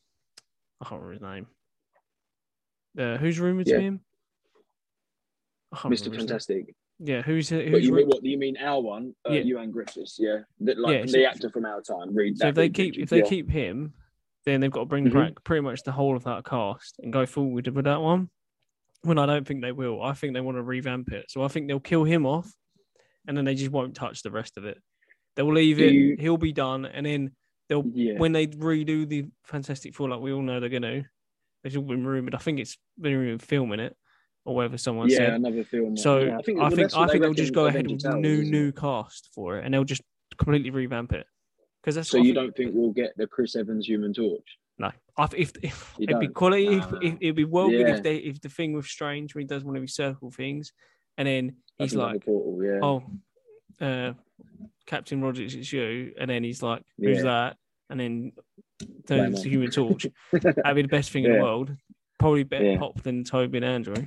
I 0.80 0.84
can't 0.88 1.00
remember 1.00 1.12
his 1.12 1.22
name. 1.22 1.46
Uh, 2.98 3.16
who's 3.16 3.38
rumored 3.38 3.68
Yeah. 3.68 3.76
to 3.76 3.80
him? 3.80 4.00
Mister 5.88 5.88
remember 5.88 5.94
his 5.94 6.08
name. 6.08 6.18
Fantastic. 6.18 6.74
Yeah, 7.04 7.22
who's 7.22 7.50
But 7.50 7.66
who's 7.66 7.84
you 7.84 7.92
mean 7.92 8.06
what? 8.06 8.24
You 8.24 8.38
mean 8.38 8.56
our 8.58 8.80
one? 8.80 9.14
Uh, 9.28 9.32
Yeah. 9.32 9.40
Ewan 9.42 9.70
Griffiths, 9.72 10.18
yeah, 10.20 10.40
the, 10.60 10.74
like 10.76 10.94
Yeah, 10.94 11.02
the 11.02 11.08
so- 11.08 11.24
actor 11.24 11.50
from 11.50 11.64
our 11.64 11.80
time. 11.82 12.14
Read 12.14 12.38
So 12.38 12.48
if 12.48 12.54
they 12.54 12.68
keep 12.68 12.96
if 12.96 13.08
they 13.10 13.18
yeah. 13.18 13.24
keep 13.28 13.50
him, 13.50 13.92
then 14.44 14.60
they've 14.60 14.70
got 14.70 14.80
to 14.80 14.86
bring 14.86 15.06
Mhm. 15.08 15.12
back 15.14 15.44
pretty 15.44 15.62
much 15.62 15.82
the 15.82 15.92
whole 15.92 16.16
of 16.16 16.24
that 16.24 16.44
cast 16.44 16.98
and 17.00 17.12
go 17.12 17.26
forward 17.26 17.66
with 17.68 17.84
that 17.86 18.00
one. 18.00 18.30
When 19.02 19.18
I 19.18 19.26
don't 19.26 19.44
think 19.46 19.62
they 19.62 19.72
will. 19.72 20.00
I 20.00 20.12
think 20.12 20.32
they 20.34 20.40
want 20.40 20.58
to 20.58 20.62
revamp 20.62 21.10
it. 21.12 21.28
So 21.28 21.42
I 21.42 21.48
think 21.48 21.66
they'll 21.66 21.80
kill 21.80 22.04
him 22.04 22.24
off, 22.24 22.52
and 23.26 23.36
then 23.36 23.44
they 23.44 23.56
just 23.56 23.72
won't 23.72 23.96
touch 23.96 24.22
the 24.22 24.30
rest 24.30 24.56
of 24.56 24.64
it. 24.64 24.80
They'll 25.34 25.52
leave 25.52 25.78
Do 25.78 25.84
it. 25.86 25.92
you- 25.92 26.16
He'll 26.20 26.36
be 26.36 26.52
done, 26.52 26.84
and 26.86 27.04
then 27.04 27.32
they'll 27.68 27.84
yeah, 27.94 28.16
when 28.18 28.30
they 28.30 28.46
redo 28.46 29.08
the 29.08 29.26
Fantastic 29.44 29.94
Four, 29.94 30.08
like 30.08 30.20
we 30.20 30.32
all 30.32 30.42
know 30.42 30.60
they're 30.60 30.68
gonna. 30.68 31.04
It's 31.64 31.74
all 31.74 31.82
been 31.82 32.06
rumored. 32.06 32.34
I 32.36 32.38
think 32.38 32.60
it's 32.60 32.78
been 33.00 33.16
rumored 33.18 33.42
filming 33.42 33.80
it, 33.80 33.96
or 34.44 34.54
whatever 34.56 34.76
someone 34.78 35.08
yeah, 35.08 35.16
said. 35.18 35.32
another 35.34 35.64
film. 35.64 35.96
So 35.96 36.18
yeah, 36.20 36.38
I 36.38 36.42
think 36.42 36.58
well, 36.58 36.66
I 36.66 36.70
think, 36.74 36.92
what 36.96 37.12
they 37.12 37.18
they'll 37.18 37.34
just 37.34 37.52
go 37.52 37.66
ahead 37.66 37.90
with 37.90 38.04
new 38.16 38.42
new 38.42 38.68
it? 38.68 38.76
cast 38.76 39.28
for 39.34 39.58
it, 39.58 39.64
and 39.64 39.72
they'll 39.72 39.84
just 39.84 40.02
completely 40.38 40.70
revamp 40.70 41.12
it. 41.12 41.26
Because 41.82 41.96
that's 41.96 42.10
So 42.10 42.18
you 42.18 42.24
think- 42.24 42.34
don't 42.36 42.56
think 42.56 42.70
we'll 42.74 42.92
get 42.92 43.12
the 43.16 43.26
Chris 43.26 43.56
Evans 43.56 43.86
Human 43.86 44.12
Torch? 44.12 44.46
No, 44.78 44.90
I 45.16 45.28
if, 45.36 45.52
if 45.62 45.94
it'd 46.00 46.18
be 46.18 46.28
quality, 46.28 46.66
if, 46.66 46.90
Nah. 46.90 46.98
if, 47.02 47.14
it'd 47.20 47.36
be 47.36 47.44
well 47.44 47.68
good 47.68 47.88
if 47.88 48.02
they 48.02 48.16
if 48.16 48.40
the 48.40 48.48
thing 48.48 48.72
with 48.72 48.86
Strange 48.86 49.34
when 49.34 49.42
he 49.42 49.46
does 49.46 49.64
one 49.64 49.76
of 49.76 49.82
his 49.82 49.94
circle 49.94 50.30
things, 50.30 50.72
and 51.18 51.28
then 51.28 51.56
he's 51.78 51.94
like, 51.94 52.24
portal, 52.24 52.58
yeah. 52.64 52.78
"Oh, 52.82 53.02
uh, 53.84 54.12
Captain 54.86 55.20
Rogers, 55.20 55.54
it's 55.54 55.72
you," 55.72 56.12
and 56.18 56.30
then 56.30 56.42
he's 56.42 56.62
like, 56.62 56.82
"Who's 56.98 57.18
Yeah. 57.18 57.22
that?" 57.24 57.56
And 57.90 58.00
then 58.00 58.32
turns 59.06 59.42
to 59.42 59.48
Human 59.50 59.70
Torch. 59.70 60.06
That'd 60.32 60.74
be 60.74 60.82
the 60.82 60.88
best 60.88 61.10
thing 61.10 61.24
in 61.24 61.32
the 61.32 61.38
world. 61.42 61.76
Probably 62.18 62.42
better 62.44 62.72
Yeah. 62.72 62.78
pop 62.78 63.02
than 63.02 63.22
Toby 63.24 63.58
and 63.58 63.64
Andrew, 63.66 64.06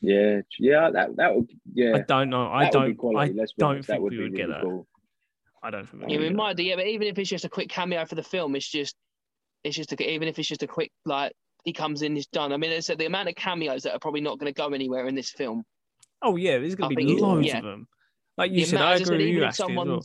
yeah, 0.00 0.40
yeah, 0.58 0.90
that 0.90 1.16
that 1.16 1.34
would, 1.34 1.50
yeah. 1.72 1.96
I 1.96 2.00
don't 2.00 2.30
know. 2.30 2.50
I 2.50 2.64
that 2.64 2.72
don't. 2.72 2.94
quality, 2.96 3.32
I 3.32 3.34
let's 3.34 3.52
don't 3.58 3.70
honest, 3.70 3.88
that 3.88 3.94
think 3.94 4.02
would 4.04 4.12
we 4.12 4.16
be 4.18 4.22
would 4.24 4.34
get 4.36 4.42
really 4.48 4.52
that. 4.54 4.62
cool. 4.62 4.86
I 5.62 5.70
don't 5.70 5.88
think. 5.88 6.04
Yeah, 6.08 6.18
we 6.18 6.30
might 6.30 6.56
do. 6.56 6.62
Yeah, 6.62 6.76
but 6.76 6.86
even 6.86 7.06
if 7.08 7.18
it's 7.18 7.28
just 7.30 7.44
a 7.44 7.48
quick 7.48 7.68
cameo 7.68 8.04
for 8.06 8.14
the 8.14 8.22
film, 8.22 8.56
it's 8.56 8.68
just, 8.68 8.96
it's 9.64 9.76
just 9.76 9.92
a, 9.92 10.10
even 10.10 10.26
if 10.28 10.38
it's 10.38 10.48
just 10.48 10.62
a 10.62 10.66
quick 10.66 10.90
like 11.04 11.32
he 11.64 11.72
comes 11.72 12.02
in, 12.02 12.14
he's 12.16 12.26
done. 12.28 12.52
I 12.52 12.56
mean, 12.56 12.70
it's 12.70 12.86
the 12.86 13.06
amount 13.06 13.28
of 13.28 13.34
cameos 13.34 13.82
that 13.82 13.92
are 13.92 13.98
probably 13.98 14.22
not 14.22 14.38
going 14.38 14.52
to 14.52 14.56
go 14.56 14.68
anywhere 14.68 15.06
in 15.06 15.14
this 15.14 15.30
film. 15.30 15.64
Oh 16.22 16.36
yeah, 16.36 16.58
there's 16.58 16.74
gonna 16.74 16.94
be 16.94 17.06
loads 17.18 17.46
yeah. 17.46 17.58
of 17.58 17.64
them. 17.64 17.86
Like 18.38 18.52
you 18.52 18.60
The 18.60 18.66
said, 18.66 18.80
I 18.80 18.94
agree 18.94 19.16
with 19.18 19.20
even 19.20 19.34
you, 19.36 19.42
if 19.42 19.48
Ashley, 19.48 19.72
as 19.78 19.86
well. 19.86 20.02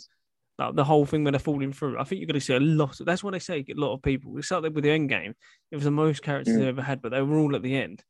like 0.57 0.75
the 0.75 0.83
whole 0.83 1.05
thing 1.05 1.23
when 1.23 1.31
they're 1.33 1.39
falling 1.39 1.71
through. 1.71 1.97
I 1.97 2.03
think 2.03 2.19
you're 2.19 2.27
going 2.27 2.39
to 2.39 2.45
see 2.45 2.53
a 2.55 2.59
lot. 2.59 2.99
Of, 2.99 3.05
that's 3.05 3.23
why 3.23 3.31
they 3.31 3.39
say 3.39 3.63
get 3.63 3.77
a 3.77 3.79
lot 3.79 3.93
of 3.93 4.01
people. 4.01 4.37
It's 4.37 4.51
like 4.51 4.63
with 4.63 4.83
the 4.83 4.91
end 4.91 5.07
game. 5.07 5.35
It 5.71 5.75
was 5.75 5.85
the 5.85 5.91
most 5.91 6.21
characters 6.21 6.55
Mm. 6.55 6.59
they 6.59 6.67
ever 6.67 6.81
had, 6.81 7.01
but 7.01 7.09
they 7.13 7.21
were 7.21 7.37
all 7.37 7.55
at 7.55 7.61
the 7.61 7.77
end. 7.77 8.03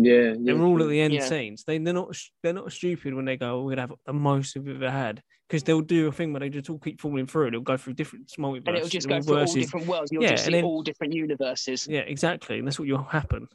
Yeah, 0.00 0.34
they're 0.38 0.60
all 0.62 0.80
at 0.82 0.88
the 0.88 1.00
end 1.00 1.14
Yeah. 1.14 1.26
scenes. 1.28 1.64
They 1.64 1.78
they're 1.78 1.92
not 1.92 2.16
they're 2.42 2.52
not 2.52 2.70
stupid 2.72 3.14
when 3.14 3.24
they 3.24 3.36
go, 3.36 3.56
"Oh, 3.56 3.62
"We're 3.64 3.70
gonna 3.76 3.88
have 3.88 3.94
the 4.06 4.12
most 4.12 4.56
we've 4.56 4.76
ever 4.76 4.90
had," 4.90 5.22
because 5.48 5.64
they'll 5.64 5.80
do 5.80 6.06
a 6.06 6.12
thing 6.12 6.32
where 6.32 6.40
they 6.40 6.50
just 6.50 6.70
all 6.70 6.78
keep 6.78 7.00
falling 7.00 7.26
through. 7.26 7.50
They'll 7.50 7.60
go 7.60 7.76
through 7.76 7.94
different 7.94 8.28
multiverses. 8.38 8.66
and 8.68 8.76
it'll 8.76 8.88
just 8.88 9.08
go 9.08 9.20
through 9.20 9.38
all 9.38 9.46
different 9.52 9.86
worlds. 9.86 10.12
You'll 10.12 10.22
Yeah, 10.22 10.30
just 10.30 10.46
and 10.46 10.52
see 10.52 10.58
then- 10.58 10.64
all 10.64 10.82
different 10.82 11.14
universes. 11.14 11.88
Yeah, 11.90 12.00
exactly, 12.00 12.58
and 12.58 12.66
that's 12.68 12.78
what 12.78 12.86
will 12.88 13.02
happen. 13.02 13.48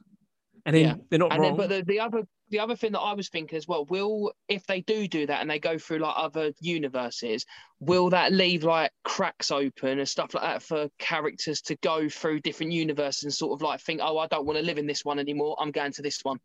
And 0.65 0.75
then 0.75 0.85
Yeah. 0.85 0.95
they're 1.09 1.19
not 1.19 1.31
And 1.33 1.41
wrong. 1.41 1.57
then, 1.57 1.67
but 1.69 1.69
the, 1.69 1.83
the 1.85 1.99
other 1.99 2.23
the 2.53 2.59
other 2.59 2.75
thing 2.77 2.91
that 2.93 2.99
I 3.01 3.13
was 3.13 3.27
thinking 3.29 3.57
as 3.57 3.67
well, 3.67 3.83
will 3.85 4.31
if 4.47 4.65
they 4.67 4.81
do 4.81 5.07
do 5.07 5.25
that 5.27 5.41
and 5.41 5.49
they 5.49 5.59
go 5.59 5.77
through 5.77 5.97
like 5.99 6.13
other 6.15 6.51
universes, 6.61 7.45
will 7.79 8.11
that 8.11 8.31
leave 8.31 8.63
like 8.63 8.91
cracks 9.03 9.51
open 9.51 9.99
and 9.99 10.07
stuff 10.07 10.33
like 10.33 10.43
that 10.43 10.61
for 10.63 10.87
characters 10.99 11.61
to 11.63 11.75
go 11.77 12.07
through 12.07 12.39
different 12.41 12.71
universes 12.71 13.23
and 13.23 13.33
sort 13.33 13.53
of 13.57 13.61
like 13.61 13.81
think, 13.81 13.99
oh, 14.03 14.17
I 14.19 14.27
don't 14.27 14.45
want 14.45 14.59
to 14.59 14.63
live 14.65 14.77
in 14.77 14.85
this 14.87 15.03
one 15.03 15.19
anymore. 15.19 15.57
I'm 15.59 15.71
going 15.71 15.91
to 15.93 16.01
this 16.01 16.19
one. 16.23 16.37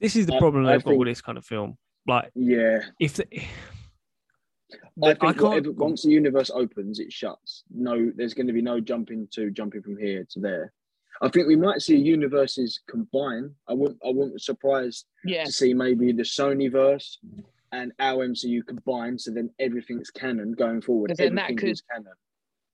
this 0.00 0.16
is 0.16 0.26
the 0.26 0.34
I- 0.34 0.38
problem 0.38 0.66
I 0.66 0.72
they've 0.72 0.84
got 0.84 0.90
think- 0.90 0.98
with 0.98 1.08
this 1.08 1.22
kind 1.22 1.38
of 1.38 1.46
film. 1.46 1.78
Like, 2.08 2.30
Yeah, 2.34 2.80
if 3.00 3.14
the, 3.14 3.26
I 3.32 3.46
I 5.02 5.14
think 5.14 5.20
can't. 5.20 5.40
whatever, 5.40 5.72
once 5.72 6.02
the 6.02 6.10
universe 6.10 6.50
opens, 6.52 6.98
it 6.98 7.12
shuts. 7.12 7.64
No, 7.70 8.12
there's 8.14 8.34
going 8.34 8.46
to 8.48 8.52
be 8.52 8.62
no 8.62 8.80
jumping 8.80 9.28
to 9.32 9.50
jumping 9.50 9.82
from 9.82 9.96
here 9.96 10.26
to 10.30 10.40
there. 10.40 10.72
I 11.22 11.28
think 11.28 11.46
we 11.46 11.56
might 11.56 11.80
see 11.82 11.96
universes 11.96 12.80
combine. 12.88 13.50
I 13.68 13.72
wouldn't. 13.72 13.98
I 14.04 14.08
wouldn't 14.08 14.34
be 14.34 14.38
surprised 14.40 15.06
Yeah, 15.24 15.44
to 15.44 15.52
see 15.52 15.72
maybe 15.74 16.12
the 16.12 16.22
Sony 16.22 16.70
verse 16.70 17.18
and 17.72 17.92
our 17.98 18.26
MCU 18.26 18.62
combined, 18.66 19.20
so 19.20 19.30
then 19.32 19.50
everything's 19.58 20.10
canon 20.10 20.52
going 20.52 20.80
forward. 20.82 21.08
But 21.08 21.16
then 21.18 21.34
that 21.36 21.56
could- 21.56 21.80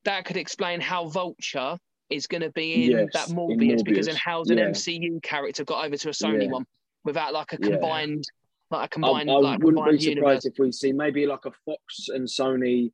that 0.04 0.24
could 0.24 0.36
explain 0.36 0.80
how 0.80 1.06
Vulture 1.06 1.78
is 2.10 2.26
going 2.26 2.40
to 2.42 2.50
be 2.50 2.86
in 2.86 2.90
Yes, 2.90 3.08
that 3.12 3.28
in 3.30 3.36
Morbius, 3.36 3.84
because 3.84 4.06
then 4.06 4.16
how's 4.16 4.50
an 4.50 4.58
yeah. 4.58 4.64
MCU 4.70 5.20
character 5.22 5.64
got 5.64 5.84
over 5.86 5.96
to 5.96 6.08
a 6.08 6.12
Sony 6.12 6.44
Yeah. 6.44 6.50
one 6.50 6.66
without 7.04 7.32
like 7.32 7.52
a 7.52 7.56
combined, 7.58 8.24
like 8.70 8.80
a 8.80 8.84
I, 8.84 8.86
combined, 8.88 9.30
I 9.30 9.34
like 9.34 9.62
wouldn't 9.62 9.84
be 9.84 9.90
combined 9.92 10.02
surprised 10.02 10.16
universe? 10.16 10.44
if 10.46 10.54
we 10.58 10.72
see 10.72 10.92
maybe 10.92 11.24
like 11.26 11.44
a 11.46 11.52
Fox 11.64 12.08
and 12.08 12.26
Sony 12.26 12.92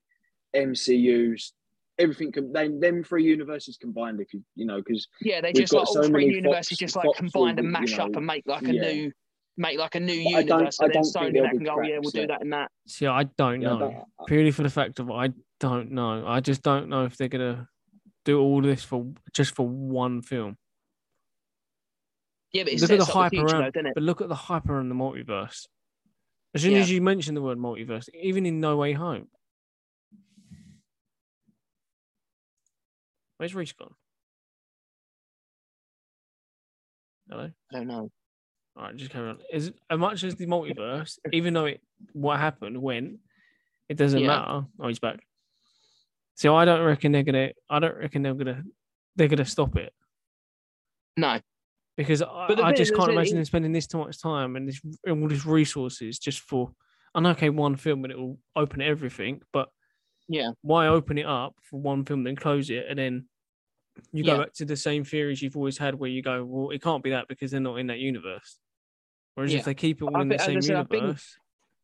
MCU's. 0.55 1.53
Everything 1.99 2.31
can 2.31 2.53
then 2.53 2.79
them 2.81 3.03
three 3.03 3.25
universes 3.25 3.77
combined. 3.77 4.21
If 4.21 4.33
you 4.33 4.43
you 4.55 4.65
know 4.67 4.79
because 4.79 5.09
Yeah, 5.21 5.41
they 5.41 5.53
just 5.53 5.73
got 5.73 5.81
like 5.81 5.89
all 5.89 5.95
so 6.05 6.09
three 6.09 6.27
universes 6.27 6.69
Fox- 6.71 6.79
just 6.79 6.97
like 6.97 7.07
Fox 7.07 7.19
combined 7.19 7.59
and 7.59 7.67
will, 7.69 7.81
you 7.81 7.87
mash 7.87 7.99
up 7.99 8.15
and 8.17 8.25
make 8.27 8.45
like 8.47 8.63
a 8.69 8.75
yeah. 8.75 8.83
new 8.83 9.13
make 9.57 9.79
like 9.79 9.95
a 9.97 10.01
new 10.01 10.23
But 10.25 10.35
I 10.39 10.43
don't- 10.45 10.59
universe 10.59 10.79
I 10.81 10.85
and 10.85 10.95
then 10.95 11.03
don't 11.03 11.13
think 11.13 11.17
Sony 11.17 11.33
there'll 11.33 11.47
that 11.47 11.51
can 11.51 11.59
be 11.59 11.65
go, 11.65 11.71
oh, 11.77 11.83
yeah, 11.83 11.89
we'll 11.95 12.03
cracks 12.03 12.13
do 12.13 12.27
that 12.29 12.41
and 12.43 12.53
that. 12.53 12.71
see, 12.87 13.07
I 13.07 13.25
don't 13.25 13.61
yeah, 13.63 13.69
I 13.75 13.79
know. 13.79 13.79
don't- 14.19 14.27
purely 14.29 14.51
for 14.53 14.63
the 14.63 14.71
fact 14.71 15.01
of 15.01 15.11
I 15.11 15.31
don't 15.61 15.91
know. 15.91 16.25
I 16.27 16.39
just 16.41 16.63
don't 16.63 16.89
know 16.89 17.05
if 17.05 17.17
they're 17.17 17.29
gonna 17.29 17.69
do 18.25 18.39
all 18.41 18.63
this 18.63 18.85
for 18.85 19.07
just 19.33 19.55
for 19.57 19.67
one 19.69 20.23
film. 20.23 20.57
Yeah, 22.53 22.63
but 22.65 22.73
it 22.73 22.81
look 22.81 22.91
at 22.91 22.99
the 22.99 23.05
sets 23.05 23.17
up 23.17 23.31
the 23.31 23.37
future 23.39 23.57
around, 23.57 23.73
though, 23.75 23.91
but 23.95 24.03
look 24.03 24.21
at 24.21 24.29
the 24.29 24.35
hype 24.35 24.69
around 24.69 24.89
the 24.89 24.95
multiverse. 24.95 25.67
As 26.55 26.63
soon 26.63 26.73
Yeah. 26.73 26.79
as 26.79 26.91
you 26.91 27.03
mention 27.03 27.35
the 27.35 27.43
word 27.43 27.59
multiverse, 27.59 28.09
even 28.15 28.47
in 28.47 28.59
No 28.61 28.77
Way 28.79 28.93
Home, 28.93 29.29
where's 33.39 33.55
Reese 33.55 33.73
gone? 33.73 33.95
Hello. 37.31 37.51
I 37.73 37.77
don't 37.77 37.87
know. 37.87 38.11
All 38.77 38.85
right, 38.85 38.97
just 38.97 39.11
carry 39.11 39.29
on. 39.31 39.39
As, 39.53 39.73
as 39.91 39.99
much 39.99 40.23
as 40.25 40.37
the 40.37 40.47
multiverse, 40.47 41.19
even 41.33 41.55
though 41.55 41.65
it 41.67 41.81
what 42.13 42.39
happened 42.39 42.81
when, 42.81 43.19
it 43.89 43.97
doesn't 43.97 44.21
Yeah. 44.21 44.27
matter. 44.29 44.67
Oh, 44.79 44.89
he's 44.89 44.99
back. 45.01 45.21
So 46.37 46.55
I 46.55 46.65
don't 46.65 46.85
reckon 46.85 47.13
they're 47.13 47.25
gonna. 47.25 47.51
I 47.69 47.81
don't 47.81 47.97
reckon 47.97 48.23
they're 48.23 48.35
gonna. 48.35 48.63
They're 49.17 49.27
gonna 49.29 49.45
stop 49.45 49.77
it 49.77 49.93
No, 51.17 51.41
because 51.97 52.23
I, 52.23 52.47
I 52.63 52.73
just 52.73 52.95
can't 52.95 53.11
imagine 53.11 53.35
them 53.35 53.45
spending 53.45 53.73
this 53.73 53.89
too 53.89 53.99
much 53.99 54.23
time 54.23 54.55
and 54.55 54.69
this 54.69 54.81
and 55.05 55.23
all 55.23 55.29
these 55.29 55.45
resources 55.47 56.19
just 56.21 56.41
for. 56.41 56.71
I 57.15 57.21
know, 57.21 57.31
okay, 57.31 57.51
one 57.51 57.75
film 57.75 58.05
and 58.05 58.13
it 58.13 58.19
will 58.19 58.39
open 58.55 58.81
everything, 58.81 59.41
but 59.53 59.71
Yeah. 60.29 60.51
why 60.63 60.89
open 60.89 61.19
it 61.19 61.27
up 61.27 61.55
for 61.63 61.81
one 61.81 62.05
film 62.05 62.23
then 62.25 62.37
close 62.37 62.69
it 62.71 62.85
and 62.89 62.99
then 62.99 63.27
you 64.13 64.23
go 64.25 64.33
Yeah. 64.35 64.39
back 64.45 64.53
to 64.55 64.65
the 64.65 64.77
same 64.77 65.03
theories 65.05 65.43
you've 65.43 65.57
always 65.57 65.77
had 65.79 65.95
where 65.97 66.11
you 66.11 66.23
go, 66.23 66.45
well, 66.45 66.71
it 66.71 66.81
can't 66.83 67.03
be 67.03 67.11
that 67.11 67.27
because 67.29 67.51
they're 67.51 67.61
not 67.61 67.77
in 67.77 67.89
that 67.89 67.99
universe. 67.99 68.59
Whereas 69.35 69.53
Yeah. 69.53 69.61
if 69.61 69.65
they 69.65 69.75
keep 69.75 70.01
it 70.01 70.05
all 70.05 70.17
I 70.17 70.23
in 70.23 70.29
the 70.29 70.39
think- 70.39 70.47
same 70.47 70.63
said, 70.63 70.77
I 70.77 70.85
think- 70.85 71.03
universe, 71.03 71.37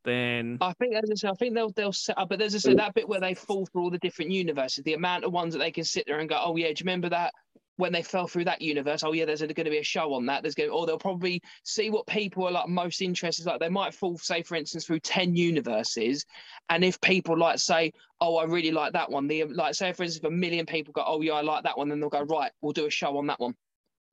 then 0.05 0.59
I 0.61 0.73
think 0.75 0.95
as 0.95 1.11
I 1.11 1.15
said, 1.15 1.31
I 1.31 1.35
think 1.35 1.55
they'll 1.55 1.71
they'll 1.71 1.93
set 1.93 2.19
up, 2.19 2.29
but 2.29 2.39
there's 2.39 2.55
I 2.55 2.59
said 2.59 2.79
that 2.79 2.95
bit 2.95 3.09
where 3.09 3.21
they 3.21 3.33
fall 3.35 3.65
through 3.67 3.83
all 3.85 3.91
the 3.91 3.99
different 3.99 4.31
universes, 4.33 4.85
the 4.85 4.93
amount 4.95 5.25
of 5.25 5.33
ones 5.33 5.55
that 5.55 5.61
they 5.61 5.71
can 5.73 5.85
sit 5.85 6.05
there 6.07 6.19
and 6.21 6.29
go, 6.29 6.39
oh 6.45 6.55
yeah, 6.57 6.67
do 6.67 6.71
you 6.71 6.75
remember 6.85 7.09
that 7.09 7.33
when 7.77 7.93
they 7.93 8.03
fell 8.03 8.27
through 8.27 8.45
that 8.45 8.63
universe? 8.63 9.03
Oh 9.03 9.13
yeah, 9.13 9.25
there's 9.25 9.41
going 9.41 9.55
to 9.55 9.71
be 9.71 9.79
a 9.79 9.83
show 9.83 10.15
on 10.15 10.27
that. 10.27 10.43
There's 10.43 10.55
going, 10.55 10.71
or 10.71 10.87
they'll 10.87 10.99
probably 10.99 11.43
see 11.65 11.91
what 11.91 12.07
people 12.07 12.47
are 12.47 12.53
like 12.53 12.69
most 12.69 13.03
interested. 13.03 13.47
Like 13.47 13.61
they 13.61 13.69
might 13.69 13.95
fall, 13.95 14.17
say 14.19 14.43
for 14.43 14.55
instance, 14.57 14.87
through 14.87 15.01
ten 15.01 15.35
universes, 15.35 16.25
and 16.69 16.85
if 16.85 17.01
people 17.01 17.37
like 17.39 17.59
say, 17.59 17.93
oh, 18.21 18.37
I 18.37 18.45
really 18.45 18.71
like 18.71 18.93
that 18.93 19.11
one, 19.11 19.27
the 19.27 19.45
like 19.45 19.75
say 19.75 19.93
for 19.93 20.03
instance, 20.05 20.25
if 20.25 20.29
a 20.29 20.35
million 20.35 20.67
people 20.67 20.93
go, 20.93 21.05
oh 21.07 21.21
yeah, 21.21 21.33
I 21.35 21.43
like 21.43 21.65
that 21.65 21.77
one, 21.79 21.89
then 21.89 22.01
they'll 22.01 22.09
go 22.09 22.23
right, 22.23 22.53
we'll 22.63 22.73
do 22.73 22.87
a 22.87 22.91
show 22.91 23.19
on 23.19 23.27
that 23.29 23.41
one. 23.41 23.55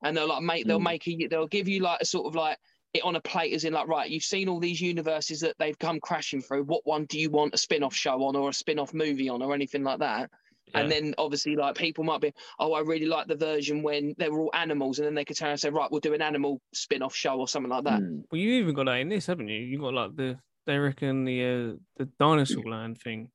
and 0.03 0.15
they'll 0.17 0.27
like 0.27 0.41
make 0.43 0.65
they'll 0.67 0.79
Mm. 0.79 0.83
make 0.83 1.07
a, 1.07 1.27
they'll 1.27 1.47
give 1.47 1.67
you 1.67 1.81
like 1.81 2.01
a 2.01 2.05
sort 2.05 2.25
of 2.27 2.35
like 2.35 2.57
it 2.93 3.03
on 3.03 3.15
a 3.15 3.21
plate 3.21 3.53
as 3.53 3.63
in 3.63 3.73
like 3.73 3.87
right 3.87 4.09
you've 4.09 4.23
seen 4.23 4.49
all 4.49 4.59
these 4.59 4.81
universes 4.81 5.39
that 5.41 5.55
they've 5.59 5.79
come 5.79 5.99
crashing 5.99 6.41
through 6.41 6.63
what 6.63 6.81
one 6.85 7.05
do 7.05 7.19
you 7.19 7.29
want 7.29 7.53
a 7.53 7.57
spin-off 7.57 7.93
show 7.95 8.23
on 8.23 8.35
or 8.35 8.49
a 8.49 8.53
spin-off 8.53 8.93
movie 8.93 9.29
on 9.29 9.41
or 9.41 9.53
anything 9.53 9.83
like 9.83 9.99
that 9.99 10.29
and 10.73 10.89
then 10.91 11.13
obviously 11.17 11.55
like 11.55 11.75
people 11.75 12.03
might 12.03 12.21
be 12.21 12.31
oh 12.59 12.73
i 12.73 12.79
really 12.79 13.05
like 13.05 13.27
the 13.27 13.35
version 13.35 13.83
when 13.83 14.13
they 14.17 14.29
were 14.29 14.41
all 14.41 14.51
animals 14.53 14.99
and 14.99 15.05
then 15.05 15.15
they 15.15 15.25
could 15.25 15.35
turn 15.37 15.49
and 15.49 15.59
say 15.59 15.69
right 15.69 15.91
we'll 15.91 15.99
do 15.99 16.13
an 16.13 16.21
animal 16.21 16.61
spin-off 16.73 17.13
show 17.15 17.37
or 17.39 17.47
something 17.47 17.69
like 17.71 17.83
that 17.83 17.99
Mm. 17.99 18.23
Well, 18.31 18.39
you 18.39 18.53
even 18.53 18.73
got 18.73 18.85
that 18.85 18.99
in 18.99 19.09
this, 19.09 19.25
haven't 19.27 19.49
you? 19.49 19.59
You 19.59 19.79
got 19.79 19.93
like 19.93 20.15
the 20.15 20.37
they 20.65 20.77
reckon 20.77 21.25
the 21.25 21.43
uh, 21.43 21.75
the 21.97 22.05
dinosaur 22.19 22.63
land 22.63 22.99
thing. 23.01 23.29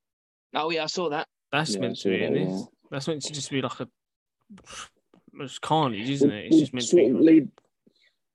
oh 0.54 0.70
yeah 0.70 0.84
i 0.84 0.86
saw 0.86 1.10
that 1.10 1.26
That's 1.52 1.74
Yeah, 1.74 1.80
meant 1.80 1.96
to 1.96 2.00
saw 2.02 2.08
be 2.10 2.22
in 2.24 2.34
this. 2.34 2.48
yeah. 2.60 2.64
That's 2.90 3.08
meant 3.08 3.22
to 3.22 3.32
just 3.32 3.50
be 3.50 3.60
like 3.60 3.80
a 3.80 3.88
it's 5.40 5.58
carnage, 5.58 6.08
isn't 6.08 6.30
it? 6.30 6.46
It's 6.46 6.58
just 6.58 6.72
well, 6.72 7.02
meant 7.08 7.18
to 7.18 7.18
be. 7.18 7.24
lead, 7.24 7.48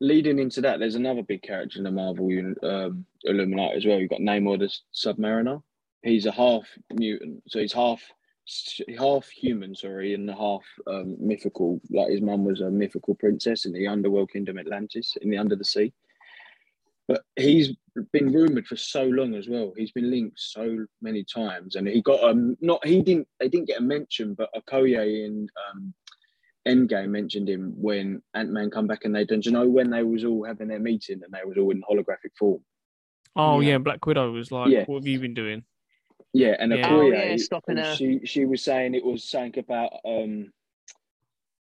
leading 0.01 0.39
into 0.39 0.61
that. 0.61 0.79
There's 0.79 0.95
another 0.95 1.23
big 1.23 1.41
character 1.41 1.79
in 1.79 1.83
the 1.83 1.91
Marvel 1.91 2.29
uni- 2.29 2.55
um, 2.63 3.05
Illuminati 3.23 3.77
as 3.77 3.85
well. 3.85 3.97
You've 3.99 4.09
got 4.09 4.19
Namor 4.19 4.59
the 4.59 4.71
Submariner. 4.93 5.61
He's 6.03 6.25
a 6.25 6.31
half 6.31 6.63
mutant, 6.93 7.41
so 7.47 7.59
he's 7.59 7.73
half 7.73 8.01
half 8.97 9.27
human, 9.29 9.75
sorry, 9.75 10.13
and 10.13 10.29
half 10.29 10.63
um, 10.87 11.15
mythical. 11.19 11.81
Like 11.89 12.11
his 12.11 12.21
mum 12.21 12.45
was 12.45 12.61
a 12.61 12.69
mythical 12.69 13.15
princess 13.15 13.65
in 13.65 13.73
the 13.73 13.87
underworld 13.87 14.31
kingdom 14.31 14.57
Atlantis, 14.57 15.15
in 15.21 15.29
the 15.29 15.37
under 15.37 15.55
the 15.55 15.65
sea. 15.65 15.93
But 17.07 17.23
he's 17.35 17.73
been 18.13 18.31
rumored 18.31 18.67
for 18.67 18.77
so 18.77 19.03
long 19.03 19.35
as 19.35 19.49
well. 19.49 19.73
He's 19.75 19.91
been 19.91 20.09
linked 20.09 20.39
so 20.39 20.85
many 21.01 21.23
times, 21.23 21.75
and 21.75 21.87
he 21.87 22.01
got 22.01 22.23
um 22.23 22.55
not 22.61 22.85
he 22.85 23.01
didn't 23.01 23.27
they 23.39 23.49
didn't 23.49 23.67
get 23.67 23.79
a 23.79 23.83
mention, 23.83 24.33
but 24.33 24.49
Okoye 24.55 25.25
in 25.25 25.47
um 25.69 25.93
Endgame 26.67 27.09
mentioned 27.09 27.49
him 27.49 27.73
when 27.75 28.21
Ant 28.35 28.51
Man 28.51 28.69
come 28.69 28.85
back 28.87 29.03
and 29.03 29.15
they 29.15 29.25
done. 29.25 29.39
Do 29.39 29.49
you 29.49 29.53
know 29.53 29.67
when 29.67 29.89
they 29.89 30.03
was 30.03 30.23
all 30.23 30.45
having 30.45 30.67
their 30.67 30.79
meeting 30.79 31.21
and 31.23 31.33
they 31.33 31.43
was 31.43 31.57
all 31.57 31.71
in 31.71 31.81
holographic 31.81 32.37
form? 32.37 32.61
Oh 33.35 33.59
Yeah. 33.61 33.71
yeah, 33.71 33.77
Black 33.79 34.05
Widow 34.05 34.31
was 34.31 34.51
like, 34.51 34.71
Yeah. 34.71 34.85
"What 34.85 34.97
have 34.99 35.07
you 35.07 35.19
been 35.19 35.33
doing?" 35.33 35.63
Yeah, 36.33 36.55
and 36.59 36.71
Yeah. 36.71 36.89
Okoye, 36.89 36.99
Oh, 36.99 37.11
yeah, 37.31 37.35
stopping 37.37 37.77
her. 37.77 37.95
she 37.95 38.21
she 38.25 38.45
was 38.45 38.63
saying 38.63 38.95
it 38.95 39.03
was 39.05 39.23
something 39.23 39.59
about 39.59 39.93
um. 40.05 40.51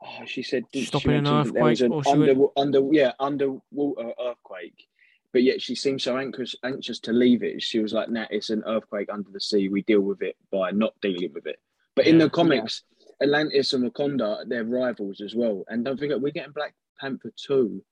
Oh, 0.02 0.26
she 0.26 0.44
said 0.44 0.64
didn't 0.72 0.84
she 0.84 0.88
Stopping 0.88 1.12
an 1.16 1.24
mention 1.26 1.54
there 1.54 1.64
was 1.64 1.82
earthquake, 1.82 1.86
an 1.88 1.92
or 1.94 2.04
she 2.04 2.12
under, 2.12 2.34
went- 2.36 2.52
under 2.56 2.94
yeah 2.94 3.12
underwater 3.20 4.14
earthquake, 4.22 4.88
but 5.34 5.44
yet 5.44 5.62
she 5.62 5.76
seemed 5.76 6.02
so 6.02 6.18
anxious 6.18 6.56
anxious 6.64 7.00
to 7.02 7.12
leave 7.12 7.44
it. 7.44 7.62
She 7.62 7.80
was 7.80 7.94
like, 7.94 8.10
"Nah, 8.10 8.26
it's 8.30 8.50
an 8.50 8.64
earthquake 8.66 9.10
under 9.12 9.30
the 9.32 9.42
sea. 9.42 9.68
We 9.70 9.82
deal 9.82 10.02
with 10.02 10.22
it 10.22 10.38
by 10.52 10.72
not 10.72 10.94
dealing 11.02 11.34
with 11.34 11.48
it." 11.48 11.60
But 11.96 12.08
in 12.08 12.18
the 12.18 12.30
comics, 12.30 12.84
Atlantis 13.22 13.74
and 13.74 13.92
Wakanda 13.92 14.48
they're 14.48 14.64
rivals 14.64 15.20
as 15.20 15.36
well. 15.36 15.66
And 15.68 15.84
don't 15.84 16.00
forget, 16.00 16.22
we're 16.22 16.32
getting 16.32 16.54
Black 16.54 16.76
Panther 17.02 17.34
two 17.36 17.84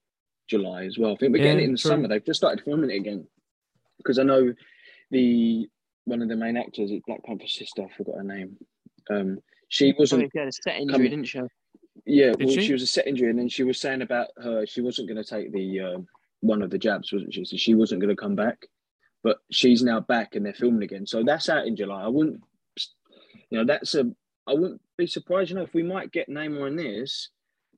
July 0.47 0.85
as 0.85 0.97
well. 0.97 1.11
I 1.13 1.15
think 1.17 1.33
we're 1.33 1.43
getting 1.43 1.59
it 1.59 1.65
in 1.65 1.71
the 1.73 1.77
true. 1.77 1.89
summer. 1.89 2.07
They've 2.07 2.23
just 2.23 2.39
started 2.39 2.63
filming 2.63 2.89
it 2.91 2.95
again 2.95 3.27
because 3.97 4.17
I 4.17 4.23
know 4.23 4.53
the 5.11 5.67
one 6.07 6.21
of 6.21 6.29
the 6.29 6.35
main 6.35 6.55
actors 6.57 6.89
is 6.89 7.01
Black 7.05 7.23
Panther's 7.23 7.53
sister. 7.53 7.83
I 7.83 7.93
forgot 7.97 8.15
her 8.17 8.23
name. 8.23 8.57
Um, 9.09 9.39
she 9.67 9.93
wasn't. 9.97 10.31
she 10.33 10.39
had 10.39 10.47
a 10.47 10.51
set 10.51 10.77
injury 10.77 10.93
Come- 10.93 11.01
didn't 11.03 11.25
she 11.25 11.39
Yeah, 12.05 12.31
Did 12.31 12.47
well, 12.47 12.55
she? 12.55 12.61
she? 12.67 12.73
was 12.73 12.81
a 12.83 12.87
set 12.87 13.07
injury, 13.07 13.29
and 13.29 13.37
then 13.37 13.49
she 13.49 13.63
was 13.63 13.79
saying 13.79 14.01
about 14.01 14.27
her 14.37 14.65
she 14.65 14.81
wasn't 14.81 15.09
going 15.09 15.21
to 15.21 15.29
take 15.29 15.51
the 15.51 15.81
um 15.81 16.07
one 16.39 16.61
of 16.61 16.69
the 16.69 16.77
jabs, 16.77 17.11
wasn't 17.11 17.33
she? 17.33 17.43
So 17.43 17.57
she 17.57 17.75
wasn't 17.75 17.99
going 18.01 18.15
to 18.15 18.21
come 18.21 18.35
back, 18.35 18.67
but 19.23 19.37
she's 19.51 19.83
now 19.83 19.99
back, 19.99 20.35
and 20.35 20.45
they're 20.45 20.53
filming 20.53 20.83
again. 20.83 21.05
So 21.05 21.23
that's 21.23 21.49
out 21.49 21.67
in 21.67 21.75
July. 21.75 22.03
I 22.03 22.07
wouldn't, 22.07 22.41
you 23.49 23.57
know, 23.57 23.65
that's 23.65 23.93
a. 23.95 24.09
I 24.47 24.53
wouldn't 24.53 24.81
be 24.97 25.07
surprised, 25.07 25.49
you 25.49 25.57
know, 25.57 25.63
if 25.63 25.73
we 25.73 25.83
might 25.83 26.13
get 26.13 26.29
Namor 26.29 26.69
in 26.69 26.77
this, 26.77 27.29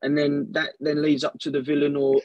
and 0.03 0.15
then 0.15 0.49
that 0.51 0.73
then 0.79 1.01
leads 1.01 1.23
up 1.23 1.39
to 1.39 1.49
the 1.49 1.61
villain 1.61 1.95
or, 1.95 2.21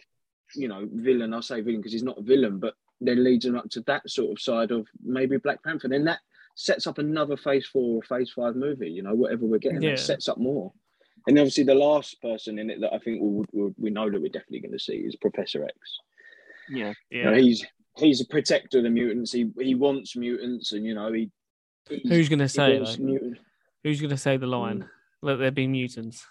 you 0.54 0.68
know, 0.68 0.86
villain. 0.92 1.32
I'll 1.32 1.40
say 1.40 1.62
villain 1.62 1.80
because 1.80 1.92
he's 1.92 2.02
not 2.02 2.18
a 2.18 2.22
villain, 2.22 2.58
but 2.58 2.74
then 3.00 3.22
leads 3.24 3.44
them 3.44 3.56
up 3.56 3.68
to 3.70 3.80
that 3.82 4.08
sort 4.08 4.32
of 4.32 4.40
side 4.40 4.70
of 4.70 4.86
maybe 5.04 5.36
Black 5.36 5.62
Panther. 5.62 5.88
Then 5.88 6.04
that 6.04 6.20
sets 6.54 6.86
up 6.86 6.98
another 6.98 7.36
Phase 7.36 7.66
Four 7.66 7.96
or 7.98 8.02
Phase 8.02 8.30
Five 8.30 8.56
movie. 8.56 8.90
You 8.90 9.02
know, 9.02 9.14
whatever 9.14 9.46
we're 9.46 9.58
getting, 9.58 9.82
Yeah. 9.82 9.90
that 9.90 9.98
sets 10.00 10.28
up 10.28 10.38
more. 10.38 10.72
And 11.26 11.38
obviously, 11.38 11.64
the 11.64 11.74
last 11.74 12.20
person 12.20 12.58
in 12.58 12.70
it 12.70 12.80
that 12.80 12.92
I 12.92 12.98
think 12.98 13.20
we 13.22 13.44
we, 13.52 13.72
we 13.78 13.90
know 13.90 14.10
that 14.10 14.20
we're 14.20 14.28
definitely 14.28 14.60
going 14.60 14.72
to 14.72 14.78
see 14.78 14.96
is 14.96 15.16
Professor 15.16 15.64
X. 15.64 15.74
yeah 16.70 16.92
You 17.10 17.24
know, 17.24 17.32
Yeah. 17.32 17.38
he's 17.40 17.66
he's 17.96 18.20
a 18.20 18.26
protector 18.26 18.78
of 18.78 18.84
the 18.84 18.90
mutants. 18.90 19.32
He 19.32 19.50
he 19.58 19.74
wants 19.74 20.16
mutants, 20.16 20.72
and 20.72 20.84
you 20.84 20.94
know 20.94 21.12
he. 21.12 21.30
he- 21.88 22.08
Who's 22.08 22.28
gonna 22.28 22.48
say 22.48 22.78
wants 22.78 22.98
Who's 23.82 24.00
gonna 24.00 24.16
say 24.16 24.36
the 24.36 24.46
line? 24.46 24.80
Mm. 24.80 24.88
Let 25.22 25.36
there 25.38 25.50
be 25.50 25.66
mutants. 25.66 26.26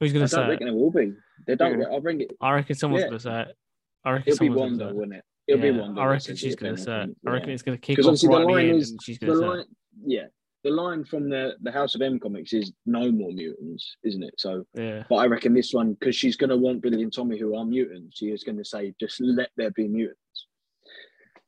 Who's 0.00 0.12
gonna 0.12 0.20
don't 0.26 0.28
say 0.28 0.44
it? 0.44 0.48
reckon 0.48 0.68
it 0.68 0.74
will 0.74 0.90
be. 0.92 1.12
They 1.46 1.56
don't. 1.56 1.80
Yeah. 1.80 1.88
I 1.94 1.98
bring 2.00 2.20
it. 2.20 2.32
I 2.40 2.52
reckon 2.54 2.76
someone's 2.76 3.02
Yeah. 3.02 3.08
gonna 3.08 3.20
say 3.20 3.40
it. 3.42 3.56
I 4.04 4.10
reckon 4.12 4.32
It'll 4.32 4.38
be 4.40 4.46
someone's 4.46 4.60
Wanda, 4.78 4.84
gonna 4.84 4.90
say 4.92 4.96
wouldn't 4.98 5.16
it? 5.18 5.24
It'll 5.48 5.64
Yeah, 5.64 5.72
be 5.72 5.78
Wanda. 5.78 6.00
I 6.02 6.06
reckon 6.06 6.36
she's 6.36 6.52
it, 6.52 6.60
gonna 6.60 6.76
say. 6.76 7.06
I 7.26 7.30
reckon 7.30 7.50
it's 7.50 7.62
gonna 7.62 7.78
kick 7.78 7.96
Because 7.96 8.06
off 8.06 8.10
obviously 8.10 8.28
right 8.28 8.46
the 8.46 8.52
line 8.52 8.66
is 8.76 8.96
she's 9.02 9.18
the 9.18 9.26
gonna 9.26 9.38
say 9.38 9.44
it. 9.44 9.48
line. 9.48 9.64
Yeah, 10.04 10.26
the 10.62 10.70
line 10.70 11.04
from 11.04 11.30
the 11.30 11.56
the 11.62 11.72
House 11.72 11.94
of 11.94 12.02
M 12.02 12.20
comics 12.20 12.52
is 12.52 12.72
no 12.84 13.10
more 13.10 13.32
mutants, 13.32 13.96
isn't 14.04 14.22
it? 14.22 14.34
So, 14.36 14.64
Yeah. 14.74 15.04
but 15.08 15.16
I 15.16 15.26
reckon 15.26 15.54
this 15.54 15.72
one 15.72 15.94
because 15.94 16.14
she's 16.14 16.36
going 16.36 16.50
to 16.50 16.56
want 16.56 16.82
Billy 16.82 17.02
and 17.02 17.12
Tommy 17.12 17.38
who 17.38 17.56
are 17.56 17.64
mutants. 17.64 18.18
She 18.18 18.26
is 18.26 18.44
going 18.44 18.58
to 18.58 18.64
say 18.64 18.94
just 19.00 19.20
let 19.20 19.50
there 19.56 19.70
be 19.70 19.88
mutants. 19.88 20.46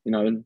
You 0.04 0.12
know, 0.12 0.26
and 0.26 0.44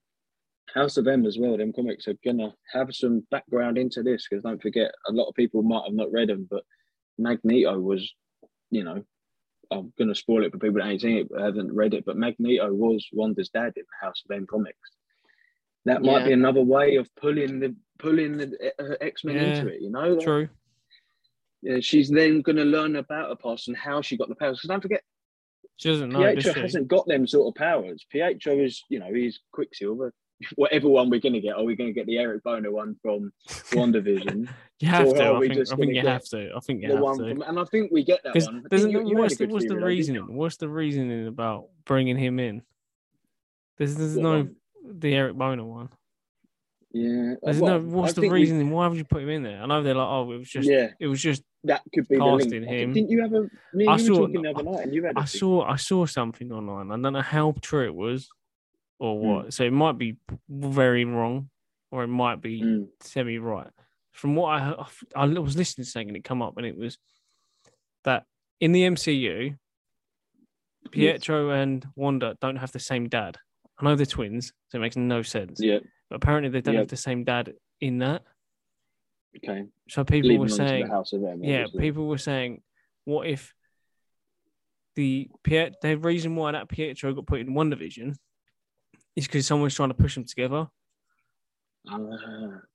House 0.74 0.96
of 0.96 1.06
M 1.06 1.24
as 1.24 1.38
well. 1.38 1.56
Them 1.56 1.72
comics 1.72 2.08
are 2.08 2.16
going 2.24 2.38
to 2.38 2.52
have 2.72 2.92
some 2.94 3.24
background 3.30 3.78
into 3.78 4.02
this 4.02 4.26
because 4.28 4.42
don't 4.42 4.60
forget, 4.60 4.90
a 5.08 5.12
lot 5.12 5.28
of 5.28 5.34
people 5.36 5.62
might 5.62 5.84
have 5.84 5.94
not 5.94 6.10
read 6.10 6.28
them, 6.28 6.48
but 6.50 6.64
Magneto 7.18 7.78
was, 7.78 8.12
you 8.70 8.82
know, 8.82 9.04
I'm 9.70 9.92
going 9.98 10.09
to 10.09 10.14
spoil 10.14 10.44
it 10.44 10.53
for 10.53 10.59
people 10.59 10.81
that 10.81 10.87
ain't 10.88 11.00
seen 11.00 11.18
it, 11.18 11.29
haven't 11.38 11.74
read 11.74 11.94
it. 11.94 12.05
But 12.05 12.16
Magneto 12.16 12.72
was 12.72 13.07
Wanda's 13.12 13.48
dad 13.48 13.72
in 13.77 13.83
the 13.83 14.07
House 14.07 14.22
of 14.29 14.35
M 14.35 14.46
comics. 14.46 14.79
That 15.85 16.03
might 16.03 16.20
Yeah. 16.20 16.24
be 16.27 16.33
another 16.33 16.62
way 16.62 16.96
of 16.96 17.14
pulling 17.16 17.61
the 17.61 17.74
pulling 17.98 18.37
the 18.38 18.72
uh, 18.79 18.96
X 19.00 19.24
Men 19.24 19.37
Yeah, 19.37 19.42
into 19.42 19.68
it. 19.68 19.81
You 19.81 19.90
know, 19.90 20.09
Like, 20.14 20.24
True. 20.24 20.48
yeah, 21.62 21.81
she's 21.81 22.11
then 22.11 22.42
going 22.42 22.57
to 22.57 22.64
learn 22.64 22.96
about 22.96 23.29
her 23.29 23.37
past 23.37 23.68
and 23.68 23.77
how 23.77 24.00
she 24.00 24.16
got 24.16 24.29
the 24.29 24.35
powers. 24.35 24.59
Because 24.59 24.68
don't 24.68 24.83
forget, 24.83 25.03
She 25.77 25.88
doesn't 25.90 26.11
know. 26.11 26.20
Pietro 26.35 26.55
she? 26.55 26.61
hasn't 26.61 26.88
got 26.88 27.07
them 27.07 27.27
sort 27.27 27.48
of 27.48 27.59
powers. 27.59 28.07
Pietro 28.11 28.59
is, 28.59 28.83
you 28.88 28.98
know, 28.98 29.12
he's 29.12 29.40
Quicksilver. 29.53 30.12
Whatever 30.57 30.88
one 30.88 31.11
we're 31.11 31.20
going 31.20 31.33
to 31.35 31.40
get, 31.40 31.55
are 31.57 31.62
we 31.62 31.77
going 31.77 31.88
to 31.90 31.94
get 31.94 32.07
the 32.07 32.18
Eric 32.18 32.42
Boner 32.42 32.70
one 32.70 32.97
from 33.03 33.33
WandaVision? 33.49 34.49
You 34.81 34.88
have 34.88 35.07
Or 35.09 35.14
to. 35.14 35.33
I 35.35 35.40
think. 35.49 35.73
I 35.73 35.77
think 35.77 35.94
you 35.94 36.07
have 36.07 36.25
to. 36.25 36.51
I 36.57 36.61
think 36.61 36.83
you 36.83 36.88
the 36.88 36.94
have 36.94 37.03
one 37.03 37.18
to. 37.18 37.29
from, 37.31 37.42
and 37.42 37.59
I 37.61 37.64
think 37.64 37.92
we 37.92 38.05
get 38.05 38.20
that 38.25 38.35
one. 38.35 38.64
There's 38.68 38.85
you- 38.85 39.16
what's 39.16 39.37
the 39.37 39.47
what's 39.47 39.66
the 39.66 39.77
reasoning? 39.79 40.35
What's 40.35 40.57
the 40.57 40.68
reasoning 40.68 41.27
about 41.29 41.66
bringing 41.85 42.16
him 42.16 42.38
in? 42.40 42.62
There's 43.79 43.94
there's 43.97 44.14
What 44.16 44.23
no 44.23 44.31
one? 44.38 44.57
the 44.85 45.14
Eric 45.14 45.37
Boner 45.37 45.64
one. 45.64 45.88
Yeah. 46.92 47.33
Uh, 47.33 47.37
there's 47.44 47.61
well, 47.61 47.81
no. 47.81 47.88
What's 47.88 48.12
I 48.12 48.14
the 48.16 48.20
think 48.23 48.33
we- 48.33 48.40
reasoning? 48.40 48.70
Why 48.70 48.87
would 48.88 48.99
you 48.99 49.05
put 49.05 49.23
him 49.23 49.29
in 49.31 49.42
there? 49.42 49.62
I 49.62 49.66
know 49.66 49.83
they're 49.83 49.94
like, 49.94 50.07
oh, 50.09 50.31
it 50.33 50.38
was 50.38 50.49
just. 50.49 50.68
yeah, 50.68 50.88
It 51.01 51.07
was 51.07 51.20
just. 51.20 51.42
that 51.64 51.83
could 51.94 52.07
be 52.09 52.16
the 52.16 52.25
casting. 52.38 52.62
Him. 52.62 52.92
Didn't 52.92 53.11
you 53.11 53.23
have 53.23 53.33
a? 53.33 53.38
I 53.38 53.79
you 53.79 53.87
were 53.90 53.99
saw- 53.99 54.14
talking 54.27 54.42
the 54.42 54.51
other 54.51 54.62
night, 54.62 54.92
you 54.92 55.05
had. 55.05 55.16
a 55.16 55.20
I 55.20 55.25
saw 55.25 55.62
I 55.64 55.77
saw 55.77 56.07
something 56.07 56.53
online. 56.53 56.90
I 56.90 57.01
don't 57.03 57.12
know 57.14 57.23
how 57.23 57.55
true 57.62 57.87
it 57.87 57.94
was, 57.94 58.29
or 58.98 59.18
Hmm. 59.20 59.26
what. 59.26 59.54
So 59.54 59.64
it 59.64 59.72
might 59.72 59.98
be 59.98 60.16
very 60.48 61.04
wrong, 61.04 61.50
or 61.90 62.04
it 62.04 62.09
might 62.09 62.40
be 62.40 62.62
Mm, 62.62 62.88
semi 63.00 63.38
right. 63.38 63.70
From 64.12 64.37
what 64.37 64.61
I 64.61 64.87
I 65.16 65.26
was 65.26 65.57
listening 65.57 65.85
to 65.85 65.90
something 65.90 66.09
and 66.09 66.16
it 66.16 66.24
come 66.24 66.42
up, 66.42 66.57
and 66.57 66.66
it 66.66 66.76
was 66.76 66.98
that 68.04 68.26
in 68.61 68.72
the 68.72 68.83
MCU, 68.85 69.57
Pietro 70.90 71.50
and 71.50 71.87
Wanda 71.96 72.37
don't 72.40 72.57
have 72.57 72.72
the 72.72 72.78
same 72.78 73.09
dad. 73.09 73.37
I 73.78 73.85
know 73.85 73.96
they're 73.96 74.07
twins, 74.07 74.52
so 74.68 74.78
it 74.78 74.80
makes 74.80 74.96
no 74.96 75.22
sense. 75.22 75.61
yeah. 75.61 75.80
But 76.09 76.16
apparently 76.16 76.50
they 76.50 76.61
don't 76.61 76.74
Yeah. 76.74 76.80
have 76.80 76.88
the 76.88 76.96
same 76.96 77.24
dad 77.24 77.54
in 77.80 77.98
that. 77.98 78.22
Okay. 79.37 79.66
So 79.88 80.04
people 80.04 80.28
Leading 80.28 80.40
were 80.42 80.48
saying, 80.48 80.85
the 80.87 80.90
House 80.92 81.12
of 81.12 81.24
M. 81.24 81.42
yeah, 81.42 81.66
people 81.76 82.07
were 82.07 82.18
saying, 82.18 82.62
what 83.04 83.26
if 83.26 83.52
the 84.94 85.28
Piet 85.42 85.74
the 85.83 85.96
reason 85.96 86.37
why 86.37 86.52
that 86.52 86.68
Pietro 86.68 87.12
got 87.14 87.26
put 87.26 87.40
in 87.40 87.48
WandaVision 87.48 88.14
is 89.16 89.26
because 89.26 89.46
someone's 89.46 89.74
trying 89.74 89.90
to 89.90 89.94
push 89.94 90.14
them 90.14 90.24
together 90.24 90.68
Ah, 91.88 91.98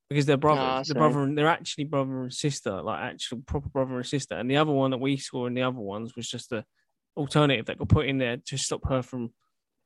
because 0.10 0.26
they're 0.28 0.38
brothers, 0.38 0.88
they're 0.88 1.00
brother 1.00 1.24
and 1.24 1.38
they're 1.38 1.48
actually 1.48 1.84
brother 1.86 2.24
and 2.24 2.34
sister, 2.34 2.82
like 2.82 3.02
actual 3.14 3.40
proper 3.46 3.68
brother 3.70 3.96
and 3.98 4.06
sister. 4.06 4.36
And 4.36 4.50
the 4.50 4.58
other 4.58 4.72
one 4.72 4.92
that 4.92 5.00
we 5.00 5.18
saw 5.18 5.48
in 5.48 5.54
the 5.56 5.64
other 5.64 5.80
ones 5.80 6.16
was 6.16 6.30
just 6.30 6.52
a 6.52 6.64
alternative 7.18 7.66
that 7.66 7.78
got 7.80 7.90
put 7.90 8.06
in 8.06 8.18
there 8.20 8.38
to 8.38 8.58
stop 8.58 8.88
her 8.88 9.02
from 9.02 9.34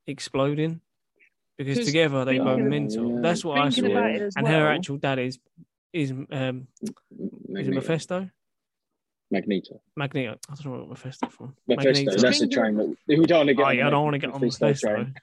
exploding 0.07 0.81
Because 1.57 1.85
together 1.85 2.25
they 2.25 2.37
go 2.37 2.57
mental. 2.57 3.13
Yeah. 3.15 3.19
That's 3.21 3.45
what 3.45 3.59
I 3.59 3.69
saw. 3.69 3.85
about 3.85 4.11
it 4.11 4.21
as 4.21 4.35
And 4.35 4.43
well, 4.45 4.53
her 4.59 4.67
actual 4.67 4.97
dad 4.97 5.19
is 5.19 5.39
is 5.93 6.11
um 6.11 6.67
is 6.81 6.89
it 6.89 7.49
Magneto. 7.49 7.71
Mephisto? 7.75 8.29
Magneto. 9.31 9.81
Magneto. 9.95 10.37
I 10.49 10.55
don't 10.55 10.65
know 10.73 10.79
what 10.79 10.89
Mephisto 10.89 11.27
from. 11.29 11.55
Mephisto. 11.67 11.91
Magneto. 12.03 12.21
That's 12.21 12.39
the 12.39 12.47
train 12.47 12.75
that 12.75 12.95
we 13.07 13.25
don't 13.25 13.37
want 13.39 13.47
to 13.49 13.53
get. 13.55 13.63
Oh, 13.63 13.67
on 13.67 13.77
yeah, 13.77 13.83
I 13.83 13.85
the 13.85 13.91
don't 13.91 14.03
want 14.03 14.13
to 14.15 14.19
get 14.19 14.33
on 14.33 14.41
Mephisto. 14.41 14.73
train. 14.73 15.15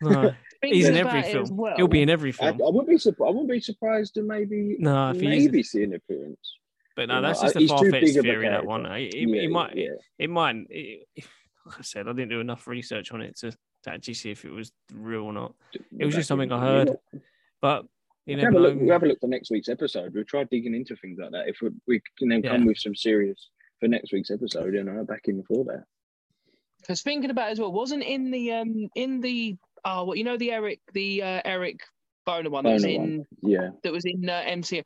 No, 0.00 0.10
Thinking 0.10 0.34
he's 0.62 0.88
in 0.88 0.96
every 0.96 1.22
film. 1.22 1.56
well, 1.56 1.74
He'll 1.76 1.88
be 1.88 2.02
in 2.02 2.10
every 2.10 2.30
I, 2.40 2.48
I 2.48 2.56
film. 2.56 2.58
wouldn't 2.74 2.88
be 2.88 2.98
surprised. 2.98 3.28
I 3.28 3.30
wouldn't 3.32 3.50
be 3.50 3.60
surprised 3.60 4.14
to 4.14 4.22
maybe 4.22 4.76
No, 4.78 5.10
if 5.10 5.20
he 5.20 5.26
is, 5.26 5.44
maybe 5.46 5.62
see 5.62 5.82
an 5.84 5.94
appearance. 5.94 6.56
but 6.96 7.08
no, 7.08 7.16
you 7.16 7.22
that's 7.22 7.42
know, 7.42 7.48
just 7.48 7.56
I- 7.56 7.58
a 7.58 7.60
he's 7.62 7.70
too 7.70 7.76
far 7.76 7.90
fetched 7.90 8.04
big 8.06 8.16
of 8.18 8.24
a 8.24 8.28
theory. 8.28 8.48
That 8.48 8.64
one. 8.66 8.84
He, 8.96 9.10
he- 9.12 9.20
Yeah, 9.28 9.40
he 9.42 9.46
might. 9.48 9.76
yeah. 9.76 9.88
It, 10.18 10.30
might. 10.30 10.56
It, 10.70 11.06
like 11.66 11.78
I 11.78 11.82
said, 11.82 12.08
I 12.08 12.12
didn't 12.12 12.30
do 12.30 12.40
enough 12.40 12.66
research 12.66 13.12
on 13.12 13.20
it 13.22 13.36
to, 13.38 13.50
to 13.50 13.90
actually 13.90 14.14
see 14.14 14.30
if 14.30 14.44
it 14.44 14.50
was 14.52 14.72
real 14.92 15.22
or 15.22 15.32
not. 15.32 15.54
It 15.98 16.04
was 16.04 16.14
just 16.14 16.28
something 16.28 16.50
I 16.52 16.60
heard, 16.60 16.96
but 17.60 17.84
you 18.26 18.36
We'll 18.36 18.44
have, 18.44 18.54
a 18.54 18.58
look, 18.58 18.74
know. 18.76 18.82
we'll 18.84 18.92
have 18.92 19.02
a 19.02 19.06
look 19.06 19.20
for 19.20 19.26
next 19.28 19.50
week's 19.50 19.68
episode. 19.68 20.14
We'll 20.14 20.24
try 20.24 20.44
digging 20.44 20.74
into 20.74 20.94
things 20.96 21.18
like 21.20 21.32
that. 21.32 21.48
If 21.48 21.56
we, 21.60 21.70
we 21.88 22.02
can 22.18 22.28
then 22.28 22.42
come 22.42 22.62
Yeah. 22.62 22.66
with 22.68 22.78
some 22.78 22.94
serious 22.94 23.48
for 23.80 23.88
next 23.88 24.12
week's 24.12 24.30
episode, 24.30 24.74
and 24.74 24.74
you 24.74 24.84
know, 24.84 25.04
back 25.04 25.22
in 25.26 25.42
for 25.42 25.64
that. 25.64 25.84
Because 26.80 27.02
thinking 27.02 27.30
about 27.30 27.48
it 27.48 27.52
as 27.52 27.60
well, 27.60 27.72
wasn't 27.72 28.02
in 28.04 28.30
the 28.30 28.52
um 28.52 28.88
in 28.94 29.20
the 29.20 29.56
oh 29.84 30.04
well 30.04 30.16
you 30.16 30.24
know 30.24 30.36
the 30.36 30.52
Eric 30.52 30.80
the 30.92 31.22
uh, 31.22 31.40
Eric 31.44 31.80
Boner 32.26 32.50
one 32.50 32.64
that 32.64 32.72
was 32.72 32.84
in 32.84 33.00
one. 33.00 33.26
Yeah, 33.42 33.70
that 33.82 33.92
was 33.92 34.04
in 34.04 34.28
uh, 34.28 34.42
MCU. 34.46 34.84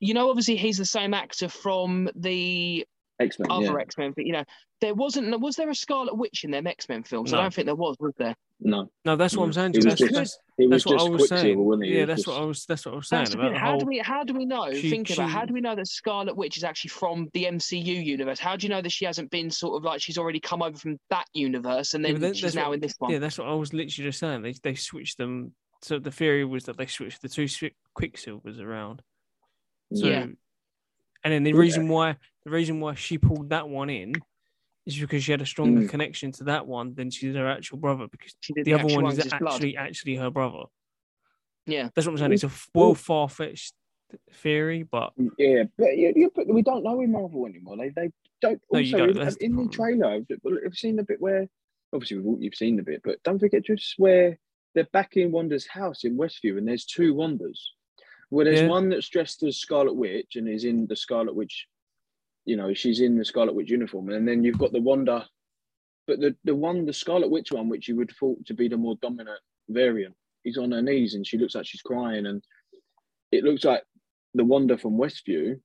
You 0.00 0.14
know, 0.14 0.30
obviously 0.30 0.56
he's 0.56 0.78
the 0.78 0.84
same 0.84 1.14
actor 1.14 1.48
from 1.48 2.08
the 2.16 2.84
X 3.22 3.38
Men. 3.38 3.50
other 3.50 3.64
Yeah. 3.64 3.80
X 3.80 3.98
Men. 3.98 4.12
But 4.14 4.26
you 4.26 4.32
know, 4.32 4.44
there 4.80 4.94
wasn't. 4.94 5.38
Was 5.40 5.56
there 5.56 5.70
a 5.70 5.74
Scarlet 5.74 6.16
Witch 6.16 6.44
in 6.44 6.50
them 6.50 6.66
X 6.66 6.88
Men 6.88 7.02
films? 7.02 7.32
I 7.32 7.40
don't 7.40 7.52
think 7.54 7.66
there 7.66 7.74
was. 7.74 7.96
Was 8.00 8.12
there? 8.18 8.34
No, 8.64 8.88
No, 9.04 9.16
that's 9.16 9.36
what 9.36 9.42
I'm 9.44 9.50
Mm. 9.50 9.54
saying. 9.54 9.70
It 9.74 9.76
was 9.76 9.84
That's, 9.84 10.00
just- 10.00 10.40
it 10.56 10.70
was 10.70 10.86
what 10.86 10.92
just 10.98 11.06
I 11.06 11.10
was 11.10 11.28
saying. 11.28 11.58
wasn't 11.64 11.84
it? 11.84 11.88
It 11.88 11.94
Yeah, 11.94 12.00
was 12.02 12.06
that's 12.08 12.18
just- 12.20 12.28
what 12.28 12.42
I 12.42 12.44
was. 12.44 12.66
That's 12.66 12.86
what 12.86 12.92
I 12.92 12.94
was 12.96 13.08
saying 13.08 13.26
about 13.34 13.56
How 13.56 13.70
whole. 13.72 13.80
do 13.80 13.86
we 13.86 13.98
how 13.98 14.22
do 14.22 14.34
we 14.34 14.44
know? 14.44 14.72
she- 14.72 14.88
think 14.90 15.10
about 15.10 15.30
how 15.30 15.44
do 15.44 15.52
we 15.52 15.60
know 15.60 15.74
that 15.74 15.88
Scarlet 15.88 16.36
Witch 16.36 16.56
is 16.56 16.62
actually 16.64 16.90
from 16.90 17.28
the 17.32 17.46
MCU 17.46 17.94
universe? 18.04 18.38
How 18.38 18.54
do 18.56 18.64
you 18.64 18.70
know 18.70 18.80
that 18.80 18.92
she 18.92 19.04
hasn't 19.04 19.30
been 19.32 19.50
sort 19.50 19.76
of 19.76 19.82
like 19.84 20.00
she's 20.00 20.16
already 20.18 20.38
come 20.38 20.62
over 20.62 20.76
from 20.78 20.98
that 21.10 21.24
universe 21.34 21.94
and 21.94 22.04
then, 22.04 22.12
but 22.14 22.20
then 22.20 22.34
she's 22.34 22.54
now 22.54 22.68
what- 22.68 22.74
in 22.74 22.80
this 22.80 22.94
one? 22.98 23.10
Yeah, 23.10 23.18
that's 23.18 23.36
what 23.38 23.48
I 23.48 23.54
was 23.54 23.72
literally 23.72 24.08
just 24.08 24.20
saying. 24.20 24.42
They 24.42 24.52
they 24.62 24.74
switched 24.76 25.18
them. 25.18 25.54
So 25.80 25.98
the 25.98 26.12
theory 26.12 26.44
was 26.44 26.62
that 26.66 26.76
they 26.76 26.86
switched 26.86 27.22
the 27.22 27.28
two 27.28 27.46
Swi- 27.46 27.74
Quicksilvers 27.98 28.60
around. 28.60 29.02
So, 29.92 30.06
Yeah. 30.06 30.26
And 31.24 31.32
then 31.32 31.42
the 31.44 31.50
Yeah. 31.50 31.56
reason 31.58 31.88
why 31.88 32.16
the 32.44 32.50
reason 32.50 32.80
why 32.80 32.94
she 32.94 33.18
pulled 33.18 33.50
that 33.50 33.68
one 33.68 33.88
in 33.90 34.14
is 34.84 34.98
because 34.98 35.22
she 35.22 35.30
had 35.30 35.40
a 35.40 35.46
stronger 35.46 35.82
Mm. 35.82 35.88
connection 35.90 36.32
to 36.32 36.44
that 36.44 36.66
one 36.66 36.92
than 36.94 37.08
she 37.10 37.26
did 37.26 37.36
her 37.36 37.46
actual 37.46 37.78
brother. 37.78 38.08
Because 38.10 38.34
did 38.54 38.64
the 38.64 38.74
other 38.74 38.92
one 38.92 39.06
is 39.06 39.18
as 39.20 39.32
blood. 39.38 39.54
actually 39.54 39.76
actually 39.76 40.16
her 40.16 40.30
brother. 40.30 40.64
Yeah. 41.66 41.90
That's 41.94 42.06
what 42.06 42.14
I'm 42.14 42.18
saying. 42.18 42.32
It's 42.32 42.42
a 42.44 42.50
well 42.74 42.94
far 42.96 43.28
fetched 43.28 43.74
theory, 44.32 44.82
but 44.82 45.12
Yeah, 45.38 45.64
but, 45.78 45.96
yeah, 45.96 46.10
yeah, 46.16 46.26
but 46.34 46.48
we 46.48 46.62
don't 46.62 46.82
know 46.82 47.00
in 47.00 47.12
Marvel 47.12 47.46
anymore. 47.46 47.76
They 47.76 47.90
they 47.90 48.10
don't. 48.40 48.60
No, 48.72 48.80
you 48.80 48.94
Also, 48.96 49.06
don't. 49.06 49.16
in, 49.18 49.24
the 49.28 49.44
in 49.44 49.56
the 49.56 49.68
trailer, 49.68 50.06
I've, 50.08 50.26
I've 50.66 50.74
seen 50.74 50.96
the 50.96 51.04
bit 51.04 51.20
where 51.20 51.48
obviously 51.92 52.16
we've 52.18 52.26
all, 52.26 52.38
you've 52.40 52.54
seen 52.56 52.76
the 52.76 52.82
bit, 52.82 53.02
but 53.04 53.22
don't 53.22 53.38
forget 53.38 53.64
just 53.64 53.94
where 53.98 54.36
they're 54.74 54.88
back 54.92 55.16
in 55.16 55.30
Wanda's 55.30 55.66
house 55.68 56.02
in 56.02 56.16
Westview, 56.16 56.58
and 56.58 56.66
there's 56.66 56.84
two 56.86 57.14
Wandas. 57.14 57.58
Well, 58.32 58.46
there's 58.46 58.62
Yeah. 58.62 58.68
one 58.68 58.88
that's 58.88 59.10
dressed 59.10 59.42
as 59.42 59.58
Scarlet 59.58 59.92
Witch 59.92 60.36
and 60.36 60.48
is 60.48 60.64
in 60.64 60.86
the 60.86 60.96
Scarlet 60.96 61.34
Witch. 61.34 61.68
You 62.46 62.56
know, 62.56 62.72
she's 62.72 63.00
in 63.00 63.18
the 63.18 63.26
Scarlet 63.26 63.52
Witch 63.54 63.70
uniform, 63.70 64.08
and 64.08 64.26
then 64.26 64.42
you've 64.42 64.56
got 64.58 64.72
the 64.72 64.80
Wanda, 64.80 65.28
but 66.06 66.18
the 66.18 66.34
the 66.42 66.56
one, 66.56 66.86
the 66.86 66.94
Scarlet 66.94 67.28
Witch 67.28 67.52
one, 67.52 67.68
which 67.68 67.88
you 67.88 67.96
would 67.96 68.10
thought 68.12 68.42
to 68.46 68.54
be 68.54 68.68
the 68.68 68.78
more 68.78 68.96
dominant 69.02 69.38
variant, 69.68 70.16
is 70.44 70.56
on 70.56 70.72
her 70.72 70.80
knees 70.80 71.14
and 71.14 71.26
she 71.26 71.36
looks 71.36 71.54
like 71.54 71.66
she's 71.66 71.82
crying, 71.82 72.24
and 72.24 72.42
it 73.32 73.44
looks 73.44 73.64
like 73.64 73.84
the 74.32 74.44
Wanda 74.46 74.78
from 74.78 74.96
Westview, 74.96 75.60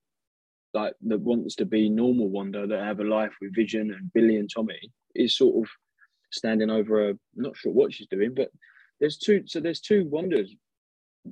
like 0.73 0.93
that 1.03 1.21
wants 1.21 1.55
to 1.55 1.65
be 1.65 1.87
normal 1.87 2.27
Wanda 2.27 2.67
that 2.67 2.83
have 2.83 2.99
a 2.99 3.05
life 3.05 3.33
with 3.39 3.55
Vision 3.55 3.93
and 3.93 4.11
Billy 4.11 4.35
and 4.35 4.49
Tommy, 4.53 4.91
is 5.15 5.37
sort 5.37 5.55
of 5.65 5.71
standing 6.31 6.69
over 6.69 7.11
a. 7.11 7.19
Not 7.33 7.55
sure 7.55 7.71
what 7.71 7.93
she's 7.93 8.07
doing, 8.07 8.33
but 8.33 8.51
there's 8.99 9.17
two. 9.17 9.43
So 9.47 9.61
there's 9.61 9.79
two 9.79 10.03
Wandas 10.03 10.49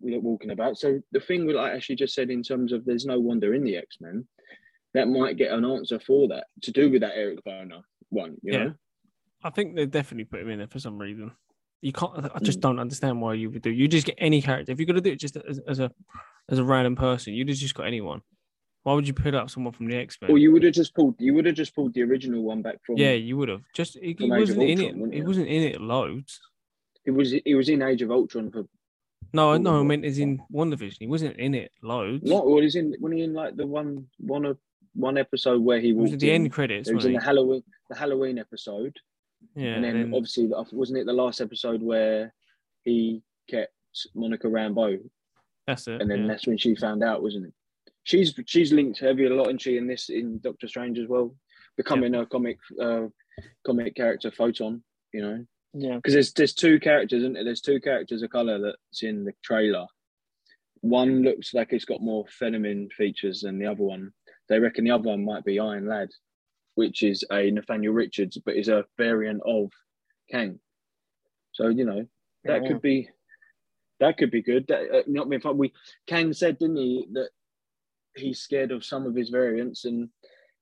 walking 0.02 0.52
about. 0.52 0.78
So 0.78 1.02
the 1.12 1.20
thing 1.20 1.46
with 1.46 1.56
like 1.56 1.74
actually 1.74 1.96
just 1.98 2.14
said 2.16 2.30
in 2.30 2.43
terms 2.43 2.72
of 2.74 2.86
there's 2.86 3.06
no 3.06 3.20
Wanda 3.20 3.52
in 3.52 3.64
the 3.64 3.78
X 3.78 3.98
Men, 4.02 4.28
that 4.93 5.08
might 5.08 5.38
get 5.38 5.52
an 5.52 5.66
answer 5.66 6.00
for 6.00 6.28
that 6.30 6.46
to 6.64 6.72
do 6.72 6.89
with 6.89 7.02
that 7.02 7.16
Eric 7.16 7.43
Boner 7.43 7.82
one. 8.10 8.38
You 8.41 8.54
Yeah. 8.54 8.64
know, 8.66 8.74
I 9.43 9.50
think 9.50 9.76
they 9.76 9.86
definitely 9.86 10.26
put 10.26 10.41
him 10.41 10.50
in 10.50 10.60
there 10.60 10.68
for 10.68 10.80
some 10.80 10.98
reason. 10.98 11.32
You 11.82 11.91
can't. 11.91 12.26
I 12.34 12.39
just 12.39 12.60
Mm. 12.60 12.62
don't 12.62 12.80
understand 12.80 13.22
why 13.22 13.34
you 13.36 13.50
would 13.52 13.62
do. 13.62 13.70
You 13.72 13.88
just 13.88 14.08
get 14.08 14.16
any 14.18 14.41
character. 14.41 14.72
If 14.72 14.80
you're 14.80 14.88
gonna 14.88 15.02
do 15.02 15.12
it 15.12 15.20
just 15.20 15.38
as, 15.38 15.60
as 15.68 15.80
a 15.80 15.91
as 16.50 16.60
a 16.60 16.64
random 16.64 16.96
person, 16.96 17.34
you'd 17.34 17.50
have 17.50 17.58
just 17.58 17.76
got 17.76 17.88
anyone. 17.88 18.22
Why 18.84 18.93
would 18.93 19.08
you 19.08 19.14
put 19.16 19.34
up 19.34 19.50
someone 19.50 19.74
from 19.74 19.88
the 19.88 19.96
X 19.98 20.18
Men? 20.22 20.30
or 20.32 20.38
you 20.38 20.52
would 20.52 20.64
have 20.64 20.74
just 20.74 20.93
pulled. 20.96 21.16
You 21.20 21.34
would 21.34 21.46
have 21.48 21.56
just 21.56 21.76
pulled 21.76 21.93
the 21.96 22.04
original 22.04 22.43
one 22.43 22.62
back 22.62 22.78
from. 22.86 22.98
yeah, 22.98 23.12
you 23.14 23.36
would 23.38 23.50
have. 23.50 23.62
Just 23.74 23.96
it, 23.98 24.04
he 24.04 24.14
From 24.14 24.32
Age 24.34 24.50
of 24.52 24.58
wasn't 24.58 24.70
in 24.70 24.80
it. 24.82 24.96
it. 24.96 25.14
you? 25.18 25.26
wasn't 25.26 25.48
in 25.48 25.64
it 25.64 25.82
loads. 25.82 26.39
It 27.06 27.12
was. 27.12 27.34
It 27.34 27.56
was 27.56 27.70
in 27.70 27.82
Age 27.82 28.02
of 28.02 28.10
Ultron 28.12 28.52
for. 28.52 28.66
No, 29.34 29.57
no, 29.57 29.80
I 29.80 29.84
meant 29.84 30.05
as 30.05 30.19
in 30.19 30.41
WandaVision. 30.53 30.97
He 30.99 31.07
wasn't 31.07 31.38
in 31.38 31.53
it 31.55 31.71
loads. 31.82 32.23
Not. 32.23 32.45
Well, 32.47 32.61
he's 32.61 32.76
in. 32.76 32.95
When 32.99 33.11
he 33.11 33.23
in 33.23 33.34
like 33.34 33.55
the 33.55 33.67
one 33.67 34.07
one 34.19 34.45
of 34.45 34.57
one 34.93 35.17
episode 35.17 35.61
where 35.61 35.80
he 35.80 35.93
was 35.93 36.13
at 36.13 36.19
the 36.19 36.30
in. 36.30 36.43
end 36.43 36.51
credits. 36.51 36.89
It 36.89 36.95
was 36.95 37.05
in 37.05 37.13
the 37.13 37.21
Halloween, 37.21 37.63
the 37.89 37.97
Halloween 37.97 38.39
episode. 38.39 38.97
Yeah, 39.55 39.73
and 39.76 39.84
then, 39.84 39.93
then- 39.93 40.13
obviously, 40.13 40.49
wasn't 40.71 40.99
it 40.99 41.05
the 41.05 41.13
last 41.13 41.41
episode 41.41 41.82
where 41.82 42.34
he 42.84 43.21
kept 43.49 43.73
Monica 44.13 44.47
Rambeau, 44.47 44.99
that's 45.67 45.88
it. 45.88 46.01
and 46.01 46.09
then 46.09 46.21
yeah. 46.21 46.28
that's 46.28 46.47
when 46.47 46.57
she 46.57 46.76
found 46.76 47.03
out, 47.03 47.21
wasn't 47.21 47.47
it? 47.47 47.53
She's 48.03 48.34
she's 48.45 48.71
linked 48.71 48.99
heavy 48.99 49.26
a 49.26 49.30
lot, 49.30 49.49
and 49.49 49.61
she 49.61 49.78
in 49.78 49.88
this 49.88 50.09
in 50.09 50.39
Doctor 50.39 50.67
Strange 50.67 50.99
as 50.99 51.07
well, 51.07 51.36
becoming 51.78 52.15
a 52.15 52.26
comic 52.26 52.57
uh, 52.82 53.07
comic 53.65 53.95
character 53.95 54.32
Photon. 54.32 54.84
You 55.13 55.21
know, 55.21 55.45
Yeah. 55.78 55.95
because 55.97 56.13
there's 56.13 56.34
there's 56.34 56.53
two 56.53 56.80
characters, 56.80 57.19
isn't 57.19 57.34
there? 57.34 57.43
There's 57.43 57.61
two 57.61 57.82
characters 57.82 58.23
of 58.23 58.30
color 58.30 58.59
that's 58.59 59.03
in 59.03 59.26
the 59.26 59.34
trailer. 59.43 59.86
One 60.82 61.21
looks 61.21 61.53
like 61.53 61.73
it's 61.73 61.86
got 61.86 62.01
more 62.01 62.26
feminine 62.30 62.89
features 62.95 63.41
than 63.41 63.59
the 63.59 63.65
other 63.65 63.84
one. 63.84 64.11
They 64.47 64.59
reckon 64.59 64.86
the 64.86 64.91
other 64.91 65.09
one 65.09 65.26
might 65.26 65.43
be 65.43 65.59
Iron 65.59 65.88
Lad, 65.88 66.09
which 66.76 67.03
is 67.03 67.26
a 67.32 67.51
Nathaniel 67.51 67.93
Richards, 67.93 68.38
but 68.45 68.55
is 68.55 68.69
a 68.69 68.86
variant 68.97 69.41
of 69.45 69.71
Kang. 70.32 70.59
So 71.51 71.67
you 71.67 71.84
know 71.86 72.05
that 72.45 72.61
Yeah. 72.63 72.67
could 72.69 72.82
be 72.82 73.09
that 73.99 74.17
could 74.17 74.32
be 74.32 74.41
good. 74.41 74.67
That, 74.67 74.91
uh, 74.91 75.03
not 75.07 75.28
fun. 75.41 75.57
We 75.57 75.73
Kang 76.07 76.32
said, 76.34 76.57
didn't 76.57 76.78
he, 76.78 77.07
that 77.13 77.30
he's 78.15 78.39
scared 78.39 78.71
of 78.71 78.86
some 78.86 79.05
of 79.05 79.15
his 79.15 79.30
variants, 79.30 79.84
and 79.86 80.09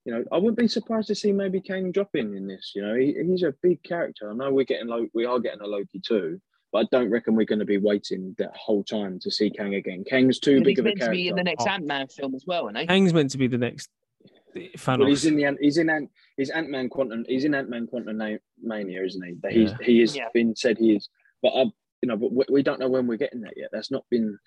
you 0.05 0.13
know 0.13 0.23
I 0.31 0.37
wouldn't 0.37 0.57
be 0.57 0.67
surprised 0.67 1.07
to 1.07 1.15
see 1.15 1.31
maybe 1.31 1.61
Kang 1.61 1.91
dropping 1.91 2.27
in 2.31 2.35
in 2.37 2.47
this. 2.47 2.71
You 2.75 2.81
know, 2.81 2.95
he, 2.95 3.15
he's 3.25 3.43
a 3.43 3.53
big 3.61 3.81
character. 3.83 4.29
I 4.29 4.33
know 4.33 4.51
we're 4.51 4.65
getting 4.65 4.87
low, 4.87 5.07
we 5.13 5.25
are 5.25 5.39
getting 5.39 5.61
a 5.61 5.67
Loki 5.67 5.99
too, 6.05 6.41
but 6.71 6.79
I 6.79 6.87
don't 6.91 7.09
reckon 7.09 7.35
we're 7.35 7.45
going 7.45 7.59
to 7.59 7.65
be 7.65 7.77
waiting 7.77 8.35
that 8.37 8.55
whole 8.55 8.83
time 8.83 9.19
to 9.19 9.31
see 9.31 9.49
Kang 9.49 9.75
again. 9.75 10.03
Kang's 10.07 10.39
too 10.39 10.55
He's 10.55 10.63
big 10.63 10.79
of 10.79 10.85
a 10.85 10.89
meant 10.89 10.97
to 10.99 11.05
character. 11.05 11.15
be 11.17 11.27
in 11.29 11.35
the 11.35 11.43
next 11.43 11.63
Oh. 11.65 11.69
Ant 11.71 11.85
Man 11.85 12.07
film 12.07 12.35
as 12.35 12.43
well, 12.45 12.67
isn't 12.67 12.75
he? 12.81 12.87
Kang's 12.87 13.13
meant 13.13 13.31
to 13.31 13.37
be 13.37 13.47
the 13.47 13.57
next 13.57 13.89
Thanos. 14.55 14.99
Well, 14.99 15.07
he's 15.07 15.25
in 15.25 15.35
the 15.35 15.57
he's 15.59 15.77
in 15.77 15.89
Ant 15.89 16.11
he's 16.37 16.51
Ant 16.51 16.69
Man 16.69 16.87
Quantum 16.89 17.25
he's 17.27 17.43
in 17.45 17.55
Ant 17.55 17.69
Man 17.69 17.87
Quantum 17.87 18.21
Mania, 18.61 19.03
isn't 19.03 19.25
he? 19.25 19.33
That 19.41 19.51
he's 19.51 19.71
Yeah. 19.71 19.77
he 19.85 19.99
has 20.01 20.15
Yeah. 20.15 20.27
been 20.33 20.55
said 20.55 20.77
he 20.77 20.95
is, 20.95 21.09
but 21.41 21.49
I, 21.49 21.61
you 21.61 22.07
know, 22.07 22.17
but 22.17 22.31
we, 22.31 22.43
we 22.49 22.61
don't 22.63 22.79
know 22.79 22.87
when 22.89 23.07
we're 23.07 23.17
getting 23.17 23.41
that 23.41 23.53
yet. 23.57 23.69
That's 23.71 23.89
not 23.89 24.03
been. 24.11 24.37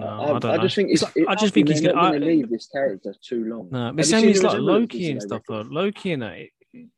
No, 0.00 0.06
I, 0.42 0.48
I, 0.48 0.54
I 0.54 0.58
just 0.58 0.74
think 0.76 0.90
it's. 0.90 1.02
Like- 1.02 1.28
I 1.28 1.34
just 1.34 1.54
think 1.54 1.68
he's 1.68 1.80
going 1.80 1.96
to 1.96 2.18
leave 2.18 2.50
this 2.50 2.68
character 2.68 3.14
too 3.22 3.44
long. 3.44 3.68
No, 3.70 3.92
but 3.92 4.06
same 4.06 4.28
as 4.28 4.42
like 4.42 4.58
Loki 4.58 5.10
and 5.10 5.22
stuff 5.22 5.42
though. 5.48 5.62
Loki 5.62 6.12
and 6.12 6.22
that, 6.22 6.48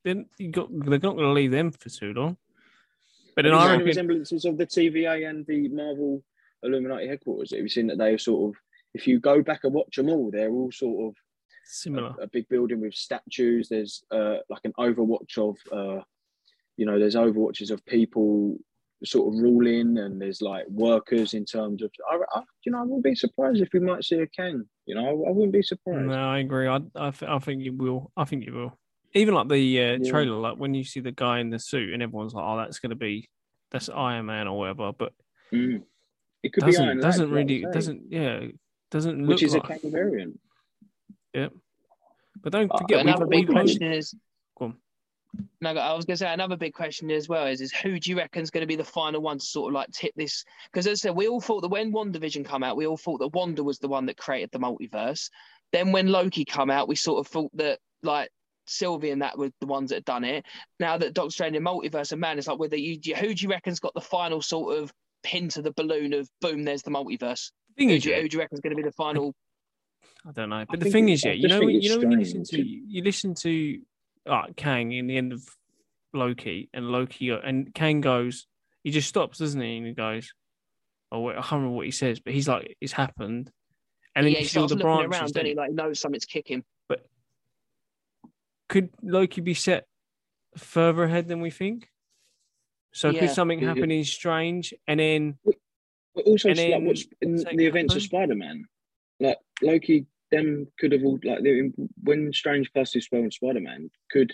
then 0.05 0.27
you 0.39 0.51
got 0.51 0.69
they're 0.71 0.99
not 0.99 1.17
going 1.17 1.29
to 1.29 1.33
leave 1.33 1.51
them 1.51 1.73
for 1.73 1.89
too 1.89 2.13
long. 2.13 2.37
But 3.37 3.43
then 3.43 3.53
you 3.53 3.59
I 3.59 3.73
reckon, 3.73 3.87
resemblances 3.87 4.45
of 4.45 4.59
the 4.59 4.67
TVA 4.67 5.29
and 5.29 5.45
the 5.47 5.69
Marvel 5.69 6.23
Illuminati 6.63 7.09
headquarters? 7.09 7.51
Have 7.51 7.61
you 7.61 7.69
seen 7.69 7.89
that 7.89 7.99
they 7.99 8.15
are 8.15 8.19
sort 8.19 8.55
of? 8.55 8.61
If 8.95 9.09
you 9.09 9.19
go 9.19 9.43
back 9.43 9.65
and 9.65 9.75
watch 9.75 9.97
them 9.97 10.09
all, 10.09 10.31
they're 10.31 10.53
all 10.53 10.71
sort 10.71 11.09
of 11.09 11.17
similar. 11.65 12.15
a, 12.21 12.25
a 12.25 12.27
big 12.29 12.49
building 12.49 12.81
with 12.81 12.95
statues. 12.95 13.69
There's 13.69 14.05
uh, 14.13 14.37
like 14.49 14.65
an 14.65 14.73
overwatch 14.79 15.37
of, 15.37 15.57
uh, 15.73 16.03
you 16.77 16.87
know, 16.87 16.99
there's 16.99 17.17
overwatches 17.17 17.73
of 17.73 17.85
people 17.87 18.57
sort 19.05 19.35
of 19.35 19.41
ruling, 19.41 19.99
and 19.99 20.21
there's 20.21 20.41
like 20.43 20.67
workers 20.69 21.35
in 21.35 21.45
terms 21.45 21.83
of. 21.83 21.91
I, 22.11 22.19
I, 22.39 22.43
you 22.65 22.73
know, 22.73 22.79
I 22.79 22.83
wouldn't 22.83 23.05
be 23.05 23.15
surprised 23.15 23.61
if 23.61 23.69
we 23.73 23.81
might 23.81 24.05
see 24.05 24.17
a 24.17 24.27
Kang. 24.27 24.65
You 24.87 24.95
know, 24.95 25.05
I, 25.07 25.29
I 25.29 25.31
wouldn't 25.33 25.53
be 25.53 25.63
surprised. 25.63 26.07
No, 26.07 26.15
I 26.15 26.39
agree. 26.39 26.67
I 26.67 26.77
I, 26.95 27.11
th- 27.11 27.31
I 27.31 27.39
think 27.39 27.63
you 27.63 27.73
will. 27.73 28.11
I 28.17 28.25
think 28.25 28.45
you 28.47 28.53
will. 28.53 28.79
Even 29.15 29.35
like 29.35 29.49
the 29.49 29.55
uh, 29.81 29.99
Yeah. 30.01 30.11
trailer, 30.11 30.37
like 30.37 30.57
when 30.59 30.75
you 30.75 30.85
see 30.85 31.01
the 31.01 31.13
guy 31.13 31.39
in 31.39 31.51
the 31.51 31.59
suit 31.59 31.93
and 31.95 32.03
everyone's 32.03 32.35
like, 32.35 32.45
"Oh, 32.45 32.57
that's 32.57 32.79
going 32.81 32.91
to 32.91 32.97
be 32.97 33.29
that's 33.71 33.89
Iron 33.89 34.27
Man 34.27 34.49
or 34.49 34.59
whatever," 34.59 34.93
but 34.93 35.13
Mm. 35.53 35.83
It 36.43 36.53
could 36.53 36.65
be 36.65 36.73
doesn't 36.73 36.85
Iron 36.85 36.99
Lad, 36.99 37.03
doesn't 37.03 37.31
like 37.31 37.33
I 37.33 37.37
really 37.37 37.67
doesn't 37.73 38.03
yeah 38.11 38.47
doesn't 38.91 39.19
look 39.21 39.29
which 39.29 39.43
is 39.45 39.55
like. 39.55 39.65
a 39.65 39.79
Kang 39.79 39.91
variant. 39.93 40.41
But 42.43 42.53
don't 42.53 42.71
Uh, 42.71 42.79
forget, 42.79 42.99
But 42.99 43.05
we, 43.05 43.11
another 43.11 43.27
we, 43.27 43.37
big 43.43 43.49
question 43.49 43.83
is. 43.93 44.15
Go 45.37 45.43
on. 45.68 45.74
No, 45.74 45.80
I 45.80 45.93
was 45.95 46.05
going 46.05 46.14
to 46.14 46.18
say 46.18 46.32
another 46.32 46.57
big 46.57 46.74
question 46.74 47.11
as 47.11 47.28
well 47.28 47.47
is, 47.47 47.61
is 47.61 47.72
who 47.72 47.99
do 47.99 48.11
you 48.11 48.16
reckon 48.16 48.43
is 48.43 48.51
going 48.51 48.62
to 48.62 48.66
be 48.66 48.76
the 48.76 48.85
final 48.85 49.20
one 49.20 49.39
to 49.39 49.45
sort 49.45 49.70
of 49.70 49.74
like 49.74 49.91
tip 49.91 50.12
this? 50.16 50.45
Because 50.72 50.87
as 50.87 51.01
I 51.01 51.09
said, 51.09 51.16
we 51.16 51.28
all 51.28 51.41
thought 51.41 51.62
that 51.62 51.68
when 51.68 51.93
WandaVision 51.93 52.45
come 52.45 52.62
out, 52.62 52.76
we 52.76 52.87
all 52.87 52.97
thought 52.97 53.18
that 53.20 53.28
Wanda 53.35 53.62
was 53.64 53.78
the 53.78 53.89
one 53.89 54.07
that 54.07 54.16
created 54.16 54.51
the 54.53 54.59
multiverse. 54.59 55.30
Then 55.72 55.93
when 55.93 56.09
Loki 56.09 56.45
come 56.45 56.70
out, 56.70 56.89
we 56.89 56.97
sort 56.97 57.20
of 57.24 57.30
thought 57.30 57.51
that 57.57 57.78
like 58.03 58.30
Sylvie 58.66 59.11
and 59.11 59.22
that 59.22 59.39
were 59.39 59.51
the 59.61 59.66
ones 59.66 59.91
that 59.91 59.97
had 59.97 60.05
done 60.05 60.24
it. 60.24 60.45
Now 60.78 60.99
that 60.99 61.14
Doctor 61.14 61.30
Strange 61.30 61.57
and 61.57 61.66
Multiverse 61.66 62.12
and 62.12 62.20
Man 62.20 62.39
is 62.39 62.47
like, 62.47 62.59
whether 62.59 62.76
you 62.76 62.99
who 63.16 63.35
do 63.35 63.43
you 63.43 63.49
reckon's 63.49 63.80
got 63.80 63.95
the 63.95 64.01
final 64.01 64.41
sort 64.43 64.78
of 64.78 64.93
pin 65.22 65.49
to 65.49 65.62
the 65.62 65.72
balloon 65.72 66.12
of 66.12 66.28
boom, 66.41 66.64
there's 66.64 66.82
the 66.82 66.91
multiverse. 66.91 67.51
thing 67.76 67.89
Who 67.89 67.95
is, 67.97 68.03
do 68.03 68.11
yeah, 68.11 68.20
who 68.20 68.28
do 68.28 68.37
you 68.37 68.41
reckon 68.41 68.57
is 68.57 68.61
going 68.61 68.76
to 68.76 68.82
be 68.82 68.82
the 68.87 68.93
final? 68.93 69.35
I 70.26 70.32
don't 70.32 70.49
know. 70.49 70.64
But 70.68 70.80
the 70.80 70.91
thing 70.91 71.09
is, 71.09 71.24
yeah, 71.24 71.32
you 71.32 71.49
know, 71.49 71.59
think 71.59 71.66
when- 71.66 71.76
it's 71.76 71.85
you 71.85 71.91
know 71.95 71.99
when 71.99 72.12
you 72.12 72.18
listen 72.18 72.45
to 72.45 72.62
you 72.62 73.03
listen 73.03 73.35
to 73.35 73.80
uh, 74.27 74.47
Kang 74.57 74.93
in 74.93 75.07
the 75.07 75.16
end 75.16 75.33
of 75.33 75.43
Loki, 76.12 76.68
and 76.72 76.91
Loki 76.91 77.31
and 77.31 77.75
Kang 77.75 78.01
goes, 78.01 78.47
he 78.83 78.91
just 78.91 79.09
stops, 79.09 79.39
doesn't 79.39 79.61
he? 79.61 79.79
And 79.79 79.87
he 79.87 79.93
goes, 79.93 80.33
"Oh, 81.11 81.20
wait, 81.20 81.33
I 81.37 81.41
can't 81.41 81.53
remember 81.53 81.77
what 81.77 81.87
he 81.87 81.91
says, 81.91 82.20
but 82.20 82.33
he's 82.35 82.49
like, 82.49 82.77
it's 82.81 82.93
happened." 82.93 83.51
And 84.14 84.27
then 84.27 84.33
yeah, 84.33 84.39
you 84.39 84.45
he 84.45 84.49
see 84.49 84.61
all 84.61 84.68
the 84.68 84.75
looking 84.77 84.91
branches. 84.91 85.20
around, 85.20 85.33
don't 85.33 85.41
and 85.41 85.49
he 85.49 85.55
like 85.55 85.72
knows 85.72 85.99
something's 86.01 86.25
kicking. 86.25 86.62
But 86.89 87.05
could 88.68 88.91
Loki 89.03 89.41
be 89.41 89.55
set 89.55 89.87
further 90.57 91.05
ahead 91.05 91.27
than 91.29 91.41
we 91.41 91.51
think? 91.51 91.89
So 92.93 93.11
Yeah. 93.11 93.20
could 93.20 93.31
something 93.31 93.61
Yeah. 93.61 93.68
happen 93.68 93.91
in 93.91 94.05
Strange, 94.05 94.75
and 94.87 95.01
then 95.01 95.39
But 96.14 96.27
also, 96.27 96.51
And 96.51 96.59
like 96.59 96.68
then 96.68 96.85
what's 96.85 97.07
in 97.22 97.37
the 97.57 97.66
events 97.66 97.97
of? 97.97 98.03
Spider 98.03 98.37
Man, 98.37 98.66
like 99.18 99.39
Loki, 99.62 100.07
them 100.31 100.66
could 100.79 100.93
have 100.93 101.05
all 101.05 101.18
like 101.25 101.43
they, 101.43 101.70
when 102.03 102.33
Strange 102.33 102.72
cast 102.72 102.95
his 102.95 103.05
spell 103.05 103.22
on 103.22 103.31
Spider 103.31 103.61
Man, 103.61 103.91
could 104.11 104.33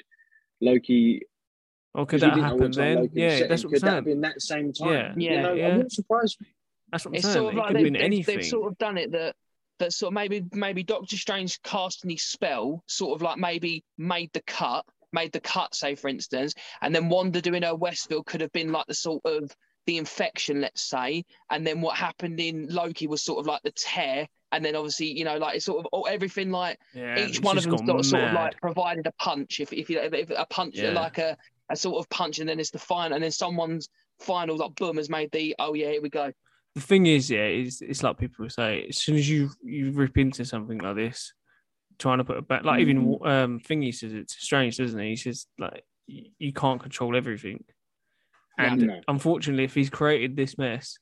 Loki? 0.60 1.22
or 1.94 2.06
could 2.06 2.20
that 2.20 2.38
happen 2.38 2.70
then? 2.70 2.96
Loki 2.96 3.10
Yeah, 3.14 3.30
setting, 3.30 3.48
that's 3.48 3.64
what 3.64 3.68
I'm 3.70 3.72
could 3.74 3.82
that 3.82 3.86
have 3.86 4.04
saying. 4.04 4.04
been 4.04 4.20
that 4.20 4.40
same 4.42 4.72
time? 4.72 4.88
Yeah. 4.92 5.14
you 5.16 5.30
Yeah. 5.30 5.42
know, 5.42 5.52
Yeah. 5.54 5.66
it 5.68 5.72
wouldn't 5.72 5.92
surprise 5.92 6.36
me. 6.40 6.46
That's 6.92 7.04
what 7.04 7.10
I'm 7.10 7.14
It's 7.16 7.24
saying. 7.24 7.34
sort 7.34 7.46
of 7.52 7.54
it 7.54 7.58
like 7.58 7.66
could 7.68 7.76
they've, 7.76 7.84
been 7.84 7.92
they've, 7.94 8.02
anything. 8.02 8.36
they've 8.36 8.46
sort 8.46 8.70
of 8.72 8.78
done 8.78 8.98
it 8.98 9.12
that 9.12 9.34
that 9.78 9.92
sort 9.94 10.08
of 10.10 10.14
maybe 10.14 10.44
maybe 10.52 10.82
Doctor 10.82 11.16
Strange 11.16 11.60
casting 11.62 12.10
his 12.10 12.22
spell 12.22 12.84
sort 12.86 13.16
of 13.16 13.22
like 13.22 13.38
maybe 13.38 13.82
made 13.96 14.30
the 14.34 14.42
cut, 14.42 14.84
made 15.12 15.32
the 15.32 15.40
cut, 15.40 15.74
say 15.74 15.94
for 15.94 16.08
instance, 16.08 16.54
and 16.82 16.94
then 16.94 17.08
Wanda 17.08 17.40
doing 17.40 17.62
her 17.62 17.74
Westview 17.74 18.24
could 18.26 18.42
have 18.42 18.52
been 18.52 18.72
like 18.72 18.86
the 18.86 18.94
sort 18.94 19.22
of 19.24 19.50
the 19.86 19.96
infection, 19.96 20.60
let's 20.60 20.82
say, 20.82 21.24
and 21.50 21.66
then 21.66 21.80
what 21.80 21.96
happened 21.96 22.38
in 22.38 22.66
Loki 22.68 23.06
was 23.06 23.22
sort 23.22 23.40
of 23.40 23.46
like 23.46 23.62
the 23.62 23.72
tear, 23.72 24.28
and 24.52 24.64
then 24.64 24.74
obviously 24.76 25.06
you 25.06 25.24
know 25.24 25.36
like 25.38 25.56
it's 25.56 25.64
sort 25.64 25.86
of 25.92 26.02
everything 26.08 26.50
like 26.50 26.78
yeah, 26.94 27.18
each 27.18 27.40
one 27.42 27.56
of 27.56 27.64
them 27.64 27.78
sort 27.86 28.00
of, 28.00 28.06
sort 28.06 28.24
of 28.24 28.32
like 28.32 28.60
provided 28.60 29.06
a 29.06 29.12
punch. 29.12 29.60
If 29.60 29.72
if 29.72 29.88
you 29.90 30.00
if 30.00 30.30
a 30.30 30.46
punch 30.50 30.74
Yeah. 30.76 30.90
like 30.90 31.18
a 31.18 31.36
a 31.70 31.76
sort 31.76 31.98
of 31.98 32.08
punch, 32.10 32.40
and 32.40 32.48
then 32.48 32.58
it's 32.58 32.70
the 32.70 32.78
final, 32.78 33.14
and 33.14 33.22
then 33.22 33.30
someone's 33.30 33.88
final 34.18 34.56
like 34.56 34.74
boom 34.74 34.96
has 34.96 35.08
made 35.08 35.30
the 35.32 35.54
oh 35.58 35.74
yeah 35.74 35.90
here 35.90 36.02
we 36.02 36.10
go. 36.10 36.32
the 36.74 36.80
thing 36.80 37.06
is, 37.06 37.30
yeah, 37.30 37.46
is 37.46 37.80
it's 37.80 38.02
like 38.02 38.18
people 38.18 38.48
say, 38.48 38.86
as 38.88 38.98
soon 38.98 39.16
as 39.16 39.28
you 39.28 39.50
you 39.62 39.92
rip 39.92 40.18
into 40.18 40.44
something 40.44 40.78
like 40.78 40.96
this, 40.96 41.32
trying 41.98 42.18
to 42.18 42.24
put 42.24 42.38
it 42.38 42.48
back, 42.48 42.64
like 42.64 42.80
even 42.80 43.04
Mm. 43.06 43.26
um, 43.26 43.60
Thingy 43.60 43.94
says 43.94 44.12
it's 44.12 44.36
strange, 44.38 44.76
doesn't 44.76 44.98
he? 44.98 45.10
He 45.10 45.16
says 45.16 45.46
like 45.58 45.84
you 46.06 46.52
can't 46.52 46.80
control 46.80 47.16
everything, 47.16 47.62
and 48.58 48.90
unfortunately, 49.06 49.64
if 49.64 49.74
he's 49.74 49.90
created 49.90 50.34
this 50.36 50.58
mess, 50.58 50.98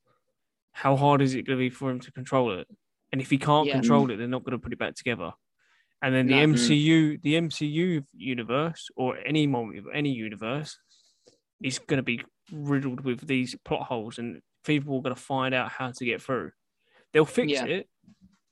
how 0.72 0.96
hard 0.96 1.22
is 1.22 1.34
it 1.34 1.46
going 1.46 1.58
to 1.58 1.64
be 1.64 1.70
for 1.70 1.90
him 1.90 2.00
to 2.00 2.12
control 2.12 2.58
it? 2.58 2.68
And 3.12 3.20
if 3.20 3.30
he 3.30 3.38
can't 3.38 3.66
Yeah. 3.66 3.74
control 3.74 4.10
it, 4.10 4.16
they're 4.16 4.28
not 4.28 4.44
going 4.44 4.58
to 4.58 4.62
put 4.62 4.72
it 4.72 4.78
back 4.78 4.94
together. 4.94 5.32
And 6.02 6.14
then 6.14 6.26
the 6.26 6.34
No. 6.34 6.54
MCU, 6.54 7.18
mm. 7.18 7.22
the 7.22 7.34
MCU 7.34 8.04
universe, 8.12 8.88
or 8.96 9.16
any 9.26 9.46
moment, 9.46 9.86
any 9.92 10.12
universe, 10.12 10.78
is 11.60 11.78
going 11.78 11.98
to 11.98 12.02
be 12.04 12.22
riddled 12.52 13.00
with 13.00 13.26
these 13.26 13.56
plot 13.64 13.86
holes, 13.86 14.18
and 14.18 14.40
people 14.64 14.96
are 14.96 15.02
going 15.02 15.14
to 15.14 15.20
find 15.20 15.54
out 15.54 15.70
how 15.70 15.90
to 15.90 16.04
get 16.04 16.22
through. 16.22 16.52
They'll 17.12 17.24
fix 17.24 17.52
Yeah. 17.52 17.64
it, 17.64 17.88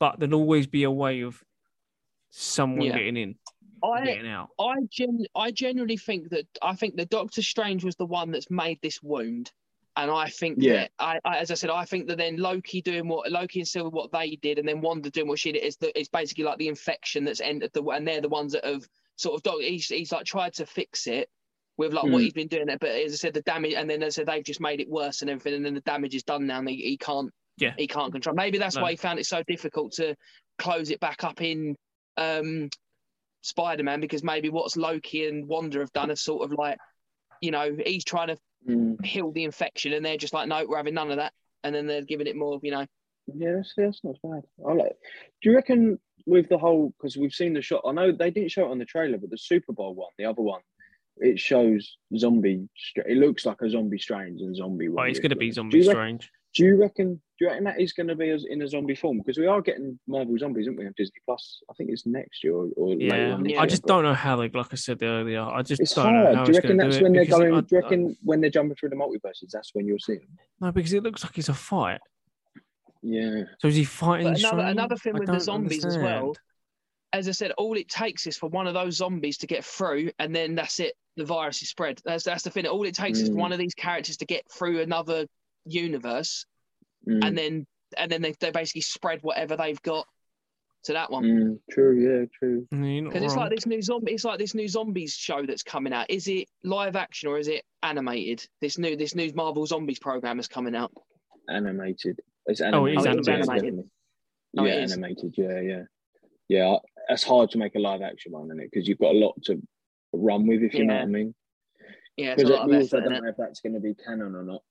but 0.01 0.19
there'll 0.19 0.35
always 0.35 0.67
be 0.67 0.83
a 0.83 0.91
way 0.91 1.21
of 1.21 1.41
someone 2.31 2.87
Yeah. 2.89 2.99
getting 2.99 3.17
in, 3.17 3.39
I 3.83 4.05
getting 4.05 4.29
out. 4.29 4.51
I 4.59 4.75
gen 4.91 5.27
I 5.35 5.51
genuinely 5.53 5.97
think 5.97 6.31
that 6.31 6.47
I 6.63 6.75
think 6.75 6.97
that 6.97 7.11
Doctor 7.11 7.43
Strange 7.43 7.85
was 7.85 7.95
the 7.97 8.07
one 8.07 8.33
that's 8.33 8.51
made 8.51 8.81
this 8.83 9.03
wound. 9.03 9.53
And 9.99 10.11
I 10.11 10.29
think 10.29 10.59
Yeah. 10.61 10.73
that 10.75 10.91
I, 10.99 11.19
I 11.25 11.39
as 11.39 11.51
I 11.51 11.55
said, 11.55 11.71
I 11.71 11.85
think 11.85 12.07
that 12.09 12.19
then 12.19 12.37
Loki 12.37 12.83
doing 12.83 13.09
what 13.09 13.31
Loki 13.33 13.61
and 13.61 13.69
Sylvie 13.69 13.91
what 13.95 14.13
they 14.13 14.37
did, 14.37 14.59
and 14.59 14.69
then 14.69 14.81
Wanda 14.83 15.11
doing 15.11 15.29
what 15.29 15.39
she 15.39 15.53
did 15.53 15.63
is 15.65 15.77
that 15.79 15.99
it's 15.99 16.09
basically 16.09 16.45
like 16.45 16.59
the 16.59 16.69
infection 16.69 17.25
that's 17.25 17.41
ended 17.41 17.71
the 17.73 17.83
and 17.85 18.07
they're 18.07 18.21
the 18.21 18.29
ones 18.29 18.53
that 18.53 18.65
have 18.65 18.87
sort 19.17 19.37
of 19.37 19.43
doc- 19.43 19.61
he's 19.61 19.87
he's 19.89 20.13
like 20.13 20.27
tried 20.27 20.53
to 20.55 20.67
fix 20.67 21.07
it 21.07 21.31
with 21.79 21.93
like 21.93 22.05
what 22.05 22.21
Mm. 22.21 22.25
he's 22.25 22.33
been 22.33 22.49
doing 22.49 22.69
it, 22.69 22.79
but 22.81 22.91
as 22.91 23.13
I 23.13 23.17
said, 23.17 23.35
the 23.35 23.43
damage 23.43 23.75
and 23.75 23.89
then 23.89 24.03
as 24.03 24.15
I 24.15 24.23
said 24.23 24.27
they've 24.29 24.45
just 24.45 24.61
made 24.61 24.81
it 24.81 24.89
worse 24.89 25.23
and 25.23 25.31
everything, 25.31 25.55
and 25.55 25.65
then 25.65 25.75
the 25.75 25.81
damage 25.83 26.15
is 26.15 26.23
done 26.23 26.47
now, 26.47 26.59
and 26.59 26.69
he, 26.69 26.77
he 26.77 26.97
can't 26.99 27.31
Yeah. 27.59 27.73
he 27.79 27.87
can't 27.87 28.13
control. 28.13 28.37
Maybe 28.37 28.59
that's 28.59 28.77
No. 28.77 28.83
why 28.83 28.91
he 28.91 28.97
found 28.97 29.19
it 29.19 29.27
so 29.27 29.43
difficult 29.45 29.93
to 29.95 30.15
close 30.59 30.91
it 30.91 31.01
back 31.01 31.25
up 31.25 31.41
in 31.41 31.75
um 32.19 32.69
Spider-Man 33.43 34.01
because 34.01 34.25
maybe 34.25 34.49
what's 34.51 34.77
Loki 34.77 35.27
and 35.27 35.47
Wanda 35.47 35.79
have 35.79 35.93
done 35.93 36.11
is 36.11 36.21
sort 36.21 36.45
of 36.45 36.59
like, 36.59 36.79
you 37.41 37.51
know, 37.51 37.77
he's 37.85 38.05
trying 38.05 38.29
to 38.29 38.37
Mm. 38.69 39.05
heal 39.05 39.31
the 39.31 39.45
infection 39.45 39.93
and 39.93 40.05
they're 40.05 40.17
just 40.17 40.35
like, 40.35 40.49
no, 40.49 40.67
we're 40.67 40.77
having 40.77 40.95
none 40.95 41.13
of 41.13 41.19
that. 41.19 41.33
And 41.63 41.73
then 41.73 41.87
they're 41.87 42.03
giving 42.03 42.27
it 42.27 42.35
more, 42.35 42.59
you 42.65 42.73
know. 42.73 42.85
Yeah, 43.33 43.53
that's, 43.55 43.73
that's 43.77 44.01
not 44.03 44.17
bad. 44.25 44.43
I 44.67 44.73
like. 44.73 44.97
Do 45.41 45.51
you 45.51 45.55
reckon 45.55 46.01
with 46.27 46.49
the 46.49 46.59
whole 46.59 46.93
because 46.99 47.17
we've 47.17 47.33
seen 47.33 47.55
the 47.55 47.63
shot? 47.63 47.83
I 47.87 47.93
know 47.93 48.11
they 48.11 48.33
didn't 48.33 48.51
show 48.51 48.67
it 48.67 48.71
on 48.73 48.79
the 48.79 48.85
trailer, 48.85 49.19
but 49.19 49.31
the 49.31 49.39
Super 49.39 49.73
Bowl 49.73 49.95
one, 49.95 50.11
the 50.19 50.25
other 50.25 50.43
one, 50.43 50.63
it 51.19 51.39
shows 51.39 51.97
zombie. 52.17 52.69
It 52.97 53.19
looks 53.19 53.47
like 53.47 53.63
a 53.63 53.71
zombie 53.71 53.99
strange 53.99 54.41
and 54.41 54.57
zombie. 54.57 54.89
Oh, 54.89 54.93
one 54.93 55.11
it's 55.11 55.21
going 55.21 55.31
to 55.31 55.37
be 55.37 55.53
zombie 55.53 55.79
do 55.79 55.85
you, 55.85 55.91
strange. 55.91 56.23
Reckon, 56.23 56.31
do 56.55 56.65
you 56.65 56.77
reckon? 56.77 57.23
Do 57.39 57.45
you 57.45 57.51
reckon 57.51 57.65
that 57.65 57.79
is 57.79 57.93
going 57.93 58.07
to 58.09 58.15
be 58.17 58.31
as, 58.31 58.47
in 58.49 58.63
a 58.63 58.69
zombie 58.69 58.95
form? 58.95 59.19
Because 59.19 59.37
we 59.37 59.47
are 59.47 59.61
getting 59.61 59.99
Marvel 60.07 60.39
zombies, 60.39 60.67
aren't 60.69 60.79
we? 60.79 60.87
On 60.87 60.95
Disney 60.97 61.21
Plus. 61.27 61.61
I 61.71 61.75
think 61.75 61.91
it's 61.91 62.07
next 62.07 62.43
year 62.43 62.55
or, 62.55 62.69
or 62.77 62.89
later 62.95 63.05
Yeah, 63.05 63.35
on 63.35 63.43
this 63.43 63.53
Yeah. 63.53 63.61
I 63.61 63.67
just 63.67 63.83
but 63.83 63.89
don't 63.89 64.05
know 64.05 64.15
how 64.15 64.37
they. 64.37 64.49
Like 64.49 64.73
I 64.73 64.77
said 64.77 65.03
earlier, 65.03 65.43
I 65.43 65.61
just 65.63 65.83
It's 65.83 65.93
don't 65.95 66.15
know 66.15 66.27
how 66.29 66.35
hard. 66.37 66.47
Do 66.47 66.53
you 66.53 66.59
it's 66.59 66.65
reckon 66.65 66.79
going 66.79 66.79
to 66.79 66.85
that's 66.87 66.97
do 66.97 67.01
it 67.01 67.03
when 67.05 67.13
they're 67.13 67.25
going? 67.27 67.55
I- 67.55 67.61
do 67.61 67.67
you 67.73 67.79
I- 67.79 67.83
reckon 67.83 68.17
when 68.23 68.41
they're 68.41 68.51
jumping 68.51 68.77
through 68.77 68.89
the 68.89 68.97
multiverses, 68.97 69.51
that's 69.53 69.71
when 69.75 69.87
you'll 69.87 69.99
see 69.99 70.15
them? 70.17 70.29
no, 70.61 70.73
because 70.73 70.95
it 70.95 71.03
looks 71.03 71.25
like 71.25 71.37
it's 71.37 71.51
a 71.51 71.55
fight. 71.55 72.01
Yeah. 73.03 73.43
So 73.59 73.69
is 73.69 73.77
he 73.77 73.85
fighting? 73.85 74.29
Another 74.29 74.39
Strange? 74.47 74.71
another 74.71 74.97
thing 74.97 75.15
I 75.15 75.19
with 75.19 75.27
the 75.27 75.33
don't 75.33 75.41
zombies 75.43 75.85
as 75.85 75.99
well, 75.99 76.35
as 77.13 77.29
I 77.29 77.33
said, 77.33 77.53
all 77.53 77.77
it 77.77 77.89
takes 77.89 78.27
is 78.27 78.37
for 78.37 78.49
one 78.49 78.67
of 78.67 78.73
those 78.75 78.97
zombies 78.97 79.37
to 79.39 79.47
get 79.47 79.65
through 79.65 80.11
and 80.19 80.35
then 80.35 80.55
that's 80.55 80.81
it. 80.81 80.95
The 81.17 81.25
virus 81.25 81.63
is 81.63 81.69
spread. 81.71 82.01
That's 82.05 82.25
that's 82.25 82.43
the 82.45 82.51
thing. 82.51 82.67
All 82.67 82.85
it 82.85 82.95
takes 82.95 83.21
is 83.21 83.29
for 83.29 83.35
Mm. 83.35 83.41
one 83.41 83.53
of 83.53 83.59
these 83.59 83.75
characters 83.75 84.17
to 84.19 84.25
get 84.27 84.51
through 84.51 84.81
another 84.81 85.27
universe 85.67 86.47
Mm, 87.09 87.25
and 87.27 87.39
then 87.39 87.67
and 87.97 88.11
then 88.11 88.23
they, 88.23 88.35
they 88.41 88.51
basically 88.51 88.81
spread 88.83 89.21
whatever 89.23 89.57
they've 89.57 89.81
got 89.83 90.07
to 90.85 90.93
that 90.93 91.11
one. 91.11 91.25
mm, 91.25 91.59
true. 91.71 91.99
Yeah. 92.01 92.27
True. 92.39 92.67
No, 92.73 92.87
you're 92.87 93.03
not 93.03 93.13
Because 93.13 93.25
it's 93.25 93.37
like 93.37 93.51
this 93.51 93.67
new 93.67 93.81
zombie. 93.83 94.13
It's 94.13 94.25
like 94.25 94.39
this 94.39 94.55
new 94.55 94.69
zombies 94.69 95.15
show 95.15 95.45
that's 95.47 95.63
coming 95.63 95.93
out. 95.93 96.11
Is 96.11 96.29
it 96.29 96.49
live 96.65 96.97
action 96.97 97.29
or 97.29 97.39
is 97.39 97.49
it 97.49 97.63
animated? 97.83 98.47
This 98.61 98.79
new 98.79 98.97
this 98.97 99.15
new 99.15 99.33
Marvel 99.35 99.67
Zombies 99.67 99.99
program 99.99 100.39
is 100.39 100.49
coming 100.49 100.75
out. 100.77 100.93
Animated. 101.49 102.21
It's 102.47 102.61
Oh, 102.61 102.87
it 102.87 102.97
animated. 102.97 102.99
is 102.99 103.05
yeah, 103.29 103.35
animated. 103.35 103.47
definitely. 103.47 103.85
Oh, 104.59 104.65
it 104.65 104.69
yeah, 104.69 104.75
is. 104.85 104.93
animated. 104.93 105.35
Yeah, 105.37 105.61
yeah, 105.61 105.83
yeah. 106.49 106.77
It's 107.09 107.23
hard 107.25 107.51
to 107.51 107.59
make 107.59 107.75
a 107.75 107.79
live 107.79 108.03
action 108.03 108.33
one, 108.33 108.47
isn't 108.47 108.61
it? 108.61 108.71
Because 108.73 108.89
you've 108.89 108.99
got 108.99 109.15
a 109.15 109.19
lot 109.19 109.35
to 109.45 109.61
run 110.13 110.47
with, 110.47 110.63
if 110.63 110.75
you 110.75 110.85
know 110.87 110.95
what 110.95 111.03
I 111.03 111.07
mean. 111.07 111.35
Yeah, 112.17 112.33
it's 112.33 112.43
a 112.43 112.47
Because 112.47 112.51
lot 112.59 112.65
of 112.65 112.71
we 112.71 112.77
also 112.77 113.01
don't 113.01 113.13
innit? 113.13 113.23
know 113.23 113.29
if 113.29 113.37
that's 113.37 113.61
going 113.61 113.75
to 113.75 113.81
be 113.81 113.95
canon 113.95 114.35
or 114.35 114.43
not. 114.45 114.63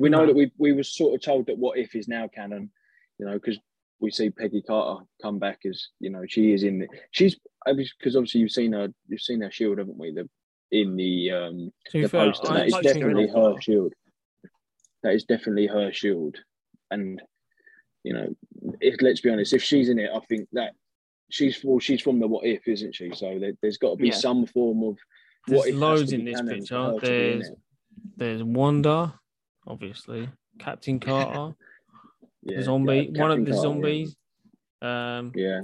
We 0.00 0.08
know 0.08 0.20
No. 0.20 0.26
that 0.26 0.36
we 0.36 0.50
we 0.58 0.72
were 0.72 0.82
sort 0.82 1.14
of 1.14 1.20
told 1.22 1.46
that 1.46 1.58
what 1.58 1.78
if 1.78 1.94
is 1.94 2.08
now 2.08 2.28
canon, 2.28 2.70
you 3.18 3.26
know, 3.26 3.34
because 3.34 3.58
we 4.00 4.10
see 4.10 4.30
Peggy 4.30 4.62
Carter 4.62 5.04
come 5.20 5.38
back 5.38 5.60
as 5.66 5.88
you 6.00 6.10
know 6.10 6.24
she 6.26 6.52
is 6.52 6.62
in 6.62 6.78
the 6.80 6.88
she's 7.10 7.36
because 7.66 8.14
obviously 8.16 8.40
you've 8.40 8.52
seen 8.52 8.72
her 8.72 8.88
you've 9.08 9.20
seen 9.20 9.40
her 9.40 9.50
shield, 9.50 9.78
haven't 9.78 9.98
we? 9.98 10.12
The 10.12 10.28
in 10.70 10.96
the 10.96 11.30
um 11.32 11.72
the 11.92 12.08
fair, 12.08 12.26
poster. 12.32 12.52
That 12.54 12.68
is 12.68 12.76
definitely 12.82 13.28
her 13.28 13.60
shield. 13.60 13.92
That 15.02 15.14
is 15.14 15.24
definitely 15.24 15.66
her 15.66 15.92
shield. 15.92 16.36
And 16.90 17.20
you 18.04 18.14
know, 18.14 18.34
if 18.80 19.02
let's 19.02 19.20
be 19.20 19.30
honest, 19.30 19.52
if 19.52 19.62
she's 19.62 19.88
in 19.88 19.98
it, 19.98 20.10
I 20.14 20.20
think 20.20 20.48
that 20.52 20.74
she's 21.30 21.62
well, 21.64 21.78
she's 21.80 22.00
from 22.00 22.20
the 22.20 22.26
what 22.28 22.44
if, 22.46 22.66
isn't 22.68 22.94
she? 22.94 23.10
So 23.14 23.38
there, 23.38 23.52
there's 23.62 23.78
got 23.78 23.90
to 23.90 23.96
be 23.96 24.08
Yeah. 24.08 24.14
some 24.14 24.46
form 24.46 24.82
of 24.84 24.96
There's 25.46 25.58
what 25.58 25.68
if 25.68 25.74
loads 25.74 26.12
in 26.12 26.24
this 26.24 26.40
picture. 26.40 26.66
for 26.76 26.92
her 26.92 27.00
to 27.00 27.06
be 27.06 27.32
in 27.32 27.38
There's 27.40 27.50
there's 28.16 28.42
Wanda, 28.44 29.17
obviously, 29.68 30.28
Captain 30.58 30.98
Carter, 30.98 31.54
Yeah, 32.42 32.56
the 32.58 32.62
zombie, 32.64 33.10
yeah, 33.12 33.20
one 33.22 33.30
of 33.30 33.44
the 33.44 33.52
Carter, 33.52 33.62
zombies. 33.62 34.16
Um, 34.82 35.32
Yeah, 35.34 35.60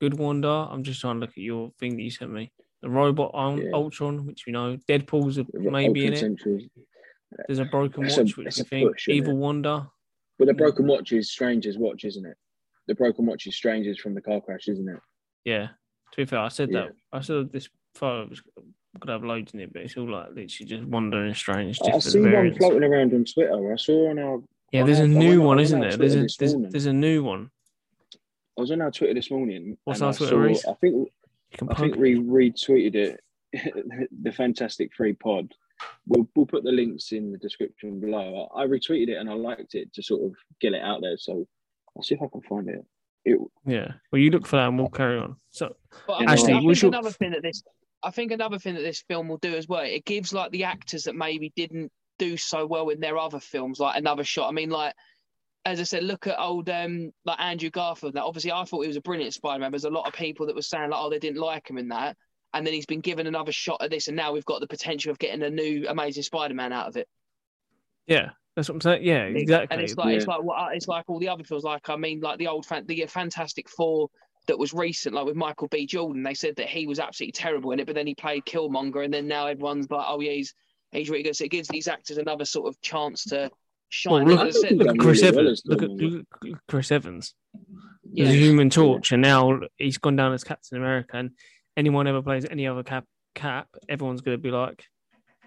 good 0.00 0.14
Wanda. 0.18 0.48
I'm 0.70 0.82
just 0.82 1.00
trying 1.00 1.16
to 1.16 1.20
look 1.20 1.30
at 1.30 1.36
your 1.38 1.70
thing 1.78 1.96
that 1.96 2.02
you 2.02 2.10
sent 2.10 2.32
me. 2.32 2.50
The 2.82 2.90
robot 2.90 3.30
on 3.34 3.58
Yeah. 3.58 3.70
Ultron, 3.74 4.26
which 4.26 4.44
we 4.46 4.52
know. 4.52 4.76
Deadpool's 4.88 5.38
a, 5.38 5.46
maybe 5.54 6.06
in 6.06 6.14
it. 6.14 6.18
Century. 6.18 6.70
There's 7.46 7.60
a 7.60 7.64
broken 7.64 8.04
a- 8.04 8.08
watch, 8.08 8.36
which 8.36 8.46
it's 8.48 8.58
we 8.58 8.62
a 8.62 8.64
think 8.64 8.92
push, 8.92 9.08
Evil? 9.08 9.36
Wanda. 9.36 9.88
But 10.38 10.46
the 10.46 10.52
Yeah. 10.54 10.58
broken 10.58 10.86
watch 10.86 11.12
is 11.12 11.30
Stranger's 11.30 11.78
watch, 11.78 12.04
isn't 12.04 12.26
it? 12.26 12.36
The 12.88 12.94
broken 12.96 13.26
watch 13.26 13.46
is 13.46 13.54
Stranger's 13.56 13.98
from 14.00 14.14
the 14.14 14.20
car 14.20 14.40
crash, 14.40 14.66
isn't 14.68 14.88
it? 14.88 14.98
Yeah. 15.44 15.68
To 15.68 16.16
be 16.16 16.24
fair, 16.24 16.40
I 16.40 16.48
said 16.48 16.70
Yeah. 16.72 16.86
that. 16.88 16.96
I 17.12 17.20
said 17.20 17.52
this 17.52 17.68
photo 17.94 18.28
was 18.28 18.42
could 19.00 19.10
have 19.10 19.24
loads 19.24 19.54
in 19.54 19.60
it, 19.60 19.72
but 19.72 19.82
it's 19.82 19.96
all 19.96 20.10
like 20.10 20.28
literally 20.28 20.66
just 20.66 20.84
wandering 20.84 21.28
and 21.28 21.36
Strange. 21.36 21.78
I 21.82 21.86
different 21.86 22.02
see 22.04 22.20
one 22.20 22.54
floating 22.56 22.84
around 22.84 23.14
on 23.14 23.24
Twitter. 23.24 23.72
I 23.72 23.76
saw 23.76 24.10
on 24.10 24.18
our 24.18 24.42
Yeah, 24.72 24.84
there's 24.84 24.98
a 25.00 25.08
new 25.08 25.40
one, 25.42 25.58
isn't 25.60 25.80
there? 25.80 25.96
There's 25.96 26.14
a 26.14 26.26
there's, 26.38 26.54
there's 26.70 26.86
a 26.86 26.92
new 26.92 27.24
one. 27.24 27.50
I 28.58 28.60
was 28.60 28.70
on 28.70 28.82
our 28.82 28.90
Twitter 28.90 29.14
this 29.14 29.30
morning. 29.30 29.78
What's 29.84 30.02
our 30.02 30.10
I 30.10 30.16
Twitter, 30.16 30.54
saw- 30.54 30.72
I 30.72 30.74
think 30.74 31.08
I 31.70 31.74
think 31.74 31.96
we 31.96 32.16
retweeted 32.16 32.94
it. 32.94 33.20
the 34.22 34.32
Fantastic 34.32 34.94
Free 34.94 35.12
Pod. 35.12 35.52
We'll, 36.06 36.26
we'll 36.34 36.46
put 36.46 36.64
the 36.64 36.70
links 36.72 37.12
in 37.12 37.32
the 37.32 37.38
description 37.38 38.00
below. 38.00 38.48
I, 38.54 38.62
I 38.62 38.66
retweeted 38.66 39.08
it 39.08 39.16
and 39.18 39.28
I 39.28 39.34
liked 39.34 39.74
it 39.74 39.92
to 39.94 40.02
sort 40.02 40.22
of 40.24 40.34
get 40.60 40.72
it 40.72 40.82
out 40.82 41.00
there. 41.02 41.16
So 41.18 41.46
I'll 41.96 42.02
see 42.02 42.14
if 42.14 42.22
I 42.22 42.26
can 42.32 42.40
find 42.42 42.68
it. 42.68 42.84
it 43.24 43.38
Yeah. 43.66 43.88
Well, 44.10 44.20
you 44.22 44.30
look 44.30 44.46
for 44.46 44.56
that 44.56 44.68
and 44.68 44.78
we'll 44.78 44.88
carry 44.88 45.18
on. 45.18 45.36
So 45.50 45.76
But 46.06 46.14
I 46.14 46.32
Ashley, 46.32 46.46
think, 46.46 46.62
I 46.62 46.64
what's 46.66 46.80
think 46.80 46.94
another 46.94 47.10
thing 47.10 47.32
that 47.32 47.42
this 47.42 47.62
I 48.02 48.10
think 48.10 48.32
another 48.32 48.58
thing 48.58 48.74
that 48.74 48.82
this 48.82 49.04
film 49.08 49.28
will 49.28 49.38
do 49.38 49.54
as 49.54 49.68
well, 49.68 49.82
it 49.82 50.04
gives 50.04 50.32
like 50.32 50.50
the 50.50 50.64
actors 50.64 51.04
that 51.04 51.14
maybe 51.14 51.52
didn't 51.56 51.90
do 52.18 52.36
so 52.36 52.66
well 52.66 52.88
in 52.88 53.00
their 53.00 53.18
other 53.18 53.40
films, 53.40 53.80
like 53.80 53.96
another 53.96 54.24
shot. 54.24 54.48
I 54.48 54.52
mean, 54.52 54.70
like 54.70 54.94
as 55.64 55.78
I 55.78 55.84
said, 55.84 56.02
look 56.02 56.26
at 56.26 56.40
old 56.40 56.68
um 56.68 57.12
like 57.24 57.40
Andrew 57.40 57.70
Garfield. 57.70 58.14
Now, 58.14 58.26
obviously, 58.26 58.52
I 58.52 58.64
thought 58.64 58.82
he 58.82 58.88
was 58.88 58.96
a 58.96 59.02
brilliant 59.02 59.34
Spider-Man. 59.34 59.70
There's 59.70 59.84
a 59.84 59.90
lot 59.90 60.08
of 60.08 60.14
people 60.14 60.46
that 60.46 60.56
were 60.56 60.62
saying 60.62 60.90
like, 60.90 61.00
oh, 61.00 61.10
they 61.10 61.18
didn't 61.18 61.40
like 61.40 61.68
him 61.68 61.78
in 61.78 61.88
that, 61.88 62.16
and 62.52 62.66
then 62.66 62.74
he's 62.74 62.86
been 62.86 63.00
given 63.00 63.26
another 63.26 63.52
shot 63.52 63.82
at 63.82 63.90
this, 63.90 64.08
and 64.08 64.16
now 64.16 64.32
we've 64.32 64.44
got 64.44 64.60
the 64.60 64.66
potential 64.66 65.10
of 65.10 65.18
getting 65.18 65.42
a 65.42 65.50
new 65.50 65.86
Amazing 65.88 66.24
Spider-Man 66.24 66.72
out 66.72 66.88
of 66.88 66.96
it. 66.96 67.08
Yeah, 68.06 68.30
that's 68.56 68.68
what 68.68 68.76
I'm 68.76 68.80
saying. 68.80 69.04
Yeah, 69.04 69.24
exactly. 69.24 69.74
And 69.74 69.82
it's 69.82 69.96
like 69.96 70.16
it's 70.16 70.26
like 70.26 70.42
what 70.42 70.74
it's 70.74 70.88
like 70.88 71.04
all 71.08 71.20
the 71.20 71.28
other 71.28 71.44
films. 71.44 71.64
Like 71.64 71.88
I 71.88 71.96
mean, 71.96 72.20
like 72.20 72.38
the 72.38 72.48
old 72.48 72.66
fan, 72.66 72.84
the 72.86 73.06
Fantastic 73.06 73.68
Four 73.68 74.08
that 74.48 74.58
was 74.58 74.72
recent, 74.72 75.14
like 75.14 75.24
with 75.26 75.36
Michael 75.36 75.68
B. 75.68 75.86
Jordan. 75.86 76.22
They 76.22 76.34
said 76.34 76.56
that 76.56 76.68
he 76.68 76.86
was 76.86 76.98
absolutely 76.98 77.32
terrible 77.32 77.72
in 77.72 77.80
it, 77.80 77.86
but 77.86 77.94
then 77.94 78.06
he 78.06 78.14
played 78.14 78.44
Killmonger, 78.44 79.04
and 79.04 79.12
then 79.14 79.28
now 79.28 79.46
everyone's 79.46 79.90
like, 79.90 80.04
oh 80.08 80.20
yeah, 80.20 80.32
he's 80.32 80.54
he's 80.90 81.08
really 81.10 81.22
good. 81.22 81.36
So 81.36 81.44
it 81.44 81.50
gives 81.50 81.68
these 81.68 81.88
actors 81.88 82.18
another 82.18 82.44
sort 82.44 82.68
of 82.68 82.80
chance 82.80 83.24
to 83.26 83.50
shine. 83.88 84.12
Well, 84.12 84.20
And 84.22 84.30
look, 84.30 84.48
as 84.48 84.56
I 84.56 84.60
said, 84.60 84.76
look 84.78 84.88
at 84.88 84.98
Chris 84.98 85.22
really 85.22 85.38
Evans. 85.38 85.50
as 85.50 85.62
Look 85.66 85.82
at, 85.82 85.90
look 85.90 86.26
at 86.44 86.52
Chris 86.68 86.90
Evans. 86.92 87.34
yeah. 88.12 88.26
He's 88.26 88.34
a 88.34 88.38
Human 88.38 88.70
Torch, 88.70 89.12
and 89.12 89.22
now 89.22 89.60
he's 89.78 89.98
gone 89.98 90.16
down 90.16 90.32
as 90.32 90.44
Captain 90.44 90.78
America. 90.78 91.16
And 91.16 91.30
anyone 91.76 92.06
ever 92.06 92.20
plays 92.22 92.44
any 92.50 92.66
other 92.66 92.82
cap, 92.82 93.04
cap, 93.34 93.68
everyone's 93.88 94.20
going 94.22 94.36
to 94.36 94.42
be 94.42 94.50
like, 94.50 94.84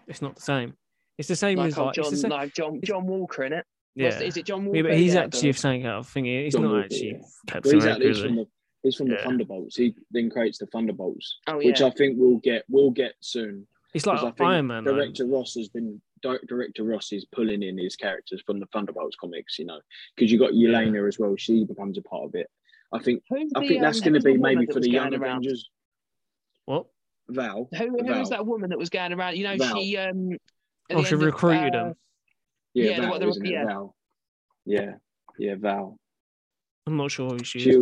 it's 0.07 0.21
not 0.21 0.35
the 0.35 0.41
same. 0.41 0.73
It's 1.17 1.27
the 1.27 1.35
same 1.35 1.57
like 1.57 1.69
as 1.69 1.77
old 1.77 1.87
like, 1.87 1.97
it's 1.97 2.05
John, 2.07 2.13
the 2.13 2.19
same, 2.19 2.31
like 2.31 2.53
John 2.53 2.79
John 2.83 3.07
Walker 3.07 3.43
in 3.43 3.53
it. 3.53 3.65
yeah. 3.95 4.19
Is 4.19 4.35
it 4.37 4.45
John 4.45 4.65
Walker? 4.65 4.77
Yeah, 4.77 4.83
but 4.83 4.97
he's 4.97 5.13
Yeah, 5.13 5.21
actually 5.21 5.53
saying 5.53 5.85
out 5.85 5.99
of 5.99 6.07
thing. 6.07 6.25
He's 6.25 6.53
John 6.53 6.63
not 6.63 6.71
Walker, 6.71 6.83
actually 6.85 7.11
yeah. 7.11 7.17
Captain 7.47 7.69
Well, 7.69 7.75
he's, 7.75 7.83
America, 7.85 8.29
out, 8.29 8.39
is 8.41 8.47
he's 8.85 8.95
from 8.95 9.09
the 9.09 9.15
the 9.15 9.21
Thunderbolts. 9.23 9.75
He 9.75 9.95
then 10.11 10.29
creates 10.29 10.57
the 10.57 10.67
Thunderbolts, 10.67 11.39
Oh 11.47 11.57
which. 11.57 11.81
I 11.81 11.89
think 11.89 12.15
we'll 12.17 12.37
get 12.37 12.63
we'll 12.69 12.91
get 12.91 13.13
soon. 13.19 13.67
It's 13.93 14.05
like 14.05 14.19
I 14.19 14.31
think 14.31 14.41
Iron 14.41 14.67
Man. 14.67 14.83
Though. 14.83 14.93
Director 14.95 15.25
Ross 15.25 15.55
has 15.55 15.69
been 15.69 16.01
director 16.21 16.83
Ross 16.83 17.11
is 17.11 17.25
pulling 17.25 17.61
in 17.61 17.77
his 17.77 17.95
characters 17.95 18.41
from 18.45 18.59
the 18.59 18.65
Thunderbolts 18.67 19.15
comics, 19.15 19.59
you 19.59 19.65
know, 19.65 19.79
because 20.15 20.31
you 20.31 20.39
got 20.39 20.51
Yelena 20.51 21.07
as 21.07 21.19
well. 21.19 21.35
She 21.37 21.63
becomes 21.65 21.97
a 21.97 22.01
part 22.01 22.23
of 22.25 22.35
it. 22.35 22.47
I 22.93 22.99
think 22.99 23.23
Who's 23.29 23.51
I 23.55 23.61
the, 23.61 23.67
think 23.67 23.81
that's 23.81 23.99
um, 23.99 24.03
going 24.03 24.21
to 24.21 24.25
be 24.25 24.37
maybe 24.37 24.65
for 24.65 24.79
the 24.79 24.89
young 24.89 25.13
around? 25.13 25.23
Avengers. 25.45 25.69
What? 26.65 26.85
Val. 27.29 27.67
who 27.77 28.03
Val. 28.05 28.19
was 28.19 28.29
that 28.29 28.45
woman 28.45 28.69
that 28.69 28.79
was 28.79 28.89
going 28.89 29.13
around? 29.13 29.35
You 29.37 29.43
know, 29.45 29.57
Val. 29.57 29.75
she 29.77 29.97
um. 29.97 30.29
Oh, 30.91 31.03
she 31.03 31.13
end 31.13 31.21
of, 31.21 31.21
recruited 31.21 31.75
uh, 31.75 31.85
him. 31.85 31.93
Yeah, 32.73 32.83
Yeah, 32.91 33.01
Val, 33.01 33.19
the- 33.19 33.27
isn't 33.29 33.45
it? 33.45 33.51
yeah. 33.51 33.65
Val. 33.65 33.95
Yeah, 34.65 34.91
yeah, 35.39 35.55
Val. 35.57 35.97
I'm 36.87 36.97
not 36.97 37.11
sure 37.11 37.29
who 37.31 37.43
she 37.43 37.59
is. 37.59 37.77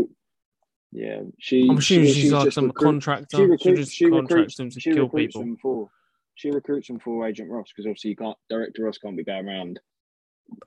She, 0.94 1.00
yeah, 1.02 1.22
she. 1.40 1.68
I'm 1.70 1.78
assuming 1.78 2.08
she- 2.08 2.14
she's 2.22 2.32
like 2.34 2.46
just 2.46 2.56
some 2.56 2.66
recruit- 2.68 2.86
contractor. 2.86 3.38
She 3.38 3.38
She, 3.38 3.44
recruits. 3.46 3.80
just 3.80 3.92
She 3.94 4.06
contracts 4.06 4.30
recruits. 4.32 4.58
them 4.58 4.70
to 4.70 4.80
She 4.80 4.92
kill 4.94 5.04
recruits 5.06 5.34
people. 5.36 5.42
them 5.42 5.58
for. 5.58 5.90
She 6.36 6.50
recruits 6.50 6.88
them 6.88 7.00
for 7.00 7.28
Agent 7.28 7.50
Ross 7.50 7.68
because 7.70 7.86
obviously 7.86 8.10
you 8.12 8.16
can't. 8.16 8.38
Director 8.50 8.84
Ross 8.84 8.98
can't 8.98 9.16
be 9.18 9.24
going 9.24 9.48
around. 9.48 9.80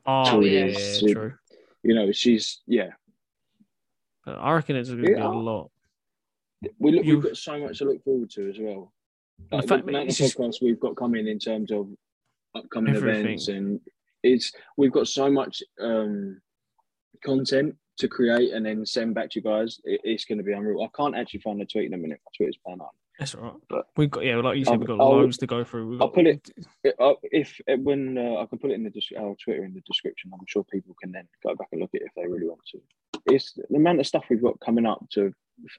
Oh, 0.07 0.41
yeah, 0.41 0.66
yeah. 0.66 0.79
yeah, 1.03 1.12
true. 1.12 1.35
You 1.83 1.95
know, 1.95 2.11
she's 2.12 2.61
yeah. 2.66 2.91
But 4.24 4.37
I 4.39 4.55
reckon 4.55 4.77
it's 4.77 4.89
going 4.89 5.03
to 5.03 5.07
be 5.09 5.12
Yeah. 5.12 5.27
a 5.27 5.31
lot. 5.31 5.70
We 6.79 6.93
look, 6.93 7.05
You- 7.05 7.16
we've 7.16 7.24
got 7.24 7.37
so 7.37 7.59
much 7.59 7.79
to 7.79 7.85
look 7.85 8.03
forward 8.03 8.31
to 8.31 8.49
as 8.49 8.59
well. 8.59 8.93
Like, 9.53 9.68
fact, 9.68 9.85
the 9.85 9.91
amount 9.91 10.09
of 10.11 10.16
just- 10.16 10.37
podcasts 10.39 10.62
we've 10.62 10.81
got 10.81 10.97
coming 10.97 11.27
in 11.29 11.39
terms 11.39 11.70
of 11.70 11.89
upcoming 12.55 12.97
Everything. 12.97 13.20
events, 13.24 13.49
and 13.49 13.81
it's 14.22 14.53
we've 14.77 14.93
got 14.93 15.09
so 15.09 15.31
much 15.31 15.62
um, 15.81 16.41
content 17.22 17.77
to 17.99 18.09
create 18.09 18.53
and 18.53 18.64
then 18.64 18.84
send 18.86 19.14
back 19.14 19.30
to 19.30 19.38
you 19.38 19.42
guys. 19.42 19.80
It, 19.84 20.01
it's 20.05 20.24
going 20.24 20.38
to 20.38 20.44
be 20.44 20.53
unreal. 20.53 20.82
I 20.82 20.88
can't 20.97 21.16
actually 21.16 21.40
find 21.40 21.61
the 21.61 21.64
tweet 21.66 21.86
in 21.86 21.94
a 21.94 21.97
minute. 21.97 22.20
My 22.24 22.30
Twitter's 22.36 22.59
playing 22.64 22.80
up. 22.80 22.94
That's 23.18 23.34
all 23.34 23.42
right. 23.44 23.53
But- 23.68 23.86
we've 23.97 24.11
got 24.11 24.24
yeah, 24.24 24.36
like 24.36 24.59
you 24.59 24.64
said, 24.64 24.72
I'll- 24.74 24.78
we've 24.78 24.88
got 24.88 25.01
I'll- 25.01 25.11
loads 25.16 25.38
to 25.38 25.47
go 25.47 25.64
through. 25.64 25.88
We've 25.88 26.01
I'll 26.03 26.09
got, 26.09 26.14
put 26.14 26.26
it- 26.26 26.51
if 27.32 27.61
when 27.78 28.18
uh, 28.18 28.36
I 28.42 28.47
can 28.47 28.59
put 28.59 28.70
it 28.70 28.74
in 28.74 28.84
the 28.84 28.92
our 29.18 29.34
Twitter 29.42 29.64
in 29.64 29.72
the 29.74 29.80
description, 29.80 30.30
I'm 30.34 30.40
sure 30.47 30.64
people 30.64 30.94
can 31.03 31.12
then 31.12 31.26
go 31.42 31.55
back 31.55 31.68
and 31.72 31.80
look 31.80 31.90
at 31.94 32.03
it 32.03 32.07
if 32.09 32.14
they 32.14 32.26
really 32.26 32.47
want 32.47 32.61
to. 32.72 32.80
It's 33.32 33.55
the 33.55 33.76
amount 33.76 34.01
of 34.01 34.07
stuff 34.07 34.26
we've 34.28 34.42
got 34.42 34.61
coming 34.61 34.84
up 34.86 35.05
to 35.12 35.32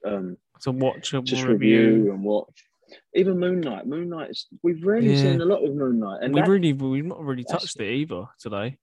um, 0.04 0.38
to 0.62 0.72
watch 0.72 1.12
just 1.24 1.44
review. 1.44 1.48
review 1.88 2.12
and 2.12 2.24
watch. 2.24 2.66
Even 3.14 3.38
Moon 3.38 3.60
Knight, 3.60 3.86
Moon 3.86 4.10
Knight. 4.10 4.32
is- 4.32 4.48
We've 4.64 4.82
really 4.84 5.12
Yeah. 5.14 5.22
seen 5.22 5.42
a 5.42 5.46
lot 5.46 5.64
of 5.64 5.76
Moon 5.76 6.00
Knight, 6.00 6.24
and 6.24 6.34
we 6.34 6.42
that, 6.42 6.50
really 6.50 6.74
we've 6.74 7.06
not 7.06 7.24
really 7.24 7.44
touched 7.44 7.80
it 7.80 7.88
either 7.92 8.24
today. 8.40 8.78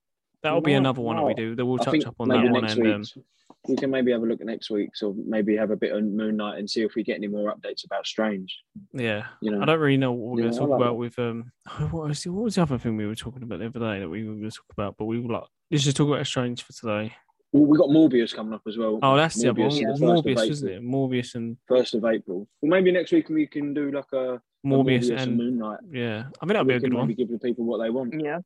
That'll 0.45 0.61
be 0.61 0.73
another 0.73 1.01
one 1.01 1.17
that 1.17 1.23
we 1.23 1.33
do. 1.33 1.55
That 1.55 1.65
we'll 1.65 1.81
I 1.81 1.85
touch 1.85 2.05
up 2.05 2.15
on 2.19 2.29
that 2.29 2.43
one 2.49 2.61
next 2.61 2.75
and 2.75 2.87
um, 2.87 3.01
week 3.01 3.25
we 3.67 3.75
can 3.75 3.89
maybe 3.89 4.11
have 4.11 4.21
a 4.21 4.25
look 4.25 4.41
at 4.41 4.47
next 4.47 4.69
week, 4.69 4.95
so 4.95 5.15
maybe 5.25 5.55
have 5.57 5.71
a 5.71 5.75
bit 5.75 5.91
on 5.91 6.15
Moon 6.15 6.37
Knight 6.37 6.59
and 6.59 6.69
see 6.69 6.81
if 6.83 6.95
we 6.95 7.03
get 7.03 7.17
any 7.17 7.27
more 7.27 7.53
updates 7.53 7.85
about 7.85 8.05
Strange. 8.05 8.57
yeah. 8.93 9.25
You 9.41 9.51
know, 9.51 9.61
I 9.61 9.65
don't 9.65 9.79
really 9.79 9.97
know 9.97 10.11
what 10.11 10.35
we're 10.35 10.41
going 10.43 10.53
to 10.53 10.59
talk 10.59 10.69
about 10.69 10.79
that. 10.79 10.93
with 10.93 11.17
um. 11.19 11.51
What 11.91 12.09
was, 12.09 12.23
the, 12.23 12.31
what 12.31 12.43
was 12.43 12.55
the 12.55 12.61
other 12.61 12.77
thing 12.77 12.97
we 12.97 13.07
were 13.07 13.15
talking 13.15 13.43
about 13.43 13.59
the 13.59 13.67
other 13.67 13.79
day 13.79 13.99
that 13.99 14.09
we 14.09 14.23
were 14.23 14.35
going 14.35 14.49
to 14.49 14.55
talk 14.55 14.65
about? 14.71 14.95
But 14.97 15.05
we 15.05 15.19
were 15.19 15.33
like, 15.33 15.43
let's 15.71 15.83
just 15.83 15.97
talk 15.97 16.09
about 16.09 16.25
Strange 16.27 16.63
for 16.63 16.73
today. 16.73 17.13
well, 17.51 17.65
we 17.65 17.77
got 17.77 17.89
Morbius 17.89 18.35
coming 18.35 18.53
up 18.53 18.61
as 18.67 18.77
well. 18.77 18.99
Oh, 19.01 19.15
that's 19.15 19.41
the 19.41 19.49
other 19.49 19.61
one. 19.61 19.71
Morbius, 19.71 19.81
yeah. 19.81 19.87
It 19.87 19.91
was 19.91 19.99
the 19.99 20.05
first 20.05 20.19
of 20.19 20.25
Morbius, 20.25 20.49
isn't 20.49 20.69
it? 20.69 20.83
Morbius 20.83 21.35
and 21.35 21.57
First 21.67 21.95
of 21.95 22.05
April. 22.05 22.47
Well, 22.61 22.69
maybe 22.69 22.91
next 22.91 23.11
week 23.11 23.29
we 23.29 23.47
can 23.47 23.73
do 23.73 23.91
like 23.91 24.11
a, 24.13 24.35
a 24.35 24.41
Morbius, 24.65 25.09
and, 25.09 25.19
and 25.19 25.37
Moon 25.37 25.57
Knight. 25.57 25.79
yeah. 25.91 26.25
I 26.41 26.45
mean 26.45 26.53
that'd 26.53 26.67
be 26.67 26.73
a 26.73 26.79
can 26.79 26.89
good 26.89 26.97
maybe 26.97 27.13
one. 27.13 27.13
give 27.13 27.29
the 27.29 27.39
people 27.39 27.65
what 27.65 27.81
they 27.81 27.89
want. 27.89 28.13
Yeah. 28.19 28.39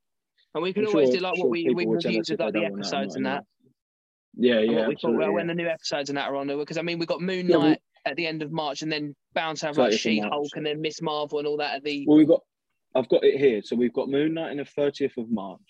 And 0.56 0.64
we 0.64 0.74
can 0.74 0.84
I'm 0.86 0.90
always 0.90 1.10
sure- 1.10 1.18
do 1.18 1.24
like 1.24 1.36
sure 1.36 1.46
what 1.46 1.52
we 1.52 1.64
people 1.64 1.76
we 1.76 1.86
will 1.86 2.00
tell 2.00 2.10
reviews 2.12 2.30
us 2.30 2.34
if 2.34 2.40
of 2.40 2.46
like 2.46 2.54
the 2.54 2.60
don't 2.62 2.72
want 2.72 2.84
that 2.84 2.94
or 2.94 2.98
episodes 3.00 3.16
and 3.16 3.26
that. 3.26 3.44
Yeah, 4.38 4.60
yeah, 4.60 4.88
we 4.88 4.96
thought 4.96 5.14
well, 5.16 5.32
when 5.34 5.48
the 5.48 5.56
new 5.56 5.68
episodes 5.68 6.10
and 6.10 6.18
that 6.18 6.30
are 6.30 6.36
on 6.36 6.48
because 6.48 6.78
I 6.78 6.82
mean 6.82 7.00
we 7.00 7.06
got 7.06 7.22
Moon 7.22 7.48
Yeah, 7.48 7.58
we- 7.58 7.64
Knight 7.64 7.82
at 8.06 8.16
the 8.16 8.26
end 8.26 8.42
of 8.42 8.52
March 8.52 8.82
and 8.82 8.92
then 8.92 9.16
bound 9.34 9.58
to 9.58 9.68
have 9.68 9.78
like 9.78 9.92
She 9.94 10.20
Hulk 10.20 10.50
and 10.56 10.66
then 10.66 10.82
Miss 10.82 11.02
Marvel 11.02 11.40
and 11.40 11.48
all 11.48 11.58
that 11.58 11.76
at 11.76 11.84
the 11.84 12.06
Well, 12.08 12.18
we've 12.18 12.28
got. 12.28 12.42
I've 12.96 13.10
got 13.10 13.24
it 13.24 13.38
here. 13.38 13.62
So 13.64 13.76
we've 13.76 13.94
got 13.94 14.10
Moon 14.10 14.34
Knight 14.34 14.50
on 14.50 14.58
the 14.58 14.66
thirtieth 14.66 15.16
of 15.18 15.30
March, 15.30 15.62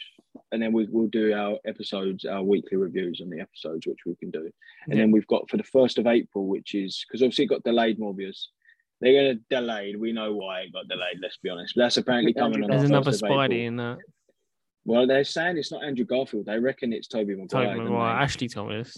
and 0.54 0.62
then 0.62 0.72
we 0.72 0.86
will 0.86 1.08
do 1.08 1.34
our 1.34 1.58
episodes, 1.66 2.24
our 2.24 2.42
weekly 2.42 2.78
reviews 2.78 3.20
on 3.22 3.30
the 3.30 3.42
episodes, 3.42 3.86
which 3.86 4.00
we 4.06 4.16
can 4.16 4.32
do. 4.32 4.50
And 4.86 4.96
Yeah. 4.96 5.04
then 5.04 5.12
we've 5.12 5.28
got 5.28 5.50
for 5.50 5.58
the 5.58 5.64
first 5.64 5.98
of 5.98 6.08
April, 6.08 6.48
which 6.48 6.74
is 6.76 7.04
because 7.06 7.22
obviously 7.22 7.44
it 7.44 7.48
got 7.48 7.64
delayed. 7.64 8.00
Morbius, 8.00 8.48
they're 9.02 9.12
going 9.12 9.38
to 9.38 9.44
delay. 9.50 9.96
We 9.98 10.14
know 10.14 10.34
why 10.34 10.62
it 10.62 10.72
got 10.72 10.88
delayed. 10.88 11.18
Let's 11.22 11.36
be 11.38 11.50
honest. 11.50 11.74
But 11.76 11.82
that's 11.82 11.98
apparently 11.98 12.34
coming 12.34 12.64
on. 12.64 12.70
There's 12.70 12.84
another 12.84 13.12
1st 13.12 13.24
Spidey 13.24 13.66
in 13.66 13.76
that. 13.78 13.98
Well, 14.90 15.08
they're 15.08 15.24
saying 15.24 15.58
it's 15.58 15.72
not 15.72 15.84
Andrew 15.84 16.06
Garfield. 16.06 16.46
They 16.48 16.58
reckon 16.60 16.92
it's 16.94 17.08
Tobey 17.08 17.36
Maguire. 17.36 17.68
Tobey 17.68 17.80
Maguire. 17.82 18.16
they? 18.18 18.24
Ashley 18.24 18.48
told 18.50 18.70
me 18.70 18.78
this. 18.78 18.98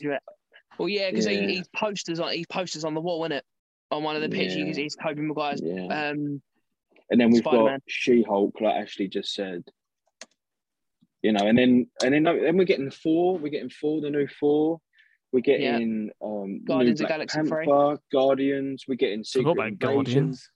well 0.80 0.88
yeah 0.90 1.10
because 1.10 1.26
Yeah. 1.28 1.42
he, 1.42 1.56
he's 1.58 1.68
posters 1.76 2.20
on 2.20 2.32
he's 2.32 2.48
posters 2.48 2.84
on 2.86 2.94
the 2.94 3.02
wall 3.02 3.24
isn't 3.26 3.34
it 3.34 3.44
on 3.92 4.04
one 4.04 4.16
of 4.16 4.22
the 4.22 4.30
pictures 4.30 4.56
Yeah. 4.58 4.66
he's, 4.66 4.78
he's 4.78 4.96
Tobey 4.96 5.22
Maguire's 5.22 5.62
Yeah. 5.64 6.10
um 6.12 6.42
And 7.10 7.20
then 7.20 7.30
we've 7.30 7.40
Spider-Man. 7.44 7.66
got 7.74 7.82
She-Hulk, 7.88 8.56
like 8.62 8.76
Ashley 8.76 9.08
just 9.10 9.34
said. 9.34 9.64
You 11.22 11.34
know, 11.34 11.46
and 11.46 11.58
then 11.58 11.88
and 12.04 12.14
then 12.14 12.24
then 12.24 12.58
we're 12.58 12.64
getting 12.64 12.90
four. 12.90 13.38
We're 13.38 13.50
getting 13.52 13.70
four, 13.70 14.02
the 14.02 14.10
new 14.10 14.28
four. 14.28 14.80
We're 15.32 15.42
getting 15.42 16.10
um, 16.24 16.64
Guardians 16.66 17.00
new 17.00 17.06
of 17.06 17.10
Black 17.10 17.18
Galaxy 17.20 17.40
three. 17.42 17.66
Panther, 17.68 18.00
Guardians. 18.12 18.86
We're 18.88 18.96
getting 18.96 19.24
Secret 19.24 19.52
Invasion. 19.52 19.78
Guardians. 19.78 20.50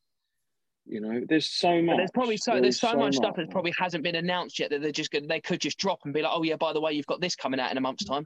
You 0.88 1.02
know, 1.02 1.22
there's 1.28 1.48
so 1.48 1.82
much. 1.82 1.94
But 1.94 1.98
there's 1.98 2.12
probably 2.12 2.38
so 2.38 2.52
There 2.54 2.62
there's 2.62 2.76
is 2.76 2.82
so, 2.82 2.96
much 2.96 3.16
stuff 3.16 3.36
that 3.38 3.50
probably 3.50 3.74
hasn't 3.78 4.04
been 4.04 4.16
announced 4.16 4.60
yet 4.60 4.70
that 4.70 4.82
they're 4.82 4.92
just 4.92 5.12
gonna, 5.12 5.26
they 5.28 5.40
could 5.42 5.60
just 5.60 5.78
drop 5.80 6.00
and 6.06 6.14
be 6.14 6.22
like, 6.22 6.32
oh 6.34 6.44
yeah, 6.44 6.56
by 6.58 6.74
the 6.74 6.82
way, 6.82 6.94
you've 6.94 7.08
got 7.08 7.22
this 7.22 7.36
coming 7.36 7.60
out 7.60 7.72
in 7.72 7.78
a 7.78 7.82
month's 7.82 8.06
time. 8.06 8.26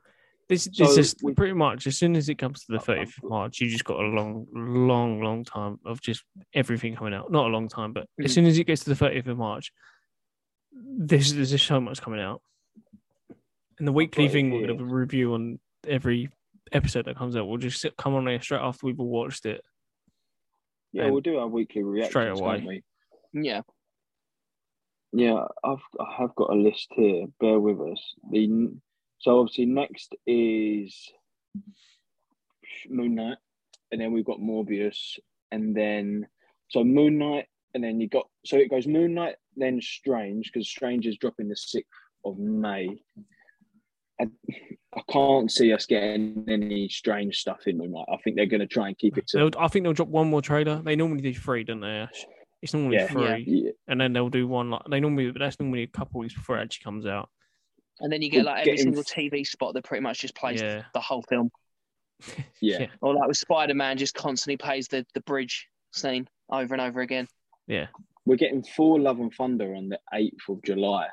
This, 0.49 0.67
So 0.73 0.83
this 0.85 0.97
is 0.97 1.15
we- 1.23 1.33
pretty 1.33 1.53
much 1.53 1.87
as 1.87 1.95
soon 1.97 2.15
as 2.15 2.27
it 2.27 2.35
comes 2.37 2.65
to 2.65 2.71
the 2.73 2.79
Oh, 2.79 2.81
30th 2.81 3.17
of 3.23 3.29
March, 3.29 3.61
you 3.61 3.69
just 3.69 3.85
got 3.85 3.99
a 3.99 4.07
long, 4.07 4.47
long, 4.51 5.21
long 5.21 5.45
time 5.45 5.79
of 5.85 6.01
just 6.01 6.23
everything 6.53 6.95
coming 6.95 7.13
out. 7.13 7.31
Not 7.31 7.45
a 7.45 7.49
long 7.49 7.69
time, 7.69 7.93
but 7.93 8.07
as 8.23 8.31
Mhm. 8.31 8.33
soon 8.33 8.45
as 8.47 8.57
it 8.57 8.65
gets 8.65 8.83
to 8.83 8.89
the 8.89 8.95
30th 8.95 9.27
of 9.27 9.37
March, 9.37 9.71
this 10.73 11.31
there's 11.31 11.51
just 11.51 11.65
so 11.65 11.79
much 11.79 12.01
coming 12.01 12.19
out. 12.19 12.41
And 13.77 13.87
the 13.87 13.93
weekly 13.93 14.25
got 14.25 14.33
thing, 14.33 14.49
we're 14.51 14.57
here. 14.59 14.67
going 14.67 14.79
to 14.79 14.85
review 14.85 15.33
on 15.35 15.59
every 15.87 16.29
episode 16.73 17.05
that 17.05 17.15
comes 17.15 17.35
out. 17.37 17.47
We'll 17.47 17.57
just 17.57 17.79
sit, 17.79 17.95
come 17.95 18.15
on 18.15 18.25
there 18.25 18.41
straight 18.41 18.59
after 18.61 18.85
we've 18.85 18.99
all 18.99 19.07
watched 19.07 19.45
it. 19.45 19.63
Yeah, 20.91 21.03
and 21.03 21.11
we'll 21.13 21.21
do 21.21 21.37
our 21.37 21.47
weekly 21.47 21.83
reactions, 21.83 22.39
away. 22.39 22.49
won't 22.49 22.65
we? 22.65 22.83
Yeah. 23.33 23.61
Yeah, 25.11 25.45
I've 25.63 25.77
I 25.99 26.15
have 26.19 26.35
got 26.35 26.51
a 26.51 26.55
list 26.55 26.87
here. 26.91 27.25
Bear 27.39 27.59
with 27.59 27.79
us. 27.81 28.13
The 28.31 28.71
so 29.19 29.39
obviously 29.39 29.65
next 29.65 30.15
is 30.25 31.11
Moon 32.87 33.15
Knight, 33.15 33.37
and 33.91 33.99
then 33.99 34.11
we've 34.11 34.25
got 34.25 34.39
Morbius, 34.39 35.19
and 35.51 35.75
then 35.75 36.27
so 36.69 36.83
Moon 36.83 37.17
Knight, 37.17 37.47
and 37.73 37.83
then 37.83 37.99
you 37.99 38.07
got 38.07 38.27
so 38.45 38.57
it 38.57 38.69
goes 38.69 38.87
Moon 38.87 39.13
Knight, 39.15 39.35
then 39.55 39.81
Strange 39.81 40.51
because 40.51 40.69
Strange 40.69 41.07
is 41.07 41.17
dropping 41.17 41.49
the 41.49 41.55
sixth 41.55 41.89
of 42.23 42.37
May. 42.37 42.89
I, 44.21 44.25
I 44.95 45.01
can't 45.09 45.51
see 45.51 45.71
us 45.73 45.85
getting 45.85 46.45
any 46.49 46.89
strange 46.89 47.37
stuff 47.37 47.67
in 47.67 47.77
Moon 47.77 47.91
Knight. 47.91 48.05
I 48.11 48.17
think 48.23 48.35
they're 48.35 48.45
going 48.45 48.59
to 48.61 48.67
try 48.67 48.87
and 48.87 48.97
keep 48.97 49.17
it 49.17 49.27
to 49.29 49.51
I 49.57 49.67
think 49.67 49.83
they'll 49.83 49.93
drop 49.93 50.09
one 50.09 50.29
more 50.29 50.41
trailer. 50.41 50.81
They 50.81 50.95
normally 50.95 51.21
do 51.21 51.33
three, 51.33 51.63
don't 51.63 51.79
they, 51.79 51.87
Ash? 51.87 52.25
It's 52.61 52.73
normally 52.73 52.97
Yeah. 52.97 53.07
three. 53.07 53.43
yeah, 53.47 53.71
And 53.87 54.01
then 54.01 54.11
they'll 54.13 54.29
do 54.29 54.47
one 54.47 54.69
like 54.71 54.81
they 54.89 54.99
normally, 54.99 55.31
but 55.31 55.39
that's 55.39 55.59
normally 55.59 55.83
a 55.83 55.87
couple 55.87 56.19
weeks 56.19 56.33
before 56.33 56.57
it 56.57 56.63
actually 56.63 56.83
comes 56.83 57.05
out. 57.05 57.29
And 58.01 58.11
then 58.11 58.21
you 58.21 58.29
get 58.29 58.45
like 58.45 58.61
every 58.61 58.71
getting- 58.75 58.93
single 58.93 59.03
TV 59.03 59.45
spot 59.45 59.73
that 59.75 59.83
pretty 59.85 60.01
much 60.01 60.19
just 60.19 60.35
plays 60.35 60.61
Yeah. 60.61 60.83
the 60.93 60.99
whole 60.99 61.21
film. 61.23 61.49
yeah. 62.61 62.87
Or 63.01 63.13
like 63.13 63.27
with 63.27 63.37
Spider 63.37 63.73
Man 63.75 63.97
just 63.97 64.15
constantly 64.15 64.57
plays 64.57 64.87
the, 64.89 65.05
the 65.13 65.21
bridge 65.21 65.67
scene 65.93 66.27
over 66.49 66.73
and 66.73 66.81
over 66.81 66.99
again. 67.01 67.27
Yeah. 67.67 67.87
We're 68.25 68.35
getting 68.35 68.61
Thor: 68.63 68.99
Love 68.99 69.19
and 69.19 69.33
Thunder 69.33 69.73
on 69.75 69.89
the 69.89 69.99
eighth 70.13 70.49
of 70.49 70.61
July, 70.63 71.07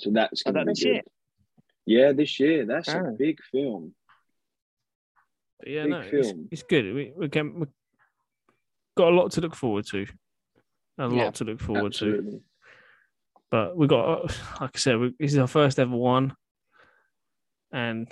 so 0.00 0.10
that's 0.12 0.42
Oh, 0.46 0.52
going 0.52 0.66
to 0.66 0.70
that 0.72 0.76
be 0.76 0.82
good. 0.84 0.94
year? 0.94 1.02
Yeah, 1.86 2.12
this 2.12 2.38
year. 2.40 2.66
That's 2.66 2.88
a 2.88 3.14
big 3.16 3.38
film. 3.52 3.94
But 5.60 5.68
yeah, 5.68 5.82
Big 5.84 5.90
no, 5.90 6.00
it's, 6.00 6.10
film. 6.30 6.48
it's 6.50 6.62
good. 6.64 6.94
We 6.94 7.12
we 7.16 7.28
can 7.28 7.60
we 7.60 7.66
got 8.96 9.12
a 9.12 9.16
lot 9.16 9.30
to 9.32 9.40
look 9.40 9.54
forward 9.54 9.86
to. 9.86 10.06
A 10.98 11.08
Yeah. 11.08 11.24
lot 11.24 11.34
to 11.36 11.44
look 11.44 11.60
forward 11.60 11.92
to. 11.94 12.42
But 13.50 13.76
we 13.76 13.86
got, 13.86 14.24
like 14.60 14.70
I 14.74 14.78
said, 14.78 14.98
we, 14.98 15.14
this 15.20 15.32
is 15.32 15.38
our 15.38 15.46
first 15.46 15.78
ever 15.78 15.94
one, 15.96 16.34
and 17.72 18.10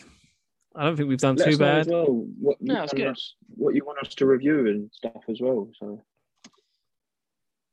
I 0.76 0.84
don't 0.84 0.96
think 0.96 1.08
we've 1.08 1.18
done 1.18 1.36
Let 1.36 1.44
too 1.46 1.50
us 1.52 1.58
know 1.58 1.66
as 1.66 1.86
bad. 1.86 1.92
well 1.92 2.06
what 2.40 2.56
you, 2.60 2.66
No, 2.72 2.82
it's 2.84 2.92
want 2.92 2.96
good. 3.04 3.06
us, 3.08 3.34
what 3.56 3.74
you 3.74 3.84
want 3.84 3.98
us 4.06 4.14
to 4.16 4.26
review 4.26 4.66
and 4.68 4.90
stuff 4.92 5.24
as 5.28 5.40
well. 5.40 5.68
So 5.80 6.04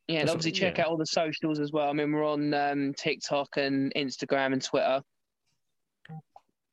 Yeah, 0.07 0.21
and 0.21 0.29
obviously 0.29 0.51
check 0.53 0.77
yeah. 0.77 0.85
out 0.85 0.89
all 0.89 0.97
the 0.97 1.05
socials 1.05 1.59
as 1.59 1.71
well. 1.71 1.87
I 1.89 1.93
mean, 1.93 2.11
we're 2.11 2.25
on 2.25 2.53
um, 2.53 2.93
TikTok 2.95 3.49
and 3.57 3.93
Instagram 3.95 4.53
and 4.53 4.61
Twitter. 4.63 5.01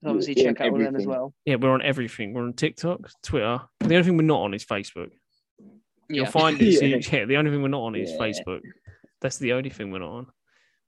So 0.03 0.11
obviously, 0.11 0.35
We're 0.37 0.45
check 0.53 0.61
out 0.61 0.69
all 0.71 0.77
of 0.77 0.85
them 0.85 0.97
as 0.97 1.07
well. 1.07 1.35
Yeah, 1.45 1.57
we're 1.57 1.71
on 1.73 1.83
everything. 1.83 2.33
We're 2.33 2.43
on 2.45 2.53
TikTok, 2.53 3.01
Twitter. 3.23 3.61
The 3.81 3.95
only 3.97 4.03
thing 4.05 4.17
we're 4.17 4.23
not 4.23 4.43
on 4.43 4.55
is 4.55 4.65
Facebook. 4.65 5.11
You'll 6.09 6.25
Yeah, 6.25 6.31
find 6.31 6.61
Yeah. 6.61 6.79
see, 6.79 7.17
yeah, 7.17 7.25
the 7.25 7.37
only 7.37 7.51
thing 7.51 7.63
we're 7.63 7.69
not 7.69 7.83
on 7.83 7.97
is 7.97 8.11
Yeah. 8.13 8.19
Facebook. 8.19 8.61
That's 9.21 9.39
the 9.39 9.55
only 9.55 9.71
thing 9.71 9.91
we're 9.91 9.99
not 9.99 10.11
on. 10.13 10.27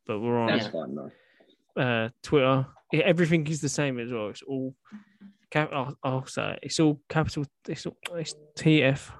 But 0.06 0.20
we're 0.20 0.38
on 0.38 0.46
that's 0.48 0.68
fine 0.68 0.94
though. 0.94 1.10
uh, 1.82 2.08
Twitter. 2.22 2.66
Yeah, 2.92 3.00
everything 3.04 3.46
is 3.48 3.60
the 3.60 3.68
same 3.68 3.98
as 3.98 4.12
well. 4.12 4.28
It's 4.28 4.42
all 4.42 4.74
cap. 5.50 5.70
I'll, 5.72 5.96
I'll 6.04 6.26
say 6.26 6.52
it. 6.52 6.58
it's 6.62 6.78
all 6.80 7.00
capital. 7.08 7.46
It's, 7.68 7.86
all, 7.86 7.96
it's 8.14 8.34
TF. 8.56 9.10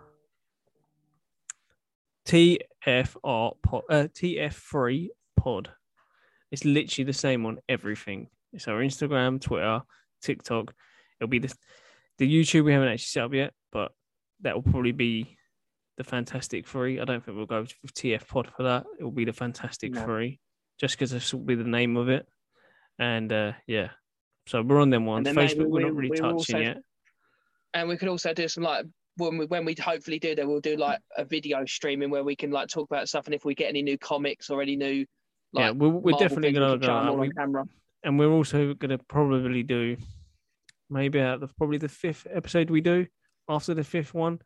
TFR 2.27 3.55
pod. 3.63 3.83
Uh, 3.91 4.07
TF3 4.15 5.09
pod. 5.37 5.71
It's 6.51 6.65
literally 6.65 7.05
the 7.05 7.13
same 7.13 7.47
on 7.47 7.59
everything. 7.69 8.29
It's 8.53 8.69
our 8.69 8.81
Instagram, 8.81 9.41
Twitter, 9.41 9.83
TikTok. 10.23 10.75
It'll 11.21 11.29
be 11.29 11.39
the 11.39 11.55
the 12.19 12.29
YouTube 12.29 12.65
we 12.65 12.73
haven't 12.73 12.89
actually 12.89 13.05
set 13.05 13.25
up 13.25 13.33
yet, 13.35 13.53
but 13.73 13.93
that 14.41 14.55
will 14.55 14.63
probably 14.63 14.93
be 14.93 15.37
the 15.97 16.05
Fantastic 16.05 16.67
Three. 16.67 17.01
I 17.01 17.05
don't 17.05 17.25
think 17.25 17.37
we'll 17.37 17.47
go 17.47 17.61
with 17.83 17.95
TF 17.95 18.27
Pod 18.29 18.51
for 18.57 18.65
that. 18.65 18.85
It 18.99 19.05
will 19.05 19.11
be 19.11 19.25
the 19.25 19.33
Fantastic 19.33 19.93
No. 19.93 20.05
Three, 20.05 20.41
just 20.79 20.97
because 20.97 21.11
this 21.11 21.33
will 21.33 21.41
be 21.41 21.55
the 21.55 21.65
name 21.65 21.97
of 21.97 22.09
it. 22.09 22.27
And 22.99 23.33
uh, 23.33 23.53
yeah, 23.67 23.91
so 24.47 24.63
we're 24.63 24.81
on 24.81 24.91
them 24.91 25.07
ones. 25.07 25.27
Facebook, 25.29 25.67
we're 25.67 25.69
we- 25.69 25.83
not 25.85 25.95
really 25.95 26.11
we 26.11 26.17
touching 26.17 26.33
also- 26.35 26.59
yet. 26.59 26.79
and 27.75 27.89
we 27.89 27.97
could 27.97 28.09
also 28.09 28.35
do 28.35 28.49
some 28.49 28.65
like 28.65 28.85
when 29.17 29.39
we 29.39 29.47
when 29.47 29.65
we 29.65 29.75
hopefully 29.81 30.19
do 30.19 30.35
that, 30.35 30.47
we'll 30.47 30.61
do 30.61 30.77
like 30.77 31.01
a 31.17 31.25
video 31.25 31.65
streaming 31.67 32.11
where 32.11 32.25
we 32.25 32.35
can 32.37 32.51
like 32.51 32.69
talk 32.69 32.91
about 32.91 33.09
stuff, 33.09 33.27
and 33.27 33.35
if 33.35 33.45
we 33.45 33.55
get 33.55 33.69
any 33.69 33.83
new 33.83 33.97
comics 33.99 34.51
or 34.51 34.61
any 34.63 34.77
new 34.77 35.05
like 35.53 35.65
yeah, 35.65 35.71
we're, 35.71 35.89
we're 35.89 36.13
definitely 36.19 36.53
gonna 36.53 36.79
go. 36.79 36.87
show 36.87 36.99
'em 36.99 37.07
out. 37.09 37.19
We- 37.19 37.27
on 37.29 37.33
camera. 37.33 37.65
And 38.03 38.19
we're 38.19 38.31
also 38.31 38.75
gonna 38.75 38.99
probably 38.99 39.63
do 39.63 39.97
maybe 40.89 41.19
at 41.21 41.41
the 41.41 41.49
probably 41.59 41.79
the 41.79 41.89
fifth 41.89 42.27
episode 42.31 42.71
we 42.71 42.81
do 42.81 43.07
after 43.49 43.75
the 43.75 43.85
fifth 43.85 44.15
one. 44.15 44.39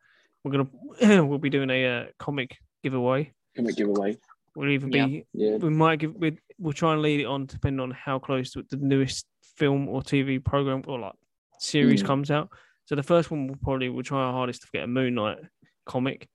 We're 0.43 0.51
gonna 0.51 1.23
we'll 1.25 1.39
be 1.39 1.49
doing 1.49 1.69
a 1.69 1.85
uh, 1.85 2.05
comic 2.19 2.57
giveaway. 2.83 3.31
Can 3.55 3.65
we 3.65 3.73
give 3.73 3.87
away? 3.89 4.17
We'll 4.55 4.69
even 4.69 4.89
be 4.89 5.25
Yeah. 5.33 5.57
we 5.57 5.69
might 5.69 5.99
give 5.99 6.15
we 6.15 6.37
we'll 6.59 6.73
try 6.73 6.93
and 6.93 7.01
lead 7.01 7.19
it 7.19 7.25
on 7.25 7.45
depending 7.45 7.79
on 7.81 7.91
how 7.91 8.19
close 8.19 8.51
to 8.51 8.63
the 8.69 8.77
newest 8.77 9.25
film 9.57 9.87
or 9.89 10.01
TV 10.01 10.43
program 10.43 10.83
or 10.87 10.99
like 10.99 11.13
series 11.59 12.03
Mm. 12.03 12.05
comes 12.05 12.31
out. 12.31 12.49
So 12.85 12.95
the 12.95 13.03
first 13.03 13.31
one 13.31 13.47
will 13.47 13.55
probably 13.57 13.89
we'll 13.89 14.03
try 14.03 14.19
our 14.23 14.31
hardest 14.33 14.61
to 14.61 14.67
get 14.73 14.83
a 14.83 14.87
Moon 14.87 15.15
Knight 15.15 15.39
comic. 15.85 16.27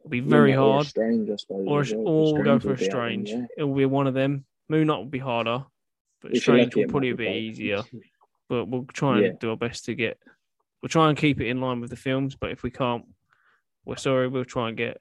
It'll 0.00 0.10
be 0.10 0.20
very 0.20 0.50
Moon 0.52 0.56
Knight 0.60 0.62
or 0.66 0.72
hard. 0.74 0.86
Strange. 0.86 1.30
Or, 1.48 1.80
as 1.80 1.92
or 1.92 2.34
we'll 2.34 2.42
go 2.44 2.58
for 2.60 2.74
a 2.74 2.78
strange. 2.78 3.30
yeah. 3.30 3.46
It'll 3.56 3.74
be 3.74 3.86
one 3.86 4.06
of 4.06 4.14
them. 4.14 4.44
Moon 4.68 4.86
Knight 4.88 4.98
will 4.98 5.04
be 5.06 5.18
harder, 5.18 5.64
but 6.26 6.36
If 6.36 6.42
strange 6.42 6.74
will 6.74 6.86
probably 6.88 7.12
be 7.12 7.16
be 7.16 7.24
a 7.26 7.30
bit 7.30 7.36
easier. 7.36 7.82
But 8.48 8.66
we'll 8.66 8.84
try 8.92 9.16
and 9.16 9.26
Yeah. 9.26 9.32
do 9.40 9.50
our 9.50 9.56
best 9.56 9.86
to 9.86 9.94
get. 9.96 10.18
We'll 10.80 10.88
try 10.88 11.08
and 11.08 11.18
keep 11.18 11.40
it 11.40 11.48
in 11.48 11.60
line 11.60 11.80
with 11.80 11.90
the 11.90 11.96
films. 11.96 12.36
But 12.36 12.52
if 12.52 12.62
we 12.62 12.70
can't, 12.70 13.04
we're 13.84 13.96
sorry. 13.96 14.28
We'll 14.28 14.44
try 14.44 14.68
and 14.68 14.76
get. 14.76 14.98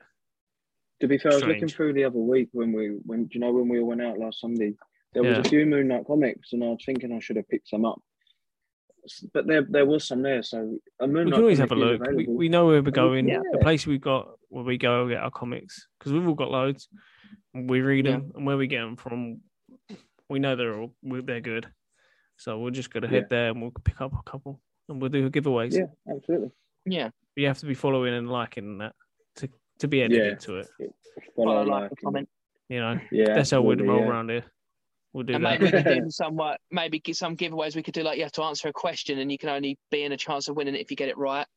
To 1.01 1.07
be 1.07 1.19
fair, 1.19 1.32
I 1.34 1.36
was 1.36 1.43
looking 1.43 1.67
through 1.67 1.93
the 1.93 2.05
other 2.05 2.17
week 2.17 2.49
when 2.53 2.71
we 2.73 2.88
when 3.05 3.26
do 3.26 3.30
you 3.34 3.39
know 3.41 3.51
when 3.53 3.67
we 3.69 3.80
all 3.80 3.86
went 3.86 4.01
out 4.01 4.17
last 4.17 4.39
Sunday? 4.41 4.73
There 5.13 5.21
was 5.21 5.34
Yeah. 5.34 5.41
a 5.41 5.43
few 5.43 5.65
Moon 5.67 5.88
Knight 5.89 6.05
comics, 6.07 6.53
and 6.53 6.63
I 6.63 6.69
was 6.69 6.84
thinking 6.84 7.11
I 7.11 7.19
should 7.19 7.36
have 7.36 7.47
picked 7.47 7.67
some 7.69 7.86
up. 7.86 8.01
But 9.32 9.45
there 9.45 9.61
there 9.69 9.86
was 9.86 10.07
some 10.07 10.23
there, 10.23 10.41
so 10.41 10.80
a 10.99 11.05
Moon 11.07 11.26
We 11.26 11.32
can 11.34 11.41
always 11.41 11.59
have 11.59 11.71
a 11.71 11.76
look. 11.76 12.01
We, 12.15 12.26
we 12.26 12.49
know 12.49 12.65
where 12.65 12.82
we're 12.82 12.89
going. 12.89 13.28
Yeah. 13.30 13.41
The 13.51 13.59
place 13.59 13.86
we've 13.86 14.01
got 14.01 14.39
where 14.49 14.63
we 14.63 14.80
go 14.80 15.07
get 15.07 15.19
our 15.21 15.30
comics 15.30 15.88
because 15.99 16.13
we've 16.13 16.28
all 16.28 16.34
got 16.34 16.49
loads. 16.49 16.89
We 17.53 17.82
read 17.82 18.07
them, 18.07 18.32
and 18.34 18.43
where 18.47 18.57
we 18.57 18.65
get 18.65 18.80
them 18.82 18.95
from, 18.95 19.41
we 20.30 20.39
know 20.39 20.55
they're 20.55 20.78
all 20.80 20.91
they're 21.03 21.41
good. 21.41 21.67
So 22.38 22.59
we're 22.59 22.71
just 22.71 22.89
gonna 22.91 23.07
head 23.07 23.23
Yeah. 23.23 23.28
there 23.30 23.49
and 23.51 23.61
we'll 23.61 23.71
pick 23.84 24.01
up 24.01 24.13
a 24.13 24.30
couple 24.30 24.61
and 24.89 25.01
we'll 25.01 25.09
do 25.09 25.30
giveaways. 25.30 25.73
Yeah, 25.73 25.88
absolutely. 26.13 26.51
Yeah, 26.86 27.09
You 27.36 27.47
have 27.47 27.59
to 27.59 27.65
be 27.65 27.73
following 27.73 28.13
and 28.13 28.30
liking 28.30 28.78
that 28.80 28.93
to 29.38 29.49
to 29.80 29.88
be 29.88 30.03
added 30.03 30.17
Yeah. 30.17 30.32
into 30.32 30.57
it. 30.57 30.67
follow, 31.36 31.63
Follow, 31.63 31.63
like, 31.63 31.91
like, 31.91 32.01
comment. 32.03 32.30
You 32.69 32.80
know, 32.80 32.99
Yeah, 33.11 33.36
that's 33.36 33.51
how 33.51 33.61
we'd 33.61 33.82
roll 33.82 33.99
yeah. 34.01 34.07
around 34.07 34.30
here. 34.30 34.43
We'll 35.13 35.23
do 35.23 35.34
And 35.36 35.45
that. 35.45 35.61
maybe 35.61 35.65
we 35.78 35.84
could 35.84 36.03
do 36.03 36.09
some 36.11 36.39
uh, 36.39 36.55
maybe 36.71 37.01
some 37.13 37.38
giveaways. 37.38 37.76
We 37.76 37.84
could 37.84 37.93
do 37.93 38.03
like 38.03 38.17
you 38.17 38.23
have 38.23 38.34
to 38.34 38.43
answer 38.43 38.67
a 38.67 38.73
question, 38.73 39.19
and 39.19 39.32
you 39.32 39.38
can 39.38 39.49
only 39.49 39.78
be 39.91 40.03
in 40.03 40.11
a 40.11 40.17
chance 40.17 40.49
of 40.49 40.57
winning 40.57 40.76
it 40.76 40.82
if 40.82 40.91
you 40.91 40.97
get 40.97 41.07
it 41.09 41.17
right. 41.17 41.47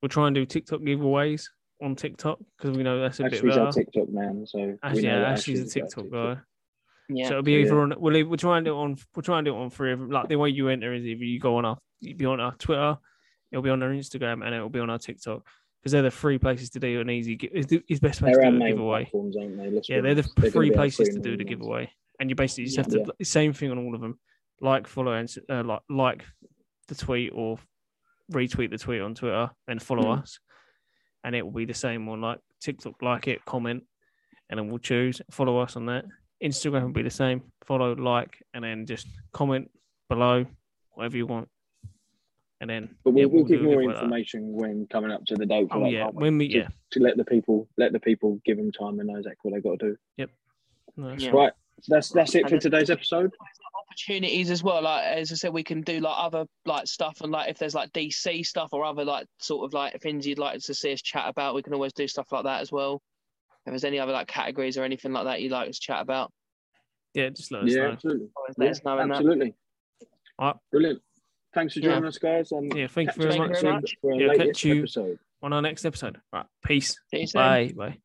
We'll 0.00 0.08
try 0.08 0.26
and 0.28 0.34
do 0.34 0.46
TikTok 0.46 0.80
giveaways 0.82 1.48
on 1.82 1.96
TikTok 1.96 2.38
because 2.56 2.76
we 2.76 2.84
know 2.84 3.00
that's 3.00 3.18
a 3.18 3.24
bit 3.24 3.34
Ashley's 3.34 3.56
our 3.56 3.66
better. 3.66 3.80
TikTok 3.80 4.08
man, 4.10 4.46
so 4.46 4.58
we 4.58 4.74
Actually, 4.84 5.02
know 5.02 5.08
yeah, 5.08 5.18
that 5.20 5.32
Ashley's 5.32 5.60
a 5.60 5.62
Ashley's 5.64 5.76
our 5.76 6.02
TikTok 6.02 6.10
guy. 6.36 6.40
Yeah, 7.08 7.26
So 7.26 7.32
it'll 7.32 7.42
be 7.42 7.52
Yeah. 7.52 7.58
either 7.60 7.80
on 7.80 7.94
we'll, 7.98 8.26
we'll 8.26 8.36
try 8.36 8.56
and 8.58 8.64
do 8.64 8.72
it 8.74 8.78
on 8.78 8.96
we'll 9.14 9.22
try 9.22 9.38
and 9.38 9.44
do 9.44 9.54
it 9.54 9.58
on 9.58 9.70
three 9.70 9.92
of 9.92 9.98
them. 9.98 10.10
Like 10.10 10.28
the 10.28 10.36
way 10.36 10.48
you 10.50 10.68
enter 10.68 10.92
is 10.94 11.04
either 11.04 11.24
you 11.24 11.38
go 11.40 11.56
on 11.56 11.64
our 11.64 11.78
you 12.00 12.14
be 12.14 12.24
on 12.26 12.40
our 12.40 12.54
Twitter, 12.56 12.96
it'll 13.50 13.62
be 13.62 13.70
on 13.70 13.82
our 13.82 13.90
Instagram, 13.90 14.44
and 14.44 14.54
it'll 14.54 14.68
be 14.68 14.80
on 14.80 14.90
our 14.90 14.98
TikTok 14.98 15.46
because 15.80 15.92
they're 15.92 16.02
the 16.02 16.10
three 16.10 16.38
places 16.38 16.70
to 16.70 16.80
do 16.80 17.00
an 17.00 17.10
easy. 17.10 17.34
Is 17.52 17.66
the 17.66 17.82
is 17.88 18.00
best 18.00 18.20
place 18.20 18.34
They're 18.36 18.50
to 18.50 18.58
do 18.58 18.64
a 18.64 18.68
giveaway. 18.70 19.10
aren't 19.14 19.32
they? 19.34 19.80
Yeah, 19.88 20.00
they're 20.00 20.14
the 20.14 20.22
honest. 20.22 20.34
gonna 20.36 20.50
three 20.50 20.70
places 20.70 21.08
to 21.10 21.18
do 21.20 21.30
main 21.30 21.38
the 21.38 21.44
giveaway, 21.44 21.90
and 22.20 22.30
you 22.30 22.36
basically 22.36 22.64
just 22.64 22.76
have 22.76 22.86
Yeah. 22.92 23.04
to 23.18 23.24
same 23.24 23.52
thing 23.52 23.70
on 23.72 23.78
all 23.78 23.94
of 23.94 24.00
them. 24.00 24.18
Like, 24.60 24.86
follow, 24.86 25.12
and 25.12 25.28
uh, 25.50 25.64
like 25.64 25.80
like 25.88 26.24
the 26.88 26.94
tweet 26.94 27.32
or 27.34 27.58
retweet 28.32 28.70
the 28.70 28.78
tweet 28.78 29.00
on 29.00 29.14
Twitter 29.14 29.50
and 29.68 29.82
follow 29.82 30.04
Mm. 30.04 30.22
us, 30.22 30.38
and 31.24 31.34
it 31.34 31.42
will 31.44 31.52
be 31.52 31.64
the 31.64 31.74
same 31.74 32.08
on 32.08 32.20
like 32.20 32.38
TikTok. 32.60 33.02
Like 33.02 33.26
it, 33.28 33.44
comment, 33.44 33.84
and 34.48 34.58
then 34.58 34.68
we'll 34.68 34.78
choose 34.78 35.20
follow 35.30 35.58
us 35.58 35.76
on 35.76 35.86
that. 35.86 36.04
Instagram 36.42 36.82
will 36.82 36.92
be 36.92 37.02
the 37.02 37.10
same. 37.10 37.42
Follow, 37.64 37.94
like, 37.94 38.42
and 38.54 38.64
then 38.64 38.86
just 38.86 39.06
comment 39.32 39.70
below 40.08 40.44
whatever 40.90 41.16
you 41.16 41.26
want, 41.26 41.48
and 42.60 42.68
then 42.68 42.94
But 43.04 43.12
we'll, 43.12 43.24
yeah, 43.24 43.26
we'll 43.26 43.44
give 43.44 43.60
do 43.60 43.64
a 43.64 43.68
more 43.68 43.76
giveaway 43.76 43.94
like 43.94 44.02
information 44.02 44.52
when 44.52 44.86
coming 44.90 45.10
up 45.10 45.24
to 45.26 45.34
the 45.36 45.46
date. 45.46 45.68
For 45.68 45.76
Oh 45.76 45.84
that, 45.84 45.90
yeah, 45.90 46.06
we? 46.12 46.22
when 46.22 46.38
we 46.38 46.48
to, 46.48 46.58
yeah, 46.58 46.68
to 46.92 47.00
let 47.00 47.16
the 47.16 47.24
people 47.24 47.68
let 47.78 47.92
the 47.92 48.00
people 48.00 48.40
give 48.44 48.56
them 48.56 48.72
time 48.72 48.98
and 48.98 49.08
know 49.08 49.16
exactly 49.16 49.50
what 49.50 49.62
they 49.62 49.68
got 49.68 49.78
to 49.80 49.90
do. 49.90 49.96
Yep. 50.16 50.30
that's 50.96 51.22
Yeah. 51.22 51.30
Right, 51.30 51.52
so 51.80 51.94
that's 51.94 52.08
that's 52.10 52.34
it 52.34 52.42
And 52.42 52.50
for 52.50 52.58
today's 52.58 52.90
episode. 52.90 53.32
opportunities 53.88 54.50
as 54.50 54.62
well. 54.62 54.82
Like 54.82 55.04
as 55.04 55.32
I 55.32 55.34
said, 55.36 55.52
we 55.52 55.62
can 55.62 55.82
do 55.82 56.00
like 56.00 56.16
other 56.16 56.46
like 56.64 56.86
stuff, 56.86 57.20
and 57.20 57.32
like 57.32 57.50
if 57.50 57.58
there's 57.58 57.74
like 57.74 57.92
DC 57.92 58.44
stuff 58.44 58.70
or 58.72 58.84
other 58.84 59.04
like 59.04 59.26
sort 59.40 59.64
of 59.64 59.72
like 59.72 60.00
things 60.00 60.26
you'd 60.26 60.38
like 60.38 60.60
to 60.60 60.74
see 60.74 60.92
us 60.92 61.02
chat 61.02 61.28
about, 61.28 61.54
we 61.54 61.62
can 61.62 61.74
always 61.74 61.92
do 61.92 62.08
stuff 62.08 62.30
like 62.32 62.44
that 62.44 62.60
as 62.60 62.72
well. 62.72 63.00
If 63.64 63.70
there's 63.70 63.84
any 63.84 63.98
other 64.00 64.12
like 64.12 64.26
categories 64.26 64.76
or 64.76 64.82
anything 64.84 65.12
like 65.12 65.24
that 65.24 65.40
you'd 65.40 65.52
like 65.52 65.68
us 65.68 65.78
to 65.78 65.86
chat 65.86 66.00
about, 66.02 66.32
yeah, 67.14 67.28
just 67.28 67.52
let 67.52 67.62
us 67.62 67.70
Yeah, 67.70 67.82
know. 67.82 67.90
absolutely. 67.92 68.28
always 68.36 68.54
Yeah, 68.58 68.64
let 68.64 68.70
us 68.72 68.84
know. 68.84 68.98
absolutely. 69.00 69.54
Alright. 70.40 70.56
Brilliant. 70.70 71.02
Thanks 71.54 71.74
for 71.74 71.80
Yeah. 71.80 71.90
joining 71.90 72.06
us, 72.06 72.18
guys. 72.18 72.50
And 72.52 72.74
Yeah, 72.76 72.86
thank 72.88 73.14
you 73.14 73.22
very 73.22 73.28
us 73.30 73.34
you 73.36 73.40
much. 73.42 73.60
very 73.60 73.72
much. 73.74 73.96
For 74.00 74.20
Yeah, 74.20 74.34
catch 74.34 74.64
you. 74.64 74.78
episode. 74.80 75.18
On 75.42 75.52
our 75.52 75.62
next 75.62 75.84
episode. 75.84 76.20
Right, 76.32 76.46
peace. 76.64 76.98
See 77.10 77.20
you 77.20 77.26
soon. 77.26 77.40
Bye. 77.40 77.72
Bye. 77.76 77.98